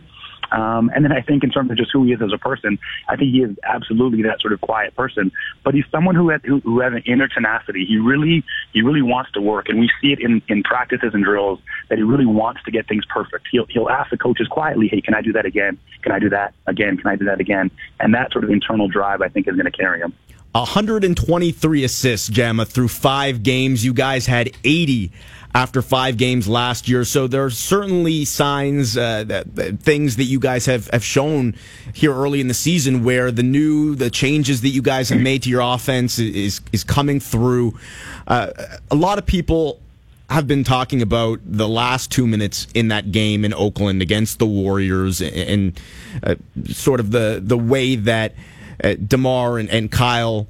Um, 0.51 0.91
and 0.95 1.03
then 1.03 1.11
I 1.11 1.21
think 1.21 1.43
in 1.43 1.49
terms 1.49 1.71
of 1.71 1.77
just 1.77 1.91
who 1.91 2.03
he 2.03 2.13
is 2.13 2.21
as 2.21 2.31
a 2.33 2.37
person, 2.37 2.77
I 3.07 3.15
think 3.15 3.31
he 3.31 3.41
is 3.41 3.55
absolutely 3.63 4.23
that 4.23 4.41
sort 4.41 4.53
of 4.53 4.61
quiet 4.61 4.95
person. 4.95 5.31
But 5.63 5.73
he's 5.73 5.85
someone 5.91 6.15
who 6.15 6.29
has, 6.29 6.41
who, 6.43 6.59
who 6.59 6.79
has 6.79 6.93
an 6.93 7.03
inner 7.05 7.27
tenacity. 7.27 7.85
He 7.85 7.97
really 7.97 8.43
he 8.73 8.81
really 8.81 9.01
wants 9.01 9.31
to 9.33 9.41
work, 9.41 9.69
and 9.69 9.79
we 9.79 9.89
see 10.01 10.11
it 10.11 10.19
in, 10.19 10.41
in 10.47 10.63
practices 10.63 11.11
and 11.13 11.23
drills 11.23 11.59
that 11.89 11.97
he 11.97 12.03
really 12.03 12.25
wants 12.25 12.63
to 12.63 12.71
get 12.71 12.87
things 12.87 13.05
perfect. 13.05 13.47
He'll 13.51 13.65
he'll 13.69 13.89
ask 13.89 14.09
the 14.11 14.17
coaches 14.17 14.47
quietly, 14.47 14.87
"Hey, 14.87 15.01
can 15.01 15.13
I 15.13 15.21
do 15.21 15.33
that 15.33 15.45
again? 15.45 15.77
Can 16.01 16.11
I 16.11 16.19
do 16.19 16.29
that 16.29 16.53
again? 16.67 16.97
Can 16.97 17.07
I 17.07 17.15
do 17.15 17.25
that 17.25 17.39
again?" 17.39 17.71
And 17.99 18.13
that 18.13 18.31
sort 18.31 18.43
of 18.43 18.49
internal 18.49 18.87
drive, 18.87 19.21
I 19.21 19.29
think, 19.29 19.47
is 19.47 19.55
going 19.55 19.71
to 19.71 19.71
carry 19.71 19.99
him. 19.99 20.13
123 20.55 21.83
assists, 21.83 22.29
Jama, 22.29 22.65
through 22.65 22.87
five 22.87 23.43
games. 23.43 23.83
You 23.83 23.93
guys 23.93 24.25
had 24.25 24.51
80 24.63 25.11
after 25.53 25.81
five 25.81 26.15
games 26.15 26.47
last 26.47 26.87
year. 26.87 27.03
So 27.03 27.27
there 27.27 27.43
are 27.43 27.49
certainly 27.49 28.23
signs, 28.23 28.95
uh, 28.95 29.25
that, 29.25 29.53
that 29.55 29.79
things 29.81 30.15
that 30.15 30.23
you 30.23 30.39
guys 30.39 30.65
have, 30.65 30.87
have 30.91 31.03
shown 31.03 31.55
here 31.93 32.13
early 32.13 32.39
in 32.39 32.47
the 32.47 32.53
season 32.53 33.03
where 33.03 33.31
the 33.31 33.43
new, 33.43 33.95
the 33.95 34.09
changes 34.09 34.61
that 34.61 34.69
you 34.69 34.81
guys 34.81 35.09
have 35.09 35.19
made 35.19 35.43
to 35.43 35.49
your 35.49 35.59
offense 35.61 36.19
is, 36.19 36.61
is 36.71 36.85
coming 36.85 37.19
through. 37.19 37.77
Uh, 38.25 38.51
a 38.89 38.95
lot 38.95 39.17
of 39.17 39.25
people 39.25 39.81
have 40.29 40.47
been 40.47 40.63
talking 40.63 41.01
about 41.01 41.39
the 41.45 41.67
last 41.67 42.11
two 42.11 42.27
minutes 42.27 42.65
in 42.73 42.87
that 42.87 43.11
game 43.11 43.43
in 43.43 43.53
Oakland 43.53 44.01
against 44.01 44.39
the 44.39 44.45
Warriors 44.45 45.19
and, 45.21 45.35
and 45.35 45.81
uh, 46.23 46.35
sort 46.71 47.01
of 47.01 47.11
the, 47.11 47.41
the 47.43 47.57
way 47.57 47.95
that 47.97 48.33
DeMar 48.79 49.57
and, 49.57 49.69
and 49.69 49.91
Kyle 49.91 50.47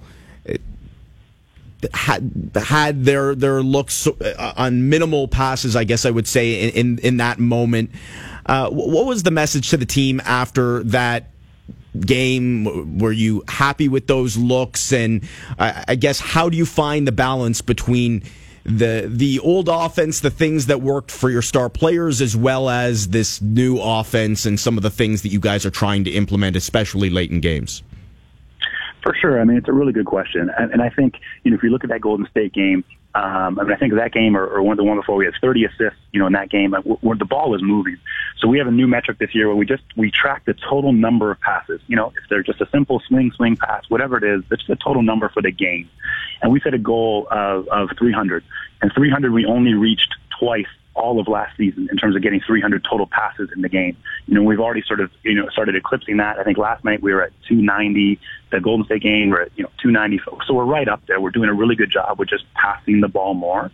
had 1.93 2.51
had 2.55 3.05
their 3.05 3.35
their 3.35 3.61
looks 3.61 4.07
uh, 4.07 4.53
on 4.57 4.89
minimal 4.89 5.27
passes, 5.27 5.75
I 5.75 5.83
guess 5.83 6.05
I 6.05 6.11
would 6.11 6.27
say 6.27 6.69
in 6.69 6.69
in, 6.71 6.99
in 6.99 7.17
that 7.17 7.39
moment. 7.39 7.91
Uh, 8.45 8.69
what 8.69 9.05
was 9.05 9.23
the 9.23 9.31
message 9.31 9.69
to 9.71 9.77
the 9.77 9.85
team 9.85 10.21
after 10.23 10.83
that 10.83 11.31
game? 11.99 12.99
Were 12.99 13.11
you 13.11 13.43
happy 13.47 13.87
with 13.87 14.07
those 14.07 14.37
looks? 14.37 14.93
And 14.93 15.27
I, 15.57 15.85
I 15.89 15.95
guess 15.95 16.19
how 16.19 16.49
do 16.49 16.57
you 16.57 16.65
find 16.65 17.07
the 17.07 17.11
balance 17.11 17.61
between 17.61 18.23
the 18.63 19.09
the 19.11 19.39
old 19.39 19.69
offense, 19.69 20.19
the 20.19 20.31
things 20.31 20.67
that 20.67 20.81
worked 20.81 21.11
for 21.11 21.29
your 21.29 21.41
star 21.41 21.69
players, 21.69 22.21
as 22.21 22.35
well 22.35 22.69
as 22.69 23.09
this 23.09 23.41
new 23.41 23.79
offense 23.79 24.45
and 24.45 24.59
some 24.59 24.77
of 24.77 24.83
the 24.83 24.89
things 24.89 25.21
that 25.21 25.29
you 25.29 25.39
guys 25.39 25.65
are 25.65 25.71
trying 25.71 26.03
to 26.03 26.11
implement, 26.11 26.55
especially 26.55 27.09
late 27.09 27.31
in 27.31 27.41
games? 27.41 27.83
For 29.05 29.13
sure. 29.13 29.39
I 29.39 29.43
mean, 29.43 29.57
it's 29.57 29.67
a 29.67 29.71
really 29.71 29.93
good 29.93 30.07
question. 30.07 30.49
And, 30.57 30.73
and 30.73 30.81
I 30.81 30.89
think, 30.89 31.17
you 31.43 31.51
know, 31.51 31.57
if 31.57 31.61
you 31.61 31.69
look 31.69 31.83
at 31.83 31.91
that 31.91 32.01
Golden 32.01 32.27
State 32.31 32.53
game, 32.53 32.83
um, 33.13 33.59
I 33.59 33.63
mean, 33.63 33.71
I 33.71 33.75
think 33.75 33.93
that 33.93 34.11
game 34.11 34.35
or, 34.35 34.43
or 34.43 34.63
one 34.63 34.73
of 34.73 34.77
the 34.77 34.83
one 34.83 34.97
before 34.97 35.15
we 35.15 35.25
had 35.25 35.35
30 35.39 35.65
assists, 35.65 35.99
you 36.11 36.19
know, 36.19 36.25
in 36.25 36.33
that 36.33 36.49
game 36.49 36.73
where 36.73 37.15
the 37.15 37.23
ball 37.23 37.51
was 37.51 37.61
moving. 37.61 37.97
So 38.39 38.47
we 38.47 38.57
have 38.57 38.65
a 38.65 38.71
new 38.71 38.87
metric 38.87 39.19
this 39.19 39.35
year 39.35 39.45
where 39.47 39.55
we 39.55 39.67
just, 39.67 39.83
we 39.95 40.09
track 40.09 40.45
the 40.45 40.55
total 40.55 40.91
number 40.91 41.29
of 41.29 41.39
passes. 41.39 41.81
You 41.85 41.97
know, 41.97 42.07
if 42.17 42.27
they're 42.31 42.41
just 42.41 42.61
a 42.61 42.69
simple 42.71 42.99
swing, 43.07 43.31
swing 43.35 43.57
pass, 43.57 43.83
whatever 43.89 44.17
it 44.17 44.23
is, 44.23 44.43
it's 44.49 44.65
the 44.67 44.75
total 44.75 45.03
number 45.03 45.29
for 45.29 45.43
the 45.43 45.51
game. 45.51 45.87
And 46.41 46.51
we 46.51 46.59
set 46.59 46.73
a 46.73 46.79
goal 46.79 47.27
of, 47.29 47.67
of 47.67 47.91
300 47.99 48.43
and 48.81 48.91
300 48.91 49.31
we 49.31 49.45
only 49.45 49.75
reached 49.75 50.15
twice 50.39 50.65
all 50.95 51.19
of 51.19 51.27
last 51.27 51.55
season 51.57 51.87
in 51.91 51.97
terms 51.97 52.15
of 52.15 52.21
getting 52.21 52.41
300 52.41 52.83
total 52.89 53.05
passes 53.05 53.49
in 53.55 53.61
the 53.61 53.69
game. 53.69 53.95
You 54.27 54.35
know, 54.35 54.43
we've 54.43 54.59
already 54.59 54.81
sort 54.87 55.01
of, 55.01 55.11
you 55.23 55.35
know, 55.35 55.47
started 55.49 55.75
eclipsing 55.75 56.17
that. 56.17 56.39
I 56.39 56.43
think 56.43 56.57
last 56.57 56.83
night 56.83 57.01
we 57.01 57.13
were 57.13 57.21
at 57.21 57.31
290. 57.47 58.19
The 58.51 58.61
Golden 58.61 58.85
State 58.85 59.01
game, 59.01 59.31
we're 59.31 59.43
at, 59.43 59.51
you 59.55 59.63
know, 59.63 59.71
290. 59.81 60.21
So 60.47 60.53
we're 60.53 60.65
right 60.65 60.87
up 60.87 61.01
there. 61.07 61.19
We're 61.19 61.31
doing 61.31 61.49
a 61.49 61.53
really 61.53 61.75
good 61.75 61.91
job 61.91 62.17
with 62.17 62.29
just 62.29 62.45
passing 62.53 63.01
the 63.01 63.07
ball 63.07 63.33
more. 63.33 63.71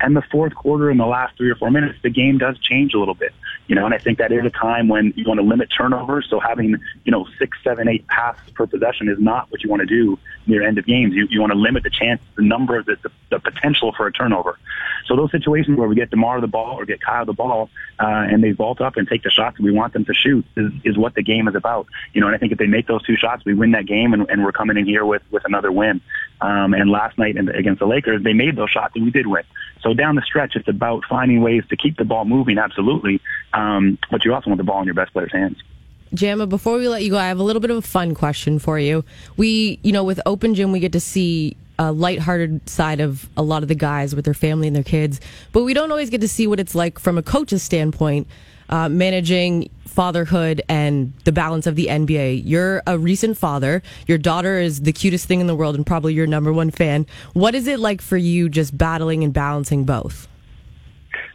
And 0.00 0.16
the 0.16 0.22
fourth 0.22 0.54
quarter 0.54 0.90
in 0.90 0.96
the 0.96 1.06
last 1.06 1.36
three 1.36 1.50
or 1.50 1.54
four 1.54 1.70
minutes, 1.70 1.98
the 2.02 2.10
game 2.10 2.38
does 2.38 2.58
change 2.58 2.94
a 2.94 2.98
little 2.98 3.14
bit. 3.14 3.32
You 3.68 3.76
know, 3.76 3.84
and 3.84 3.94
I 3.94 3.98
think 3.98 4.18
that 4.18 4.32
is 4.32 4.44
a 4.44 4.50
time 4.50 4.88
when 4.88 5.12
you 5.14 5.24
want 5.28 5.38
to 5.38 5.46
limit 5.46 5.68
turnovers. 5.76 6.26
So 6.28 6.40
having, 6.40 6.76
you 7.04 7.12
know, 7.12 7.26
six, 7.38 7.56
seven, 7.62 7.86
eight 7.86 8.06
passes 8.08 8.50
per 8.50 8.66
possession 8.66 9.08
is 9.08 9.18
not 9.20 9.50
what 9.50 9.62
you 9.62 9.70
want 9.70 9.80
to 9.80 9.86
do 9.86 10.18
near 10.46 10.66
end 10.66 10.78
of 10.78 10.86
games. 10.86 11.14
You, 11.14 11.28
you 11.30 11.40
want 11.40 11.52
to 11.52 11.58
limit 11.58 11.84
the 11.84 11.90
chance, 11.90 12.20
the 12.34 12.42
number 12.42 12.78
of 12.78 12.86
the, 12.86 12.96
the, 13.02 13.10
the 13.30 13.38
potential 13.38 13.92
for 13.96 14.06
a 14.06 14.12
turnover. 14.12 14.58
So 15.06 15.14
those 15.14 15.30
situations 15.30 15.78
where 15.78 15.88
we 15.88 15.94
get 15.94 16.10
DeMar 16.10 16.40
the 16.40 16.46
ball 16.46 16.78
or 16.78 16.84
get 16.84 17.00
Kyle 17.00 17.24
the 17.24 17.32
ball, 17.32 17.70
uh, 18.00 18.06
and 18.06 18.42
they 18.42 18.52
vault 18.52 18.80
up 18.80 18.96
and 18.96 19.06
take 19.06 19.22
the 19.22 19.30
shots 19.30 19.60
we 19.60 19.70
want 19.70 19.92
them 19.92 20.04
to 20.06 20.14
shoot 20.14 20.44
is, 20.56 20.72
is 20.84 20.98
what 20.98 21.14
the 21.14 21.22
game 21.22 21.46
is 21.46 21.54
about. 21.54 21.86
You 22.12 22.20
know, 22.20 22.26
and 22.26 22.34
I 22.34 22.38
think 22.38 22.52
if 22.52 22.58
they 22.58 22.66
make 22.66 22.86
those 22.86 23.04
two 23.04 23.16
shots, 23.16 23.44
we 23.44 23.54
win 23.54 23.72
that 23.72 23.86
game 23.86 24.12
and, 24.12 24.28
and 24.30 24.44
we're 24.44 24.52
coming 24.52 24.76
in 24.76 24.86
here 24.86 25.04
with, 25.04 25.22
with 25.30 25.44
another 25.44 25.70
win. 25.70 26.00
Um, 26.40 26.74
and 26.74 26.90
last 26.90 27.18
night 27.18 27.36
against 27.36 27.80
the 27.80 27.86
Lakers, 27.86 28.22
they 28.22 28.32
made 28.32 28.56
those 28.56 28.70
shots 28.70 28.94
and 28.96 29.04
we 29.04 29.10
did 29.10 29.26
win. 29.26 29.44
So 29.82 29.94
down 29.94 30.14
the 30.14 30.22
stretch, 30.22 30.56
it's 30.56 30.68
about 30.68 31.04
finding 31.08 31.40
ways 31.40 31.64
to 31.70 31.76
keep 31.76 31.96
the 31.96 32.04
ball 32.04 32.24
moving, 32.24 32.58
absolutely. 32.58 33.20
Um, 33.52 33.98
but 34.10 34.24
you 34.24 34.34
also 34.34 34.50
want 34.50 34.58
the 34.58 34.64
ball 34.64 34.80
in 34.80 34.86
your 34.86 34.94
best 34.94 35.12
player's 35.12 35.32
hands. 35.32 35.56
Jama, 36.12 36.46
before 36.46 36.76
we 36.76 36.88
let 36.88 37.02
you 37.02 37.10
go, 37.10 37.18
I 37.18 37.28
have 37.28 37.38
a 37.38 37.42
little 37.42 37.60
bit 37.60 37.70
of 37.70 37.76
a 37.76 37.82
fun 37.82 38.14
question 38.14 38.58
for 38.58 38.78
you. 38.78 39.04
We, 39.36 39.78
you 39.82 39.92
know, 39.92 40.02
with 40.02 40.20
Open 40.26 40.54
Gym, 40.54 40.72
we 40.72 40.80
get 40.80 40.92
to 40.92 41.00
see 41.00 41.56
a 41.78 41.92
lighthearted 41.92 42.68
side 42.68 43.00
of 43.00 43.28
a 43.36 43.42
lot 43.42 43.62
of 43.62 43.68
the 43.68 43.74
guys 43.74 44.14
with 44.14 44.24
their 44.24 44.34
family 44.34 44.66
and 44.66 44.76
their 44.76 44.82
kids, 44.82 45.20
but 45.52 45.62
we 45.62 45.72
don't 45.72 45.90
always 45.90 46.10
get 46.10 46.20
to 46.20 46.28
see 46.28 46.46
what 46.46 46.60
it's 46.60 46.74
like 46.74 46.98
from 46.98 47.16
a 47.16 47.22
coach's 47.22 47.62
standpoint, 47.62 48.26
uh, 48.70 48.88
managing 48.88 49.70
fatherhood 49.86 50.62
and 50.68 51.12
the 51.24 51.32
balance 51.32 51.66
of 51.66 51.76
the 51.76 51.86
NBA. 51.86 52.42
You're 52.44 52.82
a 52.86 52.98
recent 52.98 53.36
father. 53.36 53.82
Your 54.06 54.18
daughter 54.18 54.58
is 54.58 54.82
the 54.82 54.92
cutest 54.92 55.26
thing 55.26 55.40
in 55.40 55.46
the 55.46 55.54
world 55.54 55.74
and 55.74 55.84
probably 55.84 56.14
your 56.14 56.26
number 56.26 56.52
one 56.52 56.70
fan. 56.70 57.06
What 57.34 57.54
is 57.54 57.66
it 57.66 57.80
like 57.80 58.00
for 58.00 58.16
you 58.16 58.48
just 58.48 58.76
battling 58.78 59.24
and 59.24 59.32
balancing 59.32 59.84
both? 59.84 60.28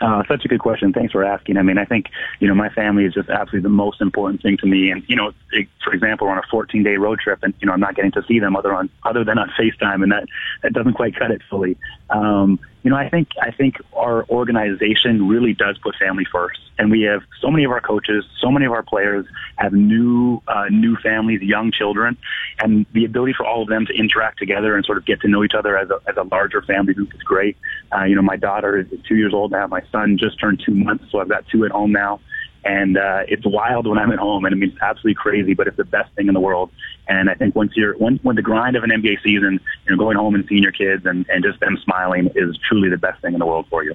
Uh, 0.02 0.24
such 0.28 0.44
a 0.46 0.48
good 0.48 0.60
question. 0.60 0.94
Thanks 0.94 1.12
for 1.12 1.24
asking. 1.24 1.58
I 1.58 1.62
mean, 1.62 1.78
I 1.78 1.86
think, 1.86 2.08
you 2.40 2.48
know, 2.48 2.56
my 2.56 2.70
family 2.70 3.06
is 3.06 3.14
just 3.14 3.30
absolutely 3.30 3.62
the 3.62 3.70
most 3.70 4.02
important 4.02 4.42
thing 4.42 4.58
to 4.58 4.66
me. 4.66 4.90
And, 4.90 5.04
you 5.08 5.16
know, 5.16 5.32
it, 5.52 5.68
for 5.84 5.94
example, 5.94 6.28
on 6.28 6.38
a 6.38 6.42
14 6.50 6.84
day 6.84 6.98
road 6.98 7.20
trip 7.20 7.40
and, 7.44 7.54
you 7.60 7.68
know, 7.68 7.74
I'm 7.74 7.80
not 7.80 7.96
getting 7.96 8.12
to 8.14 8.24
see 8.28 8.40
them 8.40 8.56
other 8.56 8.74
on, 8.74 8.90
other 9.04 9.24
than 9.24 9.38
on 9.38 9.52
FaceTime 9.60 10.04
and 10.04 10.12
that, 10.12 10.26
that 10.64 10.74
doesn't 10.74 10.94
quite 10.94 11.16
cut 11.16 11.32
it 11.32 11.42
fully. 11.50 11.78
Um, 12.10 12.60
you 12.86 12.92
know, 12.92 12.98
I 12.98 13.10
think 13.10 13.30
I 13.42 13.50
think 13.50 13.78
our 13.94 14.26
organization 14.30 15.28
really 15.28 15.54
does 15.54 15.76
put 15.80 15.96
family 15.96 16.24
first, 16.32 16.60
and 16.78 16.92
we 16.92 17.02
have 17.02 17.24
so 17.42 17.50
many 17.50 17.64
of 17.64 17.72
our 17.72 17.82
coaches, 17.82 18.24
so 18.40 18.52
many 18.52 18.68
of 18.68 18.74
our 18.74 18.84
players 18.84 19.26
have 19.58 19.74
new 19.74 20.40
uh, 20.48 20.66
new 20.70 20.96
families, 20.98 21.42
young 21.42 21.72
children, 21.72 22.16
and 22.60 22.86
the 22.94 23.04
ability 23.04 23.34
for 23.36 23.44
all 23.44 23.64
of 23.64 23.70
them 23.70 23.88
to 23.88 23.94
interact 23.94 24.38
together 24.38 24.76
and 24.76 24.86
sort 24.86 25.00
of 25.00 25.06
get 25.08 25.20
to 25.22 25.28
know 25.28 25.44
each 25.44 25.56
other 25.58 25.80
as 25.80 25.90
a 25.90 26.00
as 26.08 26.16
a 26.16 26.24
larger 26.32 26.62
family 26.62 26.94
group 26.94 27.12
is 27.16 27.24
great. 27.24 27.58
Uh, 27.92 28.04
you 28.04 28.16
know, 28.16 28.22
my 28.22 28.38
daughter 28.38 28.78
is 28.78 28.86
two 29.08 29.16
years 29.16 29.34
old 29.34 29.50
now. 29.50 29.66
My 29.66 29.82
son 29.92 30.16
just 30.20 30.40
turned 30.40 30.62
two 30.64 30.76
months, 30.76 31.06
so 31.12 31.20
I've 31.20 31.30
got 31.30 31.48
two 31.48 31.66
at 31.66 31.72
home 31.72 31.92
now 31.92 32.20
and 32.66 32.98
uh, 32.98 33.22
it's 33.28 33.46
wild 33.46 33.88
when 33.88 33.98
I'm 33.98 34.12
at 34.12 34.20
home, 34.20 34.44
and 34.44 34.54
I 34.54 34.58
mean 34.58 34.72
it's 34.72 34.82
absolutely 34.82 35.14
crazy, 35.14 35.54
but 35.54 35.68
it's 35.68 35.78
the 35.78 35.86
best 35.86 36.12
thing 36.16 36.28
in 36.28 36.34
the 36.34 36.40
world. 36.40 36.72
And 37.08 37.30
I 37.30 37.36
think 37.36 37.56
once 37.56 37.74
you're 37.76 37.96
when 37.98 38.20
when 38.24 38.36
the 38.36 38.42
grind 38.42 38.76
of 38.76 38.84
an 38.84 38.90
NBA 38.90 39.24
season, 39.24 39.60
you 39.86 39.96
know, 39.96 39.98
going 39.98 40.18
home 40.18 40.36
and 40.36 40.44
seeing 40.50 40.64
your 40.64 40.72
kids 40.72 41.06
and 41.06 41.26
and 41.30 41.44
just 41.44 41.60
them 41.60 41.78
smiling 41.84 42.30
is 42.36 42.58
truly 42.68 42.90
the 42.90 42.98
best 42.98 43.22
thing 43.22 43.34
in 43.34 43.40
the 43.40 43.46
world 43.46 43.68
for 43.70 43.84
you. 43.84 43.94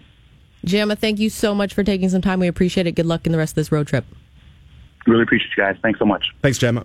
Jama, 0.65 0.95
thank 0.95 1.19
you 1.19 1.31
so 1.31 1.55
much 1.55 1.75
for 1.75 1.83
taking 1.83 2.09
some 2.09 2.21
time. 2.21 2.39
We 2.39 2.49
appreciate 2.49 2.87
it. 2.87 2.93
Good 2.93 3.07
luck 3.07 3.27
in 3.27 3.33
the 3.33 3.39
rest 3.39 3.53
of 3.53 3.57
this 3.57 3.73
road 3.73 3.87
trip. 3.87 4.05
Really 5.07 5.23
appreciate 5.23 5.51
you 5.57 5.63
guys. 5.65 5.77
Thanks 5.83 5.99
so 5.99 6.05
much. 6.05 6.25
Thanks, 6.43 6.59
Jama. 6.59 6.85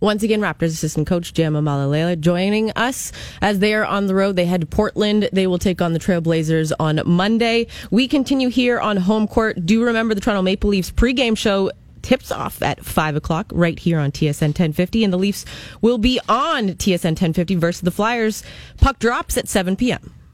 Once 0.00 0.22
again, 0.22 0.40
Raptors 0.40 0.68
assistant 0.68 1.08
coach 1.08 1.34
Jama 1.34 1.60
Mahlalela 1.60 2.18
joining 2.18 2.70
us 2.72 3.10
as 3.40 3.58
they 3.58 3.74
are 3.74 3.84
on 3.84 4.06
the 4.06 4.14
road. 4.14 4.36
They 4.36 4.44
head 4.44 4.60
to 4.60 4.66
Portland. 4.66 5.28
They 5.32 5.48
will 5.48 5.58
take 5.58 5.82
on 5.82 5.92
the 5.92 5.98
Trailblazers 5.98 6.72
on 6.78 7.00
Monday. 7.04 7.66
We 7.90 8.06
continue 8.06 8.48
here 8.48 8.78
on 8.78 8.96
home 8.96 9.26
court. 9.26 9.66
Do 9.66 9.84
remember 9.84 10.14
the 10.14 10.20
Toronto 10.20 10.42
Maple 10.42 10.70
Leafs 10.70 10.92
pregame 10.92 11.36
show 11.36 11.72
tips 12.02 12.30
off 12.30 12.62
at 12.62 12.84
5 12.84 13.16
o'clock 13.16 13.50
right 13.52 13.78
here 13.78 13.98
on 13.98 14.12
TSN 14.12 14.48
1050. 14.48 15.02
And 15.02 15.12
the 15.12 15.18
Leafs 15.18 15.44
will 15.80 15.98
be 15.98 16.20
on 16.28 16.68
TSN 16.68 17.04
1050 17.04 17.56
versus 17.56 17.80
the 17.80 17.90
Flyers. 17.90 18.44
Puck 18.76 19.00
drops 19.00 19.36
at 19.36 19.48
7 19.48 19.74
p.m. 19.74 20.14